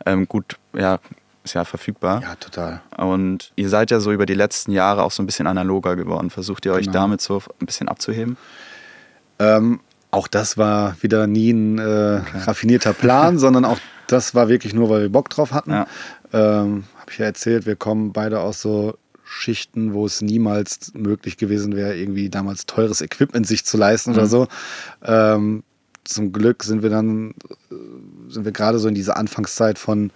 ähm, 0.06 0.26
gut, 0.26 0.56
ja, 0.74 0.98
ist 1.44 1.54
ja 1.54 1.64
verfügbar. 1.64 2.22
Ja, 2.22 2.34
total. 2.36 2.80
Und 2.96 3.52
ihr 3.56 3.68
seid 3.68 3.90
ja 3.90 4.00
so 4.00 4.12
über 4.12 4.24
die 4.24 4.34
letzten 4.34 4.72
Jahre 4.72 5.02
auch 5.02 5.10
so 5.10 5.22
ein 5.22 5.26
bisschen 5.26 5.46
analoger 5.46 5.96
geworden. 5.96 6.30
Versucht 6.30 6.64
ihr 6.64 6.72
euch 6.72 6.86
genau. 6.86 7.00
damit 7.00 7.20
so 7.20 7.42
ein 7.60 7.66
bisschen 7.66 7.88
abzuheben? 7.88 8.38
Ähm, 9.38 9.80
Auch 10.14 10.28
das 10.28 10.56
war 10.56 10.96
wieder 11.00 11.26
nie 11.26 11.50
ein 11.50 11.78
äh, 11.78 12.20
okay. 12.22 12.38
raffinierter 12.44 12.92
Plan, 12.92 13.38
sondern 13.44 13.64
auch 13.64 13.78
das 14.06 14.34
war 14.34 14.48
wirklich 14.48 14.74
nur, 14.74 14.90
weil 14.90 15.02
wir 15.02 15.08
Bock 15.08 15.30
drauf 15.30 15.52
hatten. 15.52 15.70
Ja. 15.70 15.86
Ähm, 16.32 16.84
Habe 16.98 17.10
ich 17.10 17.18
ja 17.18 17.26
erzählt, 17.26 17.66
wir 17.66 17.76
kommen 17.76 18.12
beide 18.12 18.40
aus 18.40 18.60
so 18.60 18.96
Schichten, 19.24 19.94
wo 19.94 20.06
es 20.06 20.20
niemals 20.20 20.92
möglich 20.94 21.36
gewesen 21.36 21.74
wäre, 21.74 21.96
irgendwie 21.96 22.28
damals 22.28 22.66
teures 22.66 23.00
Equipment 23.00 23.46
sich 23.46 23.64
zu 23.64 23.76
leisten 23.76 24.10
mhm. 24.10 24.16
oder 24.16 24.26
so. 24.26 24.48
Ähm, 25.02 25.64
zum 26.04 26.32
Glück 26.32 26.62
sind 26.62 26.82
wir 26.82 26.90
dann, 26.90 27.30
äh, 27.70 27.74
sind 28.28 28.44
wir 28.44 28.52
gerade 28.52 28.78
so 28.78 28.88
in 28.88 28.94
diese 28.94 29.16
Anfangszeit 29.16 29.78
von 29.78 30.10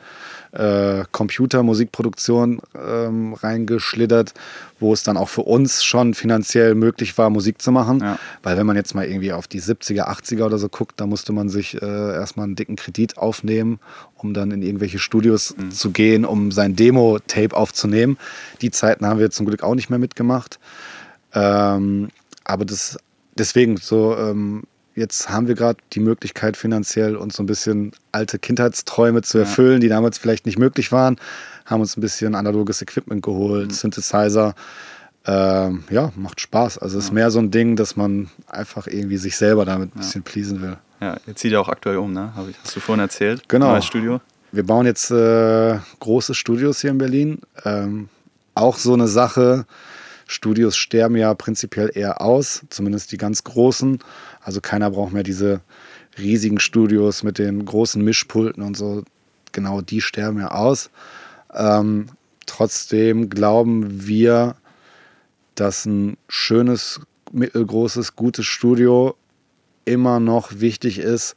äh, 0.52 1.04
Computermusikproduktion 1.12 2.60
ähm, 2.74 3.34
reingeschlittert, 3.34 4.34
wo 4.80 4.92
es 4.92 5.02
dann 5.02 5.16
auch 5.16 5.28
für 5.28 5.42
uns 5.42 5.84
schon 5.84 6.14
finanziell 6.14 6.74
möglich 6.74 7.16
war, 7.18 7.30
Musik 7.30 7.60
zu 7.60 7.72
machen. 7.72 8.00
Ja. 8.00 8.18
Weil 8.42 8.56
wenn 8.56 8.66
man 8.66 8.76
jetzt 8.76 8.94
mal 8.94 9.04
irgendwie 9.04 9.32
auf 9.32 9.46
die 9.46 9.60
70er, 9.60 10.08
80er 10.08 10.44
oder 10.44 10.58
so 10.58 10.68
guckt, 10.68 11.00
da 11.00 11.06
musste 11.06 11.32
man 11.32 11.48
sich 11.48 11.80
äh, 11.80 11.86
erstmal 12.14 12.44
einen 12.44 12.56
dicken 12.56 12.76
Kredit 12.76 13.18
aufnehmen, 13.18 13.80
um 14.16 14.34
dann 14.34 14.50
in 14.50 14.62
irgendwelche 14.62 14.98
Studios 14.98 15.54
mhm. 15.56 15.70
zu 15.70 15.90
gehen, 15.90 16.24
um 16.24 16.52
sein 16.52 16.76
Demo-Tape 16.76 17.56
aufzunehmen. 17.56 18.18
Die 18.62 18.70
Zeiten 18.70 19.06
haben 19.06 19.20
wir 19.20 19.30
zum 19.30 19.46
Glück 19.46 19.62
auch 19.62 19.74
nicht 19.74 19.90
mehr 19.90 19.98
mitgemacht. 19.98 20.58
Ähm, 21.34 22.08
aber 22.44 22.64
das 22.64 22.98
deswegen 23.38 23.76
so 23.76 24.16
ähm, 24.16 24.64
jetzt 24.98 25.30
haben 25.30 25.48
wir 25.48 25.54
gerade 25.54 25.78
die 25.92 26.00
Möglichkeit 26.00 26.56
finanziell 26.56 27.16
uns 27.16 27.36
so 27.36 27.42
ein 27.42 27.46
bisschen 27.46 27.92
alte 28.12 28.38
Kindheitsträume 28.38 29.22
zu 29.22 29.38
erfüllen, 29.38 29.74
ja. 29.74 29.78
die 29.80 29.88
damals 29.88 30.18
vielleicht 30.18 30.46
nicht 30.46 30.58
möglich 30.58 30.92
waren. 30.92 31.16
Haben 31.64 31.80
uns 31.80 31.96
ein 31.96 32.00
bisschen 32.00 32.34
analoges 32.34 32.82
Equipment 32.82 33.22
geholt, 33.22 33.68
mhm. 33.68 33.74
Synthesizer. 33.74 34.54
Ähm, 35.26 35.84
ja, 35.90 36.12
macht 36.16 36.40
Spaß. 36.40 36.78
Also 36.78 36.98
es 36.98 37.04
ja. 37.04 37.08
ist 37.08 37.14
mehr 37.14 37.30
so 37.30 37.38
ein 37.38 37.50
Ding, 37.50 37.76
dass 37.76 37.96
man 37.96 38.30
einfach 38.46 38.86
irgendwie 38.86 39.18
sich 39.18 39.36
selber 39.36 39.64
damit 39.64 39.94
ein 39.94 39.98
bisschen 39.98 40.22
pleasen 40.22 40.62
will. 40.62 40.76
Ja, 41.00 41.16
jetzt 41.26 41.40
zieht 41.40 41.52
ihr 41.52 41.60
auch 41.60 41.68
aktuell 41.68 41.98
um, 41.98 42.12
ne? 42.12 42.32
Hast 42.62 42.76
du 42.76 42.80
vorhin 42.80 43.00
erzählt? 43.00 43.48
Genau. 43.48 43.72
Neues 43.72 43.84
Studio. 43.84 44.20
Wir 44.50 44.64
bauen 44.64 44.86
jetzt 44.86 45.10
äh, 45.10 45.78
große 46.00 46.34
Studios 46.34 46.80
hier 46.80 46.90
in 46.90 46.98
Berlin. 46.98 47.40
Ähm, 47.64 48.08
auch 48.54 48.76
so 48.76 48.94
eine 48.94 49.06
Sache. 49.06 49.66
Studios 50.26 50.76
sterben 50.76 51.16
ja 51.16 51.32
prinzipiell 51.34 51.90
eher 51.94 52.20
aus, 52.20 52.62
zumindest 52.70 53.12
die 53.12 53.16
ganz 53.16 53.44
großen. 53.44 53.98
Also 54.40 54.60
keiner 54.60 54.90
braucht 54.90 55.12
mehr 55.12 55.22
diese 55.22 55.60
riesigen 56.18 56.60
Studios 56.60 57.22
mit 57.22 57.38
den 57.38 57.64
großen 57.64 58.02
Mischpulten 58.02 58.62
und 58.62 58.76
so. 58.76 59.04
Genau 59.52 59.80
die 59.80 60.00
sterben 60.00 60.40
ja 60.40 60.50
aus. 60.50 60.90
Ähm, 61.54 62.08
trotzdem 62.46 63.30
glauben 63.30 64.06
wir, 64.06 64.56
dass 65.54 65.86
ein 65.86 66.16
schönes, 66.28 67.00
mittelgroßes, 67.32 68.16
gutes 68.16 68.46
Studio 68.46 69.16
immer 69.84 70.20
noch 70.20 70.60
wichtig 70.60 70.98
ist, 70.98 71.36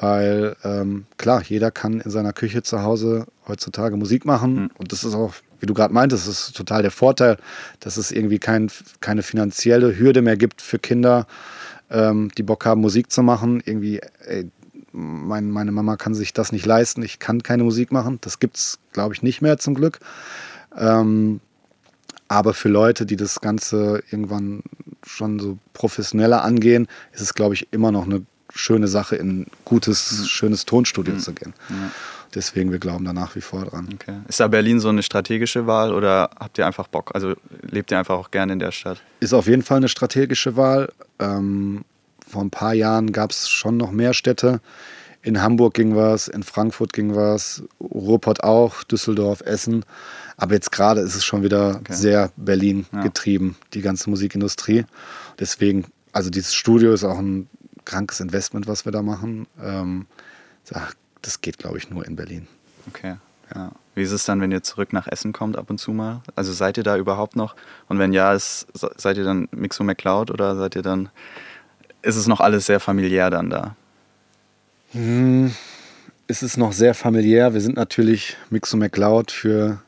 weil 0.00 0.56
ähm, 0.64 1.06
klar, 1.18 1.42
jeder 1.42 1.70
kann 1.70 2.00
in 2.00 2.10
seiner 2.10 2.32
Küche 2.32 2.62
zu 2.62 2.82
Hause 2.82 3.26
heutzutage 3.46 3.96
Musik 3.96 4.24
machen 4.24 4.54
mhm. 4.54 4.70
und 4.78 4.92
das 4.92 5.04
ist 5.04 5.14
auch, 5.14 5.34
wie 5.60 5.66
du 5.66 5.74
gerade 5.74 5.92
meintest, 5.92 6.26
das 6.26 6.48
ist 6.48 6.56
total 6.56 6.82
der 6.82 6.90
Vorteil, 6.90 7.36
dass 7.80 7.96
es 7.96 8.10
irgendwie 8.10 8.38
kein, 8.38 8.70
keine 9.00 9.22
finanzielle 9.22 9.98
Hürde 9.98 10.22
mehr 10.22 10.36
gibt 10.36 10.62
für 10.62 10.78
Kinder, 10.78 11.26
ähm, 11.90 12.30
die 12.36 12.42
Bock 12.42 12.64
haben, 12.64 12.80
Musik 12.80 13.10
zu 13.10 13.22
machen. 13.22 13.62
Irgendwie, 13.64 14.00
ey, 14.26 14.48
mein, 14.92 15.50
meine 15.50 15.72
Mama 15.72 15.96
kann 15.96 16.14
sich 16.14 16.32
das 16.32 16.52
nicht 16.52 16.66
leisten, 16.66 17.02
ich 17.02 17.18
kann 17.18 17.42
keine 17.42 17.64
Musik 17.64 17.92
machen. 17.92 18.18
Das 18.20 18.38
gibt 18.38 18.56
es, 18.56 18.78
glaube 18.92 19.14
ich, 19.14 19.22
nicht 19.22 19.42
mehr 19.42 19.58
zum 19.58 19.74
Glück. 19.74 20.00
Ähm, 20.76 21.40
aber 22.28 22.54
für 22.54 22.68
Leute, 22.68 23.06
die 23.06 23.16
das 23.16 23.40
Ganze 23.40 24.02
irgendwann 24.10 24.62
schon 25.04 25.40
so 25.40 25.58
professioneller 25.72 26.44
angehen, 26.44 26.86
ist 27.12 27.22
es, 27.22 27.34
glaube 27.34 27.54
ich, 27.54 27.68
immer 27.72 27.90
noch 27.90 28.04
eine 28.04 28.22
schöne 28.54 28.88
Sache, 28.88 29.16
in 29.16 29.40
ein 29.40 29.46
gutes, 29.64 30.12
mhm. 30.12 30.24
schönes 30.26 30.64
Tonstudio 30.64 31.14
mhm. 31.14 31.18
zu 31.18 31.32
gehen. 31.32 31.54
Ja. 31.68 31.76
Deswegen, 32.34 32.70
wir 32.70 32.78
glauben 32.78 33.04
da 33.04 33.12
nach 33.12 33.34
wie 33.34 33.40
vor 33.40 33.64
dran. 33.64 33.88
Okay. 33.94 34.18
Ist 34.28 34.40
da 34.40 34.46
Berlin 34.46 34.78
so 34.78 34.88
eine 34.88 35.02
strategische 35.02 35.66
Wahl 35.66 35.92
oder 35.92 36.30
habt 36.38 36.58
ihr 36.58 36.66
einfach 36.66 36.86
Bock? 36.86 37.10
Also 37.14 37.34
lebt 37.62 37.90
ihr 37.90 37.98
einfach 37.98 38.16
auch 38.16 38.30
gerne 38.30 38.52
in 38.52 38.58
der 38.58 38.70
Stadt? 38.70 39.02
Ist 39.18 39.34
auf 39.34 39.46
jeden 39.46 39.62
Fall 39.62 39.78
eine 39.78 39.88
strategische 39.88 40.56
Wahl. 40.56 40.92
Ähm, 41.18 41.84
vor 42.26 42.42
ein 42.42 42.50
paar 42.50 42.74
Jahren 42.74 43.12
gab 43.12 43.32
es 43.32 43.48
schon 43.48 43.76
noch 43.76 43.90
mehr 43.90 44.14
Städte. 44.14 44.60
In 45.22 45.42
Hamburg 45.42 45.74
ging 45.74 45.96
was, 45.96 46.28
in 46.28 46.42
Frankfurt 46.42 46.92
ging 46.92 47.14
was, 47.14 47.62
Ruhrpott 47.80 48.42
auch, 48.42 48.84
Düsseldorf, 48.84 49.42
Essen. 49.42 49.84
Aber 50.36 50.54
jetzt 50.54 50.72
gerade 50.72 51.00
ist 51.02 51.14
es 51.14 51.24
schon 51.24 51.42
wieder 51.42 51.76
okay. 51.80 51.92
sehr 51.92 52.30
Berlin 52.36 52.86
ja. 52.92 53.02
getrieben, 53.02 53.56
die 53.74 53.82
ganze 53.82 54.08
Musikindustrie. 54.08 54.86
Deswegen, 55.38 55.84
also 56.12 56.30
dieses 56.30 56.54
Studio 56.54 56.94
ist 56.94 57.04
auch 57.04 57.18
ein 57.18 57.50
krankes 57.84 58.20
Investment, 58.20 58.66
was 58.66 58.84
wir 58.84 58.92
da 58.92 59.02
machen. 59.02 59.46
Ähm, 59.62 60.06
das 61.22 61.40
geht, 61.40 61.58
glaube 61.58 61.78
ich, 61.78 61.90
nur 61.90 62.06
in 62.06 62.16
Berlin. 62.16 62.46
Okay. 62.88 63.16
Ja. 63.54 63.72
Wie 63.94 64.02
ist 64.02 64.12
es 64.12 64.24
dann, 64.24 64.40
wenn 64.40 64.52
ihr 64.52 64.62
zurück 64.62 64.92
nach 64.92 65.08
Essen 65.08 65.32
kommt 65.32 65.56
ab 65.56 65.70
und 65.70 65.78
zu 65.78 65.92
mal? 65.92 66.22
Also 66.36 66.52
seid 66.52 66.76
ihr 66.76 66.84
da 66.84 66.96
überhaupt 66.96 67.36
noch? 67.36 67.56
Und 67.88 67.98
wenn 67.98 68.12
ja, 68.12 68.32
ist, 68.32 68.66
seid 68.74 69.16
ihr 69.16 69.24
dann 69.24 69.48
Mixo 69.50 69.82
McCloud 69.82 70.30
oder 70.30 70.56
seid 70.56 70.76
ihr 70.76 70.82
dann, 70.82 71.08
ist 72.02 72.16
es 72.16 72.26
noch 72.26 72.40
alles 72.40 72.66
sehr 72.66 72.80
familiär 72.80 73.28
dann 73.30 73.50
da? 73.50 73.74
Hm, 74.92 75.52
ist 76.28 76.42
es 76.42 76.56
noch 76.56 76.72
sehr 76.72 76.94
familiär. 76.94 77.52
Wir 77.52 77.60
sind 77.60 77.76
natürlich 77.76 78.36
Mixo 78.50 78.76
McCloud 78.76 79.32
für 79.32 79.82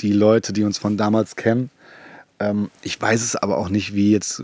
die 0.00 0.12
Leute, 0.12 0.52
die 0.52 0.64
uns 0.64 0.78
von 0.78 0.96
damals 0.96 1.36
kennen. 1.36 1.70
Ähm, 2.40 2.70
ich 2.82 3.00
weiß 3.00 3.22
es 3.22 3.36
aber 3.36 3.56
auch 3.56 3.68
nicht, 3.68 3.94
wie 3.94 4.10
jetzt, 4.10 4.42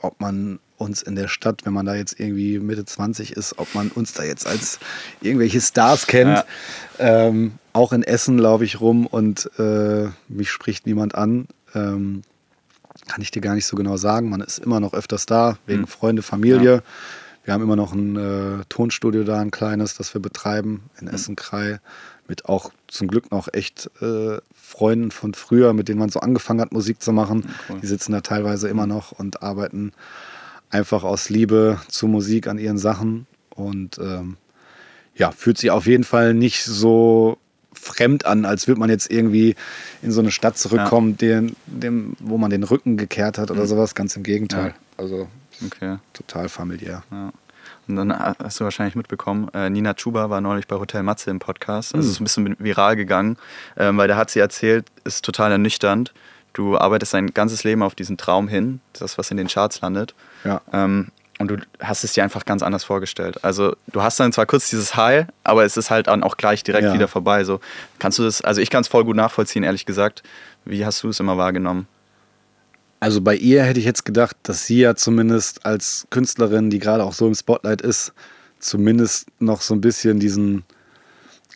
ob 0.00 0.20
man 0.20 0.60
uns 0.78 1.02
in 1.02 1.16
der 1.16 1.28
Stadt, 1.28 1.64
wenn 1.64 1.72
man 1.72 1.86
da 1.86 1.94
jetzt 1.94 2.18
irgendwie 2.18 2.58
Mitte 2.58 2.84
20 2.84 3.32
ist, 3.36 3.58
ob 3.58 3.74
man 3.74 3.88
uns 3.88 4.14
da 4.14 4.22
jetzt 4.22 4.46
als 4.46 4.78
irgendwelche 5.20 5.60
Stars 5.60 6.06
kennt. 6.06 6.44
Ja. 6.98 7.26
Ähm, 7.26 7.52
auch 7.72 7.92
in 7.92 8.02
Essen 8.02 8.38
laufe 8.38 8.64
ich 8.64 8.80
rum 8.80 9.06
und 9.06 9.50
äh, 9.58 10.08
mich 10.28 10.50
spricht 10.50 10.86
niemand 10.86 11.14
an. 11.14 11.48
Ähm, 11.74 12.22
kann 13.06 13.22
ich 13.22 13.30
dir 13.30 13.40
gar 13.40 13.54
nicht 13.54 13.66
so 13.66 13.76
genau 13.76 13.96
sagen. 13.96 14.30
Man 14.30 14.40
ist 14.40 14.58
immer 14.58 14.80
noch 14.80 14.94
öfters 14.94 15.26
da, 15.26 15.58
wegen 15.66 15.82
mhm. 15.82 15.86
Freunde, 15.86 16.22
Familie. 16.22 16.74
Ja. 16.76 16.82
Wir 17.44 17.54
haben 17.54 17.62
immer 17.62 17.76
noch 17.76 17.92
ein 17.92 18.16
äh, 18.16 18.64
Tonstudio 18.68 19.24
da, 19.24 19.40
ein 19.40 19.50
kleines, 19.50 19.94
das 19.94 20.12
wir 20.14 20.20
betreiben 20.20 20.82
in 21.00 21.06
mhm. 21.06 21.14
Essen-Krei. 21.14 21.80
Mit 22.26 22.44
auch 22.44 22.72
zum 22.88 23.08
Glück 23.08 23.30
noch 23.30 23.48
echt 23.52 23.90
äh, 24.02 24.38
Freunden 24.52 25.10
von 25.10 25.32
früher, 25.32 25.72
mit 25.72 25.88
denen 25.88 25.98
man 25.98 26.10
so 26.10 26.20
angefangen 26.20 26.60
hat, 26.60 26.72
Musik 26.72 27.00
zu 27.00 27.12
machen. 27.12 27.48
Cool. 27.70 27.80
Die 27.80 27.86
sitzen 27.86 28.12
da 28.12 28.20
teilweise 28.20 28.68
immer 28.68 28.86
noch 28.86 29.12
und 29.12 29.42
arbeiten 29.42 29.92
einfach 30.70 31.04
aus 31.04 31.30
Liebe 31.30 31.80
zur 31.88 32.08
Musik 32.08 32.46
an 32.46 32.58
ihren 32.58 32.78
Sachen 32.78 33.26
und 33.50 33.98
ähm, 33.98 34.36
ja, 35.14 35.30
fühlt 35.30 35.58
sich 35.58 35.70
auf 35.70 35.86
jeden 35.86 36.04
Fall 36.04 36.34
nicht 36.34 36.64
so 36.64 37.38
fremd 37.72 38.26
an, 38.26 38.44
als 38.44 38.66
würde 38.68 38.80
man 38.80 38.90
jetzt 38.90 39.10
irgendwie 39.10 39.54
in 40.02 40.12
so 40.12 40.20
eine 40.20 40.30
Stadt 40.30 40.58
zurückkommen, 40.58 41.16
ja. 41.20 41.40
den, 41.40 41.56
dem, 41.66 42.16
wo 42.20 42.38
man 42.38 42.50
den 42.50 42.62
Rücken 42.62 42.96
gekehrt 42.96 43.38
hat 43.38 43.50
oder 43.50 43.62
mhm. 43.62 43.66
sowas. 43.66 43.94
Ganz 43.94 44.16
im 44.16 44.22
Gegenteil. 44.22 44.68
Ja. 44.68 44.74
Also 44.96 45.28
okay. 45.64 45.96
total 46.12 46.48
familiär. 46.48 47.02
Ja. 47.10 47.32
Und 47.86 47.96
dann 47.96 48.12
hast 48.12 48.60
du 48.60 48.64
wahrscheinlich 48.64 48.96
mitbekommen, 48.96 49.48
äh, 49.54 49.70
Nina 49.70 49.94
Chuba 49.94 50.28
war 50.28 50.40
neulich 50.40 50.66
bei 50.66 50.76
Hotel 50.76 51.02
Matze 51.02 51.30
im 51.30 51.38
Podcast. 51.38 51.94
Also 51.94 52.06
mhm. 52.06 52.12
ist 52.12 52.20
ein 52.20 52.24
bisschen 52.24 52.56
viral 52.58 52.96
gegangen, 52.96 53.38
äh, 53.76 53.90
weil 53.92 54.08
da 54.08 54.16
hat 54.16 54.30
sie 54.30 54.40
erzählt, 54.40 54.86
ist 55.04 55.24
total 55.24 55.52
ernüchternd, 55.52 56.12
Du 56.58 56.76
arbeitest 56.76 57.14
dein 57.14 57.28
ganzes 57.28 57.62
Leben 57.62 57.84
auf 57.84 57.94
diesen 57.94 58.16
Traum 58.16 58.48
hin, 58.48 58.80
das, 58.92 59.16
was 59.16 59.30
in 59.30 59.36
den 59.36 59.46
Charts 59.46 59.80
landet. 59.80 60.16
Ja. 60.44 60.60
Ähm, 60.72 61.08
und 61.38 61.48
du 61.48 61.56
hast 61.80 62.02
es 62.02 62.12
dir 62.12 62.24
einfach 62.24 62.44
ganz 62.44 62.62
anders 62.62 62.82
vorgestellt. 62.82 63.44
Also 63.44 63.76
du 63.92 64.02
hast 64.02 64.18
dann 64.18 64.32
zwar 64.32 64.46
kurz 64.46 64.70
dieses 64.70 64.96
High, 64.96 65.26
aber 65.44 65.64
es 65.64 65.76
ist 65.76 65.90
halt 65.90 66.08
dann 66.08 66.24
auch 66.24 66.36
gleich 66.36 66.64
direkt 66.64 66.88
ja. 66.88 66.94
wieder 66.94 67.06
vorbei. 67.06 67.44
So 67.44 67.60
kannst 68.00 68.18
du 68.18 68.24
das, 68.24 68.42
also 68.42 68.60
ich 68.60 68.70
kann 68.70 68.80
es 68.80 68.88
voll 68.88 69.04
gut 69.04 69.16
nachvollziehen, 69.16 69.62
ehrlich 69.62 69.86
gesagt. 69.86 70.24
Wie 70.64 70.84
hast 70.84 71.02
du 71.04 71.08
es 71.10 71.20
immer 71.20 71.36
wahrgenommen? 71.36 71.86
Also 73.00 73.20
bei 73.20 73.36
ihr 73.36 73.62
hätte 73.62 73.78
ich 73.78 73.86
jetzt 73.86 74.04
gedacht, 74.04 74.36
dass 74.42 74.66
sie 74.66 74.80
ja 74.80 74.96
zumindest 74.96 75.64
als 75.64 76.08
Künstlerin, 76.10 76.70
die 76.70 76.80
gerade 76.80 77.04
auch 77.04 77.12
so 77.12 77.28
im 77.28 77.34
Spotlight 77.34 77.80
ist, 77.80 78.12
zumindest 78.58 79.28
noch 79.38 79.60
so 79.60 79.74
ein 79.74 79.80
bisschen 79.80 80.18
diesen 80.18 80.64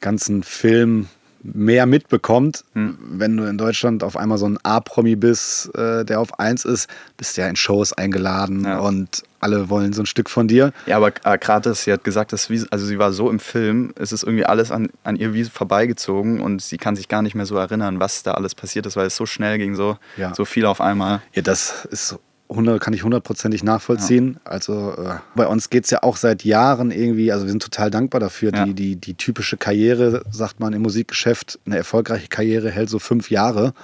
ganzen 0.01 0.45
Film 0.45 1.09
mehr 1.43 1.86
mitbekommt. 1.86 2.64
Hm. 2.74 2.99
Wenn 3.01 3.36
du 3.36 3.45
in 3.45 3.59
Deutschland 3.59 4.05
auf 4.05 4.16
einmal 4.16 4.38
so 4.38 4.47
ein 4.47 4.59
A-Promi 4.62 5.16
bist, 5.16 5.74
äh, 5.74 6.05
der 6.05 6.20
auf 6.20 6.38
1 6.38 6.64
ist, 6.64 6.88
bist 7.16 7.36
du 7.36 7.43
ja 7.43 7.49
in 7.49 7.57
Shows 7.57 7.93
eingeladen 7.93 8.64
ja. 8.64 8.78
und 8.78 9.22
alle 9.40 9.68
wollen 9.68 9.93
so 9.93 10.03
ein 10.03 10.07
Stück 10.07 10.30
von 10.30 10.47
dir. 10.47 10.72
Ja, 10.86 10.97
aber 10.97 11.11
Kratis, 11.11 11.82
sie 11.82 11.93
hat 11.93 12.05
gesagt, 12.05 12.32
dass 12.32 12.49
wie, 12.49 12.64
also 12.70 12.86
sie 12.86 12.99
war 12.99 13.12
so 13.12 13.28
im 13.28 13.40
Film, 13.40 13.93
es 13.97 14.12
ist 14.12 14.22
irgendwie 14.22 14.45
alles 14.45 14.70
an, 14.70 14.90
an 15.03 15.16
ihr 15.16 15.34
wie 15.34 15.45
vorbeigezogen 15.45 16.40
und 16.40 16.62
sie 16.62 16.78
kann 16.78 16.95
sich 16.95 17.09
gar 17.09 17.22
nicht 17.22 17.34
mehr 17.34 17.47
so 17.47 17.57
erinnern, 17.57 17.99
was 17.99 18.22
da 18.22 18.32
alles 18.34 18.55
passiert 18.55 18.86
ist, 18.86 18.97
weil 18.97 19.07
es 19.07 19.16
so 19.16 19.26
schnell 19.26 19.59
ging, 19.59 19.74
so, 19.74 19.99
ja. 20.16 20.32
so 20.34 20.45
viel 20.45 20.64
auf 20.64 20.80
einmal. 20.80 21.22
Ja, 21.34 21.43
das 21.43 21.86
ist 21.86 22.09
so 22.09 22.20
100, 22.53 22.80
kann 22.80 22.94
ich 22.94 23.03
hundertprozentig 23.03 23.62
nachvollziehen. 23.62 24.38
Ja. 24.44 24.50
Also 24.50 24.92
äh, 24.92 25.16
bei 25.34 25.46
uns 25.46 25.70
geht 25.70 25.84
es 25.84 25.90
ja 25.90 26.03
auch 26.03 26.16
seit 26.16 26.44
Jahren 26.44 26.90
irgendwie, 26.90 27.32
also 27.32 27.44
wir 27.44 27.50
sind 27.50 27.62
total 27.62 27.90
dankbar 27.90 28.20
dafür. 28.20 28.53
Ja. 28.55 28.64
Die, 28.64 28.74
die, 28.74 28.96
die 28.96 29.14
typische 29.14 29.57
Karriere, 29.57 30.22
sagt 30.30 30.61
man 30.61 30.72
im 30.72 30.82
Musikgeschäft, 30.82 31.59
eine 31.66 31.76
erfolgreiche 31.76 32.28
Karriere 32.28 32.70
hält 32.70 32.90
so 32.90 32.98
fünf 32.98 33.30
Jahre. 33.30 33.74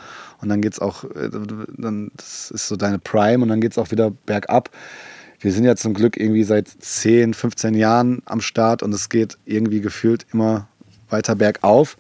Und 0.41 0.49
dann 0.49 0.61
geht 0.61 0.75
es 0.75 0.79
auch, 0.79 1.05
äh, 1.05 1.31
dann, 1.77 2.11
das 2.17 2.51
ist 2.51 2.69
so 2.69 2.77
deine 2.77 2.99
Prime 2.99 3.43
und 3.43 3.49
dann 3.49 3.61
geht 3.61 3.73
es 3.73 3.79
auch 3.79 3.91
wieder 3.91 4.11
bergab. 4.11 4.71
wir 5.41 5.53
sind 5.53 5.65
ja 5.65 5.77
zum 5.77 5.95
Glück 5.95 6.17
irgendwie 6.17 6.45
seit 6.45 6.69
10, 6.69 7.35
15 7.35 7.75
Jahren 7.75 8.23
am 8.25 8.41
Start 8.41 8.83
und 8.83 8.95
es 8.95 9.09
geht 9.09 9.39
irgendwie 9.45 9.81
gefühlt 9.81 10.27
immer 10.33 10.69
weiter 11.11 11.35
bergauf. 11.35 11.97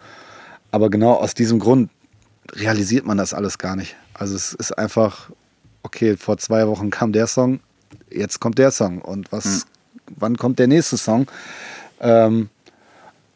Aber 0.70 0.90
genau 0.90 1.14
aus 1.14 1.34
diesem 1.34 1.58
Grund 1.58 1.90
realisiert 2.52 3.06
man 3.06 3.18
das 3.18 3.34
alles 3.34 3.58
gar 3.58 3.76
nicht. 3.76 3.96
Also 4.14 4.34
es 4.34 4.52
ist 4.52 4.76
einfach, 4.76 5.30
okay, 5.88 6.18
vor 6.18 6.36
zwei 6.36 6.66
Wochen 6.66 6.90
kam 6.90 7.12
der 7.12 7.26
Song, 7.26 7.60
jetzt 8.10 8.40
kommt 8.40 8.58
der 8.58 8.70
Song 8.70 9.00
und 9.00 9.32
was, 9.32 9.46
mhm. 9.46 9.62
wann 10.16 10.36
kommt 10.36 10.58
der 10.58 10.66
nächste 10.66 10.98
Song? 10.98 11.26
Ähm, 12.00 12.50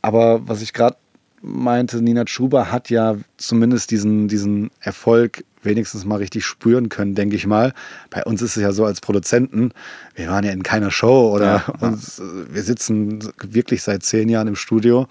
aber 0.02 0.46
was 0.46 0.60
ich 0.60 0.74
gerade 0.74 0.96
meinte, 1.40 2.02
Nina 2.02 2.24
Schuber 2.26 2.70
hat 2.70 2.90
ja 2.90 3.16
zumindest 3.38 3.90
diesen, 3.90 4.28
diesen 4.28 4.70
Erfolg 4.80 5.44
wenigstens 5.62 6.04
mal 6.04 6.16
richtig 6.16 6.44
spüren 6.44 6.90
können, 6.90 7.14
denke 7.14 7.36
ich 7.36 7.46
mal. 7.46 7.72
Bei 8.10 8.22
uns 8.24 8.42
ist 8.42 8.56
es 8.56 8.62
ja 8.62 8.72
so 8.72 8.84
als 8.84 9.00
Produzenten, 9.00 9.72
wir 10.14 10.28
waren 10.28 10.44
ja 10.44 10.52
in 10.52 10.62
keiner 10.62 10.90
Show 10.90 11.32
oder 11.32 11.46
ja, 11.46 11.64
ja. 11.80 11.88
Uns, 11.88 12.20
wir 12.20 12.62
sitzen 12.62 13.32
wirklich 13.42 13.82
seit 13.82 14.02
zehn 14.02 14.28
Jahren 14.28 14.48
im 14.48 14.56
Studio 14.56 15.08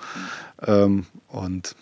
ähm, 0.65 1.07
und 1.27 1.75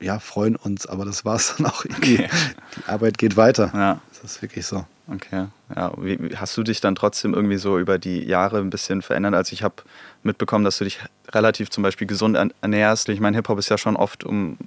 ja, 0.00 0.18
freuen 0.18 0.56
uns, 0.56 0.86
aber 0.86 1.04
das 1.04 1.24
war 1.24 1.36
es 1.36 1.54
dann 1.56 1.66
auch 1.66 1.84
irgendwie. 1.84 2.18
Die 2.18 2.86
Arbeit 2.86 3.18
geht 3.18 3.36
weiter. 3.36 3.70
Ja. 3.74 4.00
Das 4.26 4.34
ist 4.34 4.42
wirklich 4.42 4.66
so. 4.66 4.84
Okay. 5.06 5.46
Ja, 5.76 5.92
wie, 5.98 6.18
hast 6.34 6.56
du 6.56 6.64
dich 6.64 6.80
dann 6.80 6.96
trotzdem 6.96 7.32
irgendwie 7.32 7.58
so 7.58 7.78
über 7.78 7.96
die 7.96 8.24
Jahre 8.24 8.58
ein 8.58 8.70
bisschen 8.70 9.00
verändert? 9.00 9.34
Also 9.34 9.52
ich 9.52 9.62
habe 9.62 9.76
mitbekommen, 10.24 10.64
dass 10.64 10.78
du 10.78 10.84
dich 10.84 10.98
relativ 11.28 11.70
zum 11.70 11.84
Beispiel 11.84 12.08
gesund 12.08 12.36
ernährst. 12.60 13.08
Ich 13.08 13.20
meine, 13.20 13.36
Hip-Hop 13.36 13.56
ist 13.56 13.68
ja 13.68 13.78
schon 13.78 13.94
oft 13.94 14.24
um 14.24 14.58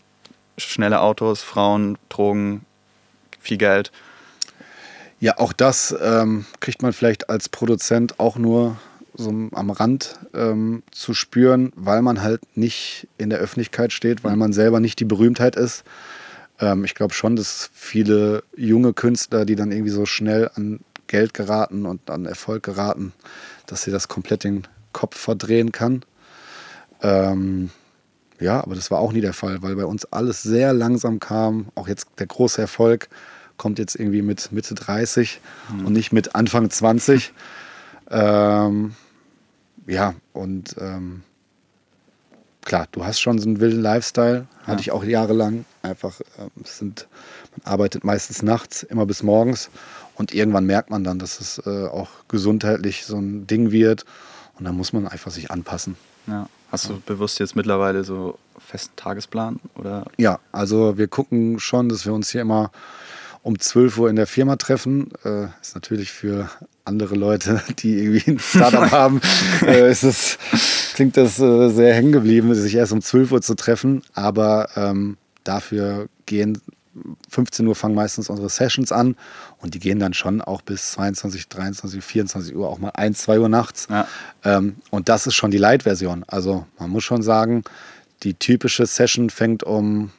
schnelle 0.58 1.02
Autos, 1.02 1.42
Frauen, 1.44 1.98
Drogen, 2.08 2.66
viel 3.42 3.58
Geld. 3.58 3.92
Ja, 5.20 5.38
auch 5.40 5.52
das 5.52 5.94
ähm, 6.02 6.46
kriegt 6.62 6.82
man 6.82 6.94
vielleicht 6.94 7.30
als 7.30 7.50
Produzent 7.50 8.18
auch 8.18 8.38
nur 8.38 8.78
so 9.14 9.30
am 9.30 9.72
Rand 9.72 10.20
ähm, 10.34 10.84
zu 10.92 11.14
spüren, 11.14 11.74
weil 11.76 12.02
man 12.02 12.22
halt 12.22 12.40
nicht 12.56 13.10
in 13.18 13.30
der 13.30 13.40
Öffentlichkeit 13.40 13.92
steht, 13.92 14.24
weil 14.24 14.38
man 14.38 14.54
selber 14.54 14.80
nicht 14.80 15.02
die 15.02 15.06
Berühmtheit 15.06 15.58
ist. 15.58 15.84
Ähm, 16.60 16.86
ich 16.86 16.96
glaube 16.96 17.14
schon, 17.14 17.36
dass 17.36 17.70
viele 17.74 18.44
junge 18.56 18.94
Künstler, 18.94 19.46
die 19.46 19.56
dann 19.56 19.72
irgendwie 19.72 19.92
so 19.92 20.06
schnell 20.06 20.50
an 20.56 20.80
Geld 21.08 21.34
geraten 21.34 21.86
und 21.86 22.10
an 22.10 22.26
Erfolg 22.26 22.64
geraten, 22.64 23.14
dass 23.66 23.84
sie 23.84 23.92
das 23.92 24.08
komplett 24.08 24.44
den 24.44 24.68
Kopf 24.94 25.18
verdrehen 25.18 25.72
kann. 25.72 26.04
Ähm, 27.02 27.72
ja, 28.40 28.62
aber 28.62 28.76
das 28.76 28.90
war 28.92 29.00
auch 29.00 29.12
nie 29.12 29.22
der 29.22 29.34
Fall, 29.34 29.62
weil 29.62 29.76
bei 29.76 29.86
uns 29.86 30.06
alles 30.06 30.44
sehr 30.44 30.74
langsam 30.74 31.20
kam. 31.20 31.68
Auch 31.76 31.88
jetzt 31.88 32.08
der 32.20 32.28
große 32.28 32.62
Erfolg 32.62 33.10
kommt 33.58 33.80
jetzt 33.80 33.96
irgendwie 33.96 34.22
mit 34.22 34.52
Mitte 34.52 34.76
30 34.76 35.42
mhm. 35.72 35.86
und 35.86 35.94
nicht 35.94 36.14
mit 36.14 36.36
Anfang 36.36 36.70
20. 36.70 37.34
Ähm, 38.10 38.96
ja, 39.88 40.14
und 40.34 40.76
ähm, 40.80 41.24
klar, 42.70 42.88
du 42.92 43.04
hast 43.04 43.20
schon 43.20 43.40
so 43.40 43.50
einen 43.50 43.60
wilden 43.60 43.82
Lifestyle, 43.82 44.46
hatte 44.62 44.74
ja. 44.74 44.80
ich 44.80 44.92
auch 44.92 45.04
jahrelang. 45.04 45.66
Einfach, 45.82 46.22
ähm, 46.38 46.52
sind, 46.64 47.08
man 47.58 47.74
arbeitet 47.74 48.04
meistens 48.04 48.44
nachts, 48.44 48.84
immer 48.84 49.06
bis 49.06 49.24
morgens. 49.24 49.70
Und 50.16 50.34
irgendwann 50.34 50.66
merkt 50.66 50.92
man 50.92 51.04
dann, 51.04 51.18
dass 51.18 51.40
es 51.40 51.62
äh, 51.66 51.88
auch 51.88 52.10
gesundheitlich 52.28 53.06
so 53.06 53.18
ein 53.18 53.48
Ding 53.48 53.72
wird. 53.72 54.06
Und 54.58 54.66
dann 54.66 54.78
muss 54.78 54.94
man 54.94 55.08
einfach 55.08 55.32
sich 55.32 55.50
anpassen. 55.50 55.98
Ja. 56.28 56.48
Hast 56.72 56.90
du 56.90 57.02
bewusst 57.04 57.40
jetzt 57.40 57.56
mittlerweile 57.56 58.04
so 58.04 58.38
festen 58.60 58.96
Tagesplan? 58.96 59.60
Oder? 59.76 60.06
Ja, 60.18 60.40
also 60.52 60.98
wir 61.00 61.08
gucken 61.08 61.60
schon, 61.60 61.90
dass 61.90 62.06
wir 62.06 62.14
uns 62.14 62.30
hier 62.30 62.42
immer 62.42 62.70
um 63.42 63.60
12 63.60 63.98
Uhr 63.98 64.10
in 64.10 64.16
der 64.16 64.28
Firma 64.28 64.56
treffen. 64.56 65.10
Äh, 65.24 65.46
ist 65.62 65.76
natürlich 65.76 66.12
für 66.12 66.50
andere 66.86 67.16
Leute, 67.16 67.62
die 67.80 67.98
irgendwie 67.98 68.32
ein 68.32 68.40
Startup 68.40 68.92
haben, 68.92 69.22
äh, 69.62 69.90
ist 69.90 70.04
es, 70.04 70.38
klingt 70.94 71.18
das 71.18 71.40
äh, 71.40 71.70
sehr 71.70 71.94
hängen 71.94 72.12
geblieben, 72.12 72.54
sich 72.56 72.76
erst 72.76 72.92
um 72.92 73.02
12 73.02 73.32
Uhr 73.32 73.42
zu 73.42 73.56
treffen. 73.56 74.04
Aber 74.14 74.70
ähm, 74.76 75.18
dafür 75.44 76.08
gehen 76.26 76.62
15 77.30 77.66
Uhr 77.68 77.76
fangen 77.76 77.96
meistens 77.96 78.30
unsere 78.30 78.50
Sessions 78.50 78.92
an 78.92 79.16
und 79.60 79.74
die 79.74 79.80
gehen 79.80 80.00
dann 80.00 80.14
schon 80.14 80.42
auch 80.42 80.62
bis 80.62 80.92
22, 80.92 81.48
23, 81.48 82.04
24 82.04 82.56
Uhr, 82.56 82.68
auch 82.68 82.80
mal 82.80 82.90
1, 82.90 83.22
2 83.22 83.40
Uhr 83.40 83.50
nachts. 83.50 83.88
Ja. 83.90 84.08
Ähm, 84.44 84.78
und 84.90 85.10
das 85.10 85.28
ist 85.28 85.36
schon 85.36 85.52
die 85.52 85.58
Light-Version. 85.58 86.26
Also 86.28 86.66
man 86.78 86.90
muss 86.90 87.04
schon 87.04 87.22
sagen, 87.22 87.64
die 88.24 88.34
typische 88.34 88.86
Session 88.86 89.30
fängt 89.30 89.64
um 89.64 90.12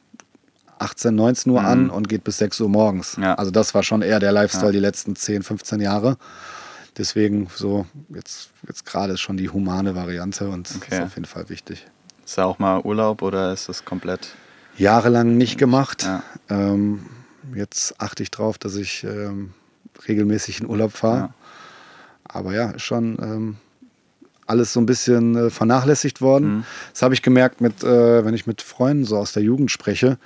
18, 0.81 1.14
19 1.14 1.53
Uhr 1.53 1.61
mhm. 1.61 1.66
an 1.66 1.91
und 1.91 2.09
geht 2.09 2.24
bis 2.24 2.39
6 2.39 2.61
Uhr 2.61 2.68
morgens. 2.68 3.16
Ja. 3.20 3.35
Also 3.35 3.51
das 3.51 3.74
war 3.74 3.83
schon 3.83 4.03
eher 4.03 4.18
der 4.18 4.33
Lifestyle 4.33 4.68
ja. 4.68 4.72
die 4.72 4.81
letzten 4.81 5.14
10, 5.14 5.43
15 5.43 5.81
Jahre. 5.81 6.16
Deswegen 6.97 7.49
so, 7.55 7.87
jetzt, 8.09 8.51
jetzt 8.66 8.87
gerade 8.87 9.12
ist 9.12 9.20
schon 9.20 9.37
die 9.37 9.49
humane 9.49 9.95
Variante 9.95 10.49
und 10.49 10.70
okay. 10.76 10.97
ist 10.97 11.03
auf 11.03 11.14
jeden 11.14 11.26
Fall 11.26 11.49
wichtig. 11.49 11.87
Ist 12.24 12.39
da 12.39 12.45
auch 12.45 12.59
mal 12.59 12.81
Urlaub 12.81 13.22
oder 13.22 13.53
ist 13.53 13.68
das 13.68 13.85
komplett? 13.85 14.35
Jahrelang 14.76 15.37
nicht 15.37 15.59
gemacht. 15.59 16.05
Ja. 16.05 16.22
Ähm, 16.49 17.07
jetzt 17.55 18.01
achte 18.01 18.22
ich 18.22 18.31
drauf, 18.31 18.57
dass 18.57 18.76
ich 18.76 19.05
ähm, 19.05 19.53
regelmäßig 20.09 20.61
in 20.61 20.66
Urlaub 20.66 20.93
fahre. 20.93 21.35
Aber 22.24 22.55
ja, 22.55 22.70
ist 22.70 22.83
schon 22.83 23.18
ähm, 23.20 23.57
alles 24.47 24.72
so 24.72 24.81
ein 24.81 24.87
bisschen 24.87 25.37
äh, 25.37 25.51
vernachlässigt 25.51 26.20
worden. 26.20 26.57
Mhm. 26.57 26.64
Das 26.93 27.03
habe 27.03 27.14
ich 27.14 27.22
gemerkt, 27.22 27.61
mit, 27.61 27.85
äh, 27.85 28.24
wenn 28.24 28.35
ich 28.35 28.47
mit 28.47 28.62
Freunden 28.62 29.05
so 29.05 29.18
aus 29.18 29.33
der 29.33 29.43
Jugend 29.43 29.70
spreche 29.70 30.18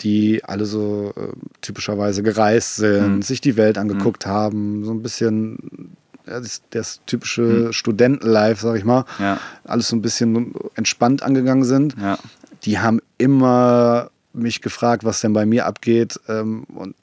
die 0.00 0.42
alle 0.44 0.66
so 0.66 1.12
äh, 1.16 1.28
typischerweise 1.60 2.22
gereist 2.22 2.76
sind, 2.76 3.16
mhm. 3.16 3.22
sich 3.22 3.40
die 3.40 3.56
Welt 3.56 3.78
angeguckt 3.78 4.26
mhm. 4.26 4.30
haben, 4.30 4.84
so 4.84 4.90
ein 4.92 5.02
bisschen 5.02 5.96
ja, 6.26 6.40
das, 6.40 6.62
das 6.70 7.00
typische 7.06 7.42
mhm. 7.42 7.72
Studentenlife, 7.72 8.62
sag 8.62 8.76
ich 8.76 8.84
mal, 8.84 9.04
ja. 9.18 9.38
alles 9.64 9.88
so 9.88 9.96
ein 9.96 10.02
bisschen 10.02 10.54
entspannt 10.74 11.22
angegangen 11.22 11.64
sind. 11.64 11.96
Ja. 12.00 12.18
Die 12.64 12.78
haben 12.78 13.00
immer 13.18 14.10
mich 14.32 14.62
gefragt, 14.62 15.04
was 15.04 15.20
denn 15.20 15.32
bei 15.32 15.46
mir 15.46 15.66
abgeht. 15.66 16.18
Ähm, 16.28 16.64
und 16.74 16.94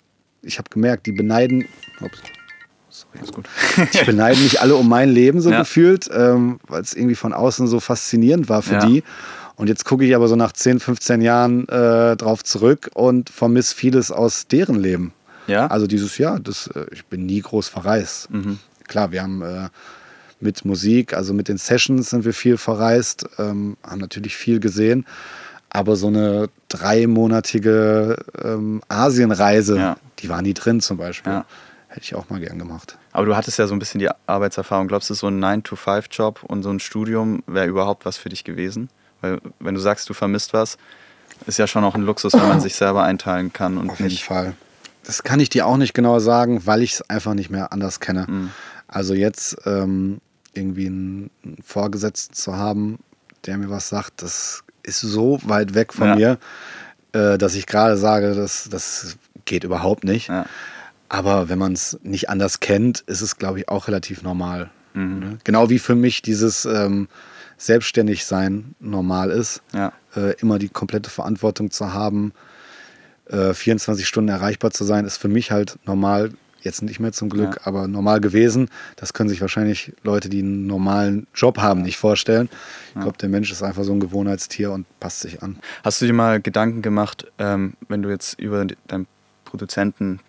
ich 0.41 0.57
habe 0.57 0.69
gemerkt, 0.69 1.05
die 1.05 1.11
beneiden. 1.11 1.65
Ups, 2.01 2.19
sorry, 2.89 3.19
ist 3.21 3.33
gut. 3.33 3.45
ich 3.93 4.05
beneide 4.05 4.39
mich 4.39 4.59
alle 4.59 4.75
um 4.75 4.89
mein 4.89 5.09
Leben 5.09 5.39
so 5.39 5.51
gefühlt, 5.51 6.09
ähm, 6.13 6.59
weil 6.67 6.81
es 6.81 6.93
irgendwie 6.93 7.15
von 7.15 7.33
außen 7.33 7.67
so 7.67 7.79
faszinierend 7.79 8.49
war 8.49 8.61
für 8.61 8.79
die. 8.79 9.03
Und 9.55 9.67
jetzt 9.67 9.85
gucke 9.85 10.05
ich 10.05 10.15
aber 10.15 10.27
so 10.27 10.35
nach 10.35 10.53
10, 10.53 10.79
15 10.79 11.21
Jahren 11.21 11.67
äh, 11.69 12.15
drauf 12.17 12.43
zurück 12.43 12.89
und 12.93 13.29
vermisse 13.29 13.75
vieles 13.75 14.11
aus 14.11 14.47
deren 14.47 14.79
Leben. 14.79 15.13
Ja. 15.47 15.67
Also 15.67 15.87
dieses 15.87 16.17
Jahr, 16.17 16.39
das, 16.39 16.67
äh, 16.67 16.85
ich 16.91 17.05
bin 17.05 17.25
nie 17.25 17.41
groß 17.41 17.67
verreist. 17.67 18.29
Mhm. 18.31 18.59
Klar, 18.87 19.11
wir 19.11 19.21
haben 19.21 19.41
äh, 19.41 19.69
mit 20.39 20.65
Musik, 20.65 21.13
also 21.13 21.33
mit 21.33 21.47
den 21.47 21.57
Sessions 21.57 22.09
sind 22.09 22.25
wir 22.25 22.33
viel 22.33 22.57
verreist, 22.57 23.25
ähm, 23.37 23.77
haben 23.83 23.99
natürlich 23.99 24.35
viel 24.35 24.59
gesehen. 24.59 25.05
Aber 25.69 25.95
so 25.95 26.07
eine 26.07 26.49
dreimonatige 26.67 28.17
ähm, 28.43 28.81
Asienreise, 28.89 29.77
ja. 29.77 29.97
die 30.19 30.27
war 30.27 30.41
nie 30.41 30.53
drin 30.53 30.81
zum 30.81 30.97
Beispiel. 30.97 31.31
Ja. 31.31 31.45
Hätte 31.87 32.01
ich 32.03 32.15
auch 32.15 32.29
mal 32.29 32.39
gern 32.39 32.57
gemacht. 32.57 32.97
Aber 33.11 33.25
du 33.25 33.35
hattest 33.35 33.59
ja 33.59 33.67
so 33.67 33.73
ein 33.73 33.79
bisschen 33.79 33.99
die 33.99 34.09
Arbeitserfahrung. 34.25 34.87
Glaubst 34.87 35.09
du, 35.09 35.13
so 35.13 35.27
ein 35.27 35.43
9-to-5-Job 35.43 36.43
und 36.43 36.63
so 36.63 36.69
ein 36.69 36.79
Studium 36.79 37.43
wäre 37.47 37.67
überhaupt 37.67 38.05
was 38.05 38.17
für 38.17 38.29
dich 38.29 38.43
gewesen? 38.43 38.89
Weil 39.21 39.39
wenn 39.59 39.75
du 39.75 39.81
sagst, 39.81 40.09
du 40.09 40.13
vermisst 40.13 40.53
was, 40.53 40.77
ist 41.47 41.57
ja 41.57 41.67
schon 41.67 41.83
auch 41.83 41.95
ein 41.95 42.01
Luxus, 42.01 42.33
wenn 42.33 42.47
man 42.47 42.61
sich 42.61 42.75
selber 42.75 43.03
einteilen 43.03 43.53
kann. 43.53 43.77
Und 43.77 43.89
Auf 43.89 43.99
jeden 43.99 44.17
Fall. 44.17 44.53
Das 45.03 45.23
kann 45.23 45.39
ich 45.39 45.49
dir 45.49 45.65
auch 45.65 45.77
nicht 45.77 45.93
genau 45.93 46.19
sagen, 46.19 46.65
weil 46.65 46.81
ich 46.81 46.93
es 46.93 47.09
einfach 47.09 47.33
nicht 47.33 47.49
mehr 47.49 47.73
anders 47.73 47.99
kenne. 47.99 48.25
Mhm. 48.27 48.51
Also 48.87 49.13
jetzt 49.13 49.57
ähm, 49.65 50.19
irgendwie 50.53 50.87
einen 50.87 51.31
Vorgesetzten 51.63 52.35
zu 52.35 52.55
haben, 52.55 52.99
der 53.45 53.57
mir 53.57 53.69
was 53.69 53.89
sagt, 53.89 54.21
das 54.21 54.63
ist 54.83 55.01
so 55.01 55.39
weit 55.43 55.73
weg 55.73 55.93
von 55.93 56.09
ja. 56.09 56.15
mir, 56.15 56.37
äh, 57.13 57.37
dass 57.37 57.55
ich 57.55 57.65
gerade 57.65 57.97
sage, 57.97 58.35
das, 58.35 58.67
das 58.69 59.17
geht 59.45 59.63
überhaupt 59.63 60.03
nicht. 60.03 60.29
Ja. 60.29 60.45
Aber 61.09 61.49
wenn 61.49 61.59
man 61.59 61.73
es 61.73 61.99
nicht 62.03 62.29
anders 62.29 62.59
kennt, 62.59 63.01
ist 63.01 63.21
es, 63.21 63.37
glaube 63.37 63.59
ich, 63.59 63.69
auch 63.69 63.87
relativ 63.87 64.21
normal. 64.21 64.69
Mhm. 64.93 65.19
Ne? 65.19 65.37
Genau 65.43 65.69
wie 65.69 65.79
für 65.79 65.95
mich 65.95 66.21
dieses 66.21 66.65
ähm, 66.65 67.07
selbstständig 67.61 68.25
sein 68.25 68.75
normal 68.79 69.29
ist. 69.29 69.61
Ja. 69.73 69.93
Äh, 70.15 70.33
immer 70.39 70.57
die 70.59 70.69
komplette 70.69 71.09
Verantwortung 71.09 71.71
zu 71.71 71.93
haben, 71.93 72.33
äh, 73.29 73.53
24 73.53 74.07
Stunden 74.07 74.29
erreichbar 74.29 74.71
zu 74.71 74.83
sein, 74.83 75.05
ist 75.05 75.17
für 75.17 75.27
mich 75.27 75.51
halt 75.51 75.77
normal, 75.85 76.31
jetzt 76.61 76.81
nicht 76.81 76.99
mehr 76.99 77.11
zum 77.11 77.29
Glück, 77.29 77.57
ja. 77.59 77.67
aber 77.67 77.87
normal 77.87 78.19
gewesen. 78.19 78.69
Das 78.95 79.13
können 79.13 79.29
sich 79.29 79.41
wahrscheinlich 79.41 79.93
Leute, 80.03 80.29
die 80.29 80.39
einen 80.39 80.67
normalen 80.67 81.27
Job 81.35 81.59
haben, 81.59 81.81
nicht 81.81 81.97
vorstellen. 81.97 82.49
Ich 82.89 82.95
ja. 82.95 83.01
glaube, 83.01 83.17
der 83.17 83.29
Mensch 83.29 83.51
ist 83.51 83.63
einfach 83.63 83.83
so 83.83 83.93
ein 83.93 83.99
Gewohnheitstier 83.99 84.71
und 84.71 84.85
passt 84.99 85.21
sich 85.21 85.41
an. 85.43 85.59
Hast 85.83 86.01
du 86.01 86.05
dir 86.05 86.13
mal 86.13 86.41
Gedanken 86.41 86.81
gemacht, 86.81 87.31
ähm, 87.37 87.73
wenn 87.87 88.01
du 88.01 88.09
jetzt 88.09 88.39
über 88.39 88.65
deinen 88.87 89.07
Produzenten 89.45 90.19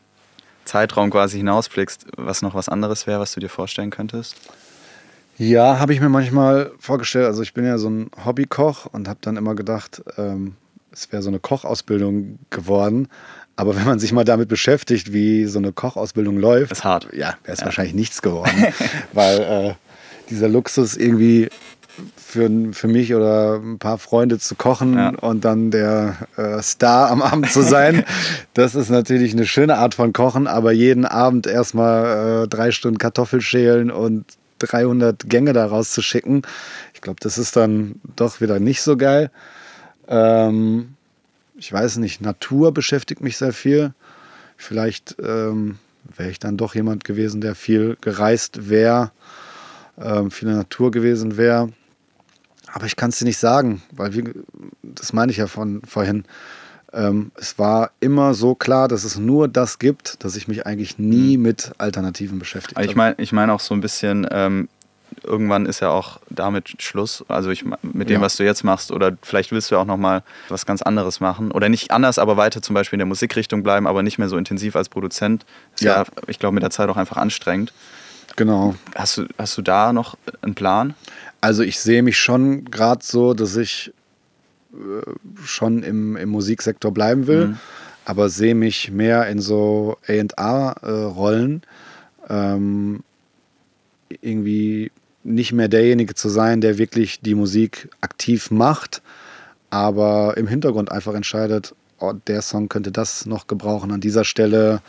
Zeitraum 0.64 1.10
quasi 1.10 1.38
hinausblickst, 1.38 2.06
was 2.16 2.42
noch 2.42 2.54
was 2.54 2.68
anderes 2.68 3.06
wäre, 3.06 3.20
was 3.20 3.32
du 3.32 3.40
dir 3.40 3.48
vorstellen 3.48 3.90
könntest? 3.90 4.36
Ja, 5.42 5.80
habe 5.80 5.92
ich 5.92 6.00
mir 6.00 6.08
manchmal 6.08 6.70
vorgestellt. 6.78 7.26
Also 7.26 7.42
ich 7.42 7.52
bin 7.52 7.64
ja 7.64 7.76
so 7.76 7.90
ein 7.90 8.12
Hobbykoch 8.24 8.86
und 8.86 9.08
habe 9.08 9.18
dann 9.22 9.36
immer 9.36 9.56
gedacht, 9.56 10.00
ähm, 10.16 10.54
es 10.92 11.10
wäre 11.10 11.20
so 11.20 11.30
eine 11.30 11.40
Kochausbildung 11.40 12.38
geworden. 12.50 13.08
Aber 13.56 13.74
wenn 13.74 13.84
man 13.84 13.98
sich 13.98 14.12
mal 14.12 14.24
damit 14.24 14.48
beschäftigt, 14.48 15.12
wie 15.12 15.46
so 15.46 15.58
eine 15.58 15.72
Kochausbildung 15.72 16.38
läuft, 16.38 16.70
ist 16.70 16.84
hart. 16.84 17.08
Ja, 17.12 17.34
wäre 17.42 17.54
es 17.54 17.58
ja. 17.58 17.64
wahrscheinlich 17.64 17.94
nichts 17.94 18.22
geworden. 18.22 18.52
weil 19.14 19.40
äh, 19.40 19.74
dieser 20.30 20.48
Luxus 20.48 20.96
irgendwie 20.96 21.48
für, 22.16 22.48
für 22.72 22.86
mich 22.86 23.12
oder 23.12 23.56
ein 23.56 23.80
paar 23.80 23.98
Freunde 23.98 24.38
zu 24.38 24.54
kochen 24.54 24.94
ja. 24.94 25.08
und 25.08 25.44
dann 25.44 25.72
der 25.72 26.18
äh, 26.36 26.62
Star 26.62 27.10
am 27.10 27.20
Abend 27.20 27.50
zu 27.50 27.62
sein. 27.62 28.04
das 28.54 28.76
ist 28.76 28.90
natürlich 28.90 29.32
eine 29.32 29.46
schöne 29.46 29.76
Art 29.78 29.96
von 29.96 30.12
Kochen, 30.12 30.46
aber 30.46 30.70
jeden 30.70 31.04
Abend 31.04 31.48
erstmal 31.48 32.44
äh, 32.44 32.48
drei 32.48 32.70
Stunden 32.70 32.98
Kartoffel 32.98 33.40
schälen 33.40 33.90
und 33.90 34.24
300 34.66 35.28
Gänge 35.28 35.52
daraus 35.52 35.90
zu 35.90 36.02
schicken. 36.02 36.42
Ich 36.94 37.00
glaube, 37.00 37.20
das 37.20 37.38
ist 37.38 37.56
dann 37.56 38.00
doch 38.16 38.40
wieder 38.40 38.60
nicht 38.60 38.82
so 38.82 38.96
geil. 38.96 39.30
Ähm, 40.08 40.94
ich 41.56 41.72
weiß 41.72 41.98
nicht, 41.98 42.20
Natur 42.20 42.72
beschäftigt 42.72 43.20
mich 43.20 43.36
sehr 43.36 43.52
viel. 43.52 43.94
Vielleicht 44.56 45.16
ähm, 45.22 45.78
wäre 46.16 46.30
ich 46.30 46.38
dann 46.38 46.56
doch 46.56 46.74
jemand 46.74 47.04
gewesen, 47.04 47.40
der 47.40 47.54
viel 47.54 47.96
gereist 48.00 48.68
wäre, 48.68 49.12
ähm, 49.98 50.30
viel 50.30 50.48
in 50.48 50.54
der 50.54 50.62
Natur 50.62 50.90
gewesen 50.90 51.36
wäre. 51.36 51.72
Aber 52.72 52.86
ich 52.86 52.96
kann 52.96 53.10
es 53.10 53.18
dir 53.18 53.26
nicht 53.26 53.38
sagen, 53.38 53.82
weil 53.92 54.14
wir, 54.14 54.32
das 54.82 55.12
meine 55.12 55.30
ich 55.30 55.38
ja 55.38 55.46
von 55.46 55.82
vorhin. 55.82 56.24
Ähm, 56.94 57.32
es 57.36 57.58
war 57.58 57.90
immer 58.00 58.34
so 58.34 58.54
klar, 58.54 58.88
dass 58.88 59.04
es 59.04 59.18
nur 59.18 59.48
das 59.48 59.78
gibt, 59.78 60.22
dass 60.24 60.36
ich 60.36 60.46
mich 60.48 60.66
eigentlich 60.66 60.98
nie 60.98 61.36
mhm. 61.36 61.42
mit 61.42 61.72
Alternativen 61.78 62.38
beschäftigt 62.38 62.76
habe. 62.76 62.86
Ich 62.86 62.94
meine 62.94 63.14
ich 63.18 63.32
mein 63.32 63.48
auch 63.50 63.60
so 63.60 63.74
ein 63.74 63.80
bisschen, 63.80 64.26
ähm, 64.30 64.68
irgendwann 65.22 65.66
ist 65.66 65.80
ja 65.80 65.90
auch 65.90 66.20
damit 66.28 66.82
Schluss. 66.82 67.24
Also 67.28 67.50
ich, 67.50 67.64
mit 67.82 68.10
dem, 68.10 68.16
ja. 68.16 68.20
was 68.20 68.36
du 68.36 68.44
jetzt 68.44 68.62
machst, 68.62 68.92
oder 68.92 69.16
vielleicht 69.22 69.52
willst 69.52 69.70
du 69.70 69.76
ja 69.76 69.80
auch 69.80 69.86
nochmal 69.86 70.22
was 70.48 70.66
ganz 70.66 70.82
anderes 70.82 71.20
machen. 71.20 71.50
Oder 71.50 71.68
nicht 71.68 71.90
anders, 71.90 72.18
aber 72.18 72.36
weiter 72.36 72.62
zum 72.62 72.74
Beispiel 72.74 72.96
in 72.96 73.00
der 73.00 73.06
Musikrichtung 73.06 73.62
bleiben, 73.62 73.86
aber 73.86 74.02
nicht 74.02 74.18
mehr 74.18 74.28
so 74.28 74.36
intensiv 74.36 74.76
als 74.76 74.88
Produzent. 74.88 75.46
Ist 75.74 75.84
ja, 75.84 76.02
ja 76.02 76.04
ich 76.26 76.38
glaube, 76.38 76.54
mit 76.54 76.62
der 76.62 76.70
Zeit 76.70 76.88
auch 76.88 76.96
einfach 76.96 77.16
anstrengend. 77.16 77.72
Genau. 78.36 78.74
Hast 78.94 79.18
du, 79.18 79.26
hast 79.38 79.56
du 79.58 79.62
da 79.62 79.92
noch 79.92 80.16
einen 80.40 80.54
Plan? 80.54 80.94
Also 81.40 81.62
ich 81.62 81.80
sehe 81.80 82.02
mich 82.02 82.18
schon 82.18 82.66
gerade 82.66 83.04
so, 83.04 83.34
dass 83.34 83.56
ich 83.56 83.92
schon 85.44 85.82
im, 85.82 86.16
im 86.16 86.28
Musiksektor 86.28 86.92
bleiben 86.92 87.26
will, 87.26 87.48
mhm. 87.48 87.58
aber 88.04 88.28
sehe 88.28 88.54
mich 88.54 88.90
mehr 88.90 89.26
in 89.28 89.40
so 89.40 89.96
A&R-Rollen. 90.06 91.62
Ähm, 92.28 93.02
irgendwie 94.20 94.90
nicht 95.24 95.52
mehr 95.52 95.68
derjenige 95.68 96.14
zu 96.14 96.28
sein, 96.28 96.60
der 96.60 96.78
wirklich 96.78 97.20
die 97.20 97.34
Musik 97.34 97.88
aktiv 98.00 98.50
macht, 98.50 99.02
aber 99.70 100.36
im 100.36 100.46
Hintergrund 100.46 100.90
einfach 100.90 101.14
entscheidet, 101.14 101.74
oh, 101.98 102.12
der 102.26 102.42
Song 102.42 102.68
könnte 102.68 102.92
das 102.92 103.26
noch 103.26 103.46
gebrauchen 103.46 103.92
an 103.92 104.00
dieser 104.00 104.24
Stelle. 104.24 104.82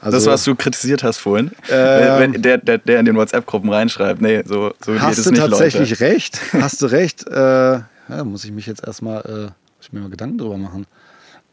Also, 0.00 0.16
das, 0.16 0.26
was 0.26 0.44
du 0.44 0.54
kritisiert 0.54 1.02
hast 1.02 1.18
vorhin, 1.18 1.52
ähm, 1.70 2.18
wenn 2.18 2.42
der, 2.42 2.58
der, 2.58 2.78
der 2.78 3.00
in 3.00 3.06
den 3.06 3.16
WhatsApp-Gruppen 3.16 3.70
reinschreibt, 3.70 4.20
nee, 4.20 4.42
so, 4.44 4.72
so 4.84 4.92
geht 4.92 5.00
es 5.00 5.02
nicht, 5.02 5.02
Hast 5.02 5.26
du 5.26 5.32
tatsächlich 5.32 5.90
Leute. 5.90 6.02
recht, 6.02 6.40
hast 6.52 6.82
du 6.82 6.86
recht. 6.86 7.26
Äh, 7.28 7.80
ja, 8.16 8.24
muss 8.24 8.44
ich 8.44 8.52
mich 8.52 8.66
jetzt 8.66 8.84
erstmal, 8.84 9.22
äh, 9.22 9.44
muss 9.76 9.86
ich 9.86 9.92
mir 9.92 10.00
mal 10.00 10.10
Gedanken 10.10 10.38
drüber 10.38 10.58
machen. 10.58 10.86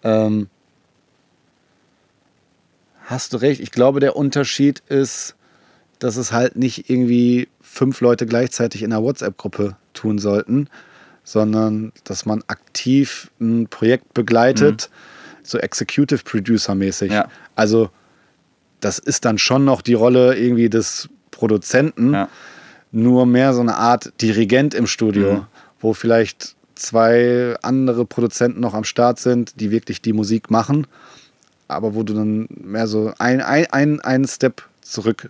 Ähm, 0.04 0.48
hast 3.06 3.34
du 3.34 3.38
recht, 3.38 3.60
ich 3.60 3.72
glaube, 3.72 4.00
der 4.00 4.16
Unterschied 4.16 4.84
ist, 4.88 5.36
dass 6.00 6.16
es 6.16 6.32
halt 6.32 6.56
nicht 6.56 6.90
irgendwie 6.90 7.50
fünf 7.62 8.02
Leute 8.02 8.26
gleichzeitig 8.26 8.84
in 8.84 8.94
einer 8.94 9.04
WhatsApp-Gruppe 9.04 9.76
tun 9.94 10.18
sollten, 10.18 10.70
sondern 11.24 11.92
dass 12.06 12.26
man 12.26 12.44
aktiv 12.48 13.32
ein 13.40 13.68
Projekt 13.68 14.14
begleitet, 14.14 14.90
mhm. 14.90 15.44
so 15.44 15.58
Executive 15.58 16.24
Producer-mäßig. 16.24 17.12
Ja. 17.12 17.28
Also 17.56 17.90
das 18.80 19.00
ist 19.00 19.26
dann 19.26 19.38
schon 19.38 19.66
noch 19.66 19.82
die 19.82 19.94
Rolle 19.94 20.38
irgendwie 20.38 20.70
des 20.70 21.10
Produzenten, 21.32 22.14
ja. 22.14 22.30
nur 22.92 23.26
mehr 23.26 23.54
so 23.54 23.62
eine 23.62 23.76
Art 23.76 24.14
Dirigent 24.22 24.74
im 24.74 24.88
Studio, 24.88 25.34
mhm. 25.34 25.46
Wo 25.80 25.94
vielleicht 25.94 26.56
zwei 26.76 27.56
andere 27.62 28.06
Produzenten 28.06 28.60
noch 28.62 28.74
am 28.74 28.84
Start 28.84 29.20
sind, 29.20 29.60
die 29.60 29.72
wirklich 29.72 30.02
die 30.02 30.14
Musik 30.14 30.50
machen, 30.50 30.88
aber 31.68 31.94
wo 31.94 32.04
du 32.04 32.14
dann 32.14 32.48
mehr 32.50 32.88
so 32.88 33.14
ein, 33.20 33.42
ein, 33.42 33.68
ein, 33.72 34.00
einen 34.00 34.28
Step 34.28 34.64
zurück 34.82 35.30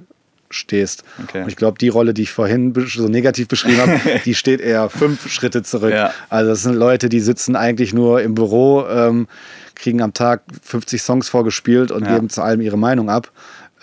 stehst. 0.51 1.03
Okay. 1.23 1.43
Und 1.43 1.49
ich 1.49 1.55
glaube, 1.55 1.77
die 1.77 1.89
Rolle, 1.89 2.13
die 2.13 2.23
ich 2.23 2.31
vorhin 2.31 2.73
so 2.87 3.07
negativ 3.07 3.47
beschrieben 3.47 3.77
habe, 3.77 3.99
die 4.25 4.35
steht 4.35 4.61
eher 4.61 4.89
fünf 4.89 5.29
Schritte 5.31 5.63
zurück. 5.63 5.93
Ja. 5.93 6.13
Also 6.29 6.51
das 6.51 6.63
sind 6.63 6.75
Leute, 6.75 7.09
die 7.09 7.19
sitzen 7.19 7.55
eigentlich 7.55 7.93
nur 7.93 8.21
im 8.21 8.35
Büro, 8.35 8.85
ähm, 8.87 9.27
kriegen 9.75 10.01
am 10.01 10.13
Tag 10.13 10.41
50 10.63 11.01
Songs 11.01 11.29
vorgespielt 11.29 11.91
und 11.91 12.05
ja. 12.05 12.15
geben 12.15 12.29
zu 12.29 12.41
allem 12.41 12.61
ihre 12.61 12.77
Meinung 12.77 13.09
ab. 13.09 13.31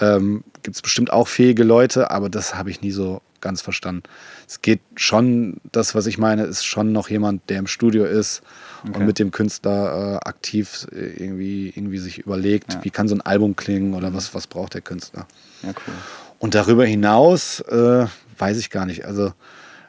Ähm, 0.00 0.44
Gibt 0.62 0.76
es 0.76 0.82
bestimmt 0.82 1.12
auch 1.12 1.28
fähige 1.28 1.62
Leute, 1.62 2.10
aber 2.10 2.28
das 2.28 2.54
habe 2.54 2.70
ich 2.70 2.82
nie 2.82 2.90
so 2.90 3.22
ganz 3.46 3.60
verstanden. 3.60 4.02
Es 4.48 4.60
geht 4.60 4.80
schon, 4.96 5.60
das, 5.70 5.94
was 5.94 6.08
ich 6.08 6.18
meine, 6.18 6.42
ist 6.42 6.64
schon 6.64 6.90
noch 6.90 7.08
jemand, 7.08 7.48
der 7.48 7.60
im 7.60 7.68
Studio 7.68 8.04
ist 8.04 8.42
okay. 8.82 8.98
und 8.98 9.06
mit 9.06 9.20
dem 9.20 9.30
Künstler 9.30 10.14
äh, 10.14 10.28
aktiv 10.28 10.88
äh, 10.90 11.22
irgendwie, 11.22 11.68
irgendwie 11.68 11.98
sich 11.98 12.18
überlegt, 12.18 12.74
ja. 12.74 12.84
wie 12.84 12.90
kann 12.90 13.06
so 13.06 13.14
ein 13.14 13.20
Album 13.20 13.54
klingen 13.54 13.94
oder 13.94 14.12
was, 14.12 14.34
was 14.34 14.48
braucht 14.48 14.74
der 14.74 14.80
Künstler. 14.80 15.28
Ja, 15.62 15.68
cool. 15.68 15.94
Und 16.40 16.56
darüber 16.56 16.84
hinaus 16.84 17.60
äh, 17.60 18.06
weiß 18.36 18.58
ich 18.58 18.70
gar 18.70 18.84
nicht. 18.84 19.04
Also 19.04 19.32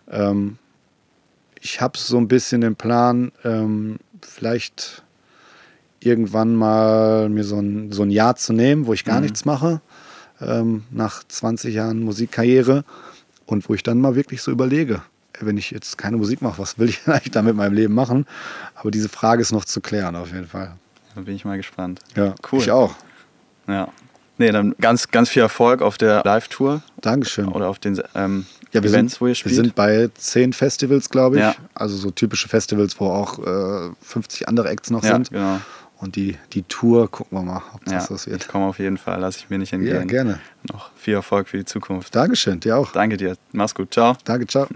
ähm, 0.08 0.60
ich 1.60 1.82
habe 1.82 1.97
so 1.97 2.18
ein 2.20 2.28
bisschen 2.28 2.62
den 2.62 2.76
Plan, 2.76 3.32
ähm, 3.43 3.97
vielleicht 4.22 5.01
irgendwann 5.99 6.55
mal 6.55 7.28
mir 7.30 7.43
so 7.43 7.60
ein, 7.60 7.91
so 7.91 8.03
ein 8.03 8.12
Jahr 8.12 8.36
zu 8.36 8.53
nehmen, 8.53 8.86
wo 8.86 8.93
ich 8.93 9.03
gar 9.03 9.16
mhm. 9.16 9.24
nichts 9.24 9.45
mache, 9.45 9.82
ähm, 10.39 10.84
nach 10.91 11.24
20 11.28 11.74
Jahren 11.74 12.01
Musikkarriere 12.01 12.84
und 13.48 13.68
wo 13.68 13.74
ich 13.74 13.82
dann 13.82 14.00
mal 14.00 14.16
wirklich 14.16 14.43
so 14.43 14.52
überlege, 14.52 15.02
wenn 15.39 15.58
ich 15.58 15.72
jetzt 15.72 15.98
keine 15.98 16.18
Musik 16.18 16.41
mache, 16.41 16.60
was 16.60 16.78
will 16.78 16.89
ich 16.89 17.02
eigentlich 17.08 17.32
da 17.32 17.41
mit 17.41 17.56
meinem 17.56 17.74
Leben 17.74 17.95
machen? 17.95 18.28
Aber 18.76 18.91
diese 18.91 19.10
Frage 19.10 19.41
ist 19.41 19.52
noch 19.52 19.66
zu 19.66 19.82
klären 19.82 20.16
auf 20.16 20.32
jeden 20.32 20.48
Fall. 20.48 20.74
Da 21.16 21.22
bin 21.22 21.36
ich 21.36 21.45
mal 21.45 21.58
gespannt. 21.58 22.00
Ja, 22.16 22.36
cool. 22.52 22.60
Ich 22.60 22.70
auch. 22.70 22.93
Ja. 23.68 23.88
Nee, 24.38 24.52
dann 24.52 24.76
ganz, 24.80 25.08
ganz 25.10 25.30
viel 25.30 25.41
Erfolg 25.41 25.82
auf 25.82 25.98
der 25.98 26.22
Live-Tour. 26.24 26.84
Dankeschön. 27.02 27.48
Oder 27.48 27.70
auf 27.70 27.80
den 27.80 28.00
ähm, 28.14 28.45
ja, 28.72 28.82
Events, 28.82 29.14
sind, 29.14 29.22
wo 29.22 29.28
ihr 29.28 29.34
spielt. 29.34 29.56
Wir 29.56 29.64
sind 29.64 29.74
bei 29.76 30.10
zehn 30.14 30.54
Festivals, 30.54 31.10
glaube 31.10 31.38
ich. 31.38 31.41
Ja. 31.41 31.56
Also 31.74 31.98
so 31.98 32.12
typische 32.12 32.48
Festivals, 32.48 33.00
wo 33.00 33.08
auch 33.08 33.39
äh, 33.39 33.89
50 34.02 34.48
andere 34.48 34.70
Acts 34.70 34.91
noch 34.91 35.04
ja, 35.04 35.14
sind. 35.14 35.32
Genau. 35.32 35.60
Und 36.00 36.16
die, 36.16 36.38
die 36.54 36.64
Tour, 36.64 37.10
gucken 37.10 37.38
wir 37.38 37.43
mal, 37.43 37.64
ob 37.74 37.84
das 37.86 38.10
ja, 38.10 38.16
was 38.16 38.28
wird. 38.28 38.43
Ich 38.43 38.48
komme 38.48 38.66
auf 38.66 38.78
jeden 38.78 38.98
Fall, 38.98 39.20
lasse 39.20 39.39
ich 39.39 39.50
mir 39.50 39.58
nicht 39.58 39.74
entgehen. 39.74 39.95
Ja, 39.95 40.04
gerne. 40.04 40.39
Noch 40.72 40.91
viel 40.95 41.16
Erfolg 41.16 41.48
für 41.50 41.58
die 41.58 41.66
Zukunft. 41.66 42.16
Dankeschön, 42.16 42.60
dir 42.60 42.78
auch. 42.78 42.91
Danke 42.91 43.18
dir. 43.18 43.36
Mach's 43.52 43.74
gut. 43.74 43.93
Ciao. 43.93 44.16
Danke, 44.24 44.45
ciao. 44.45 44.68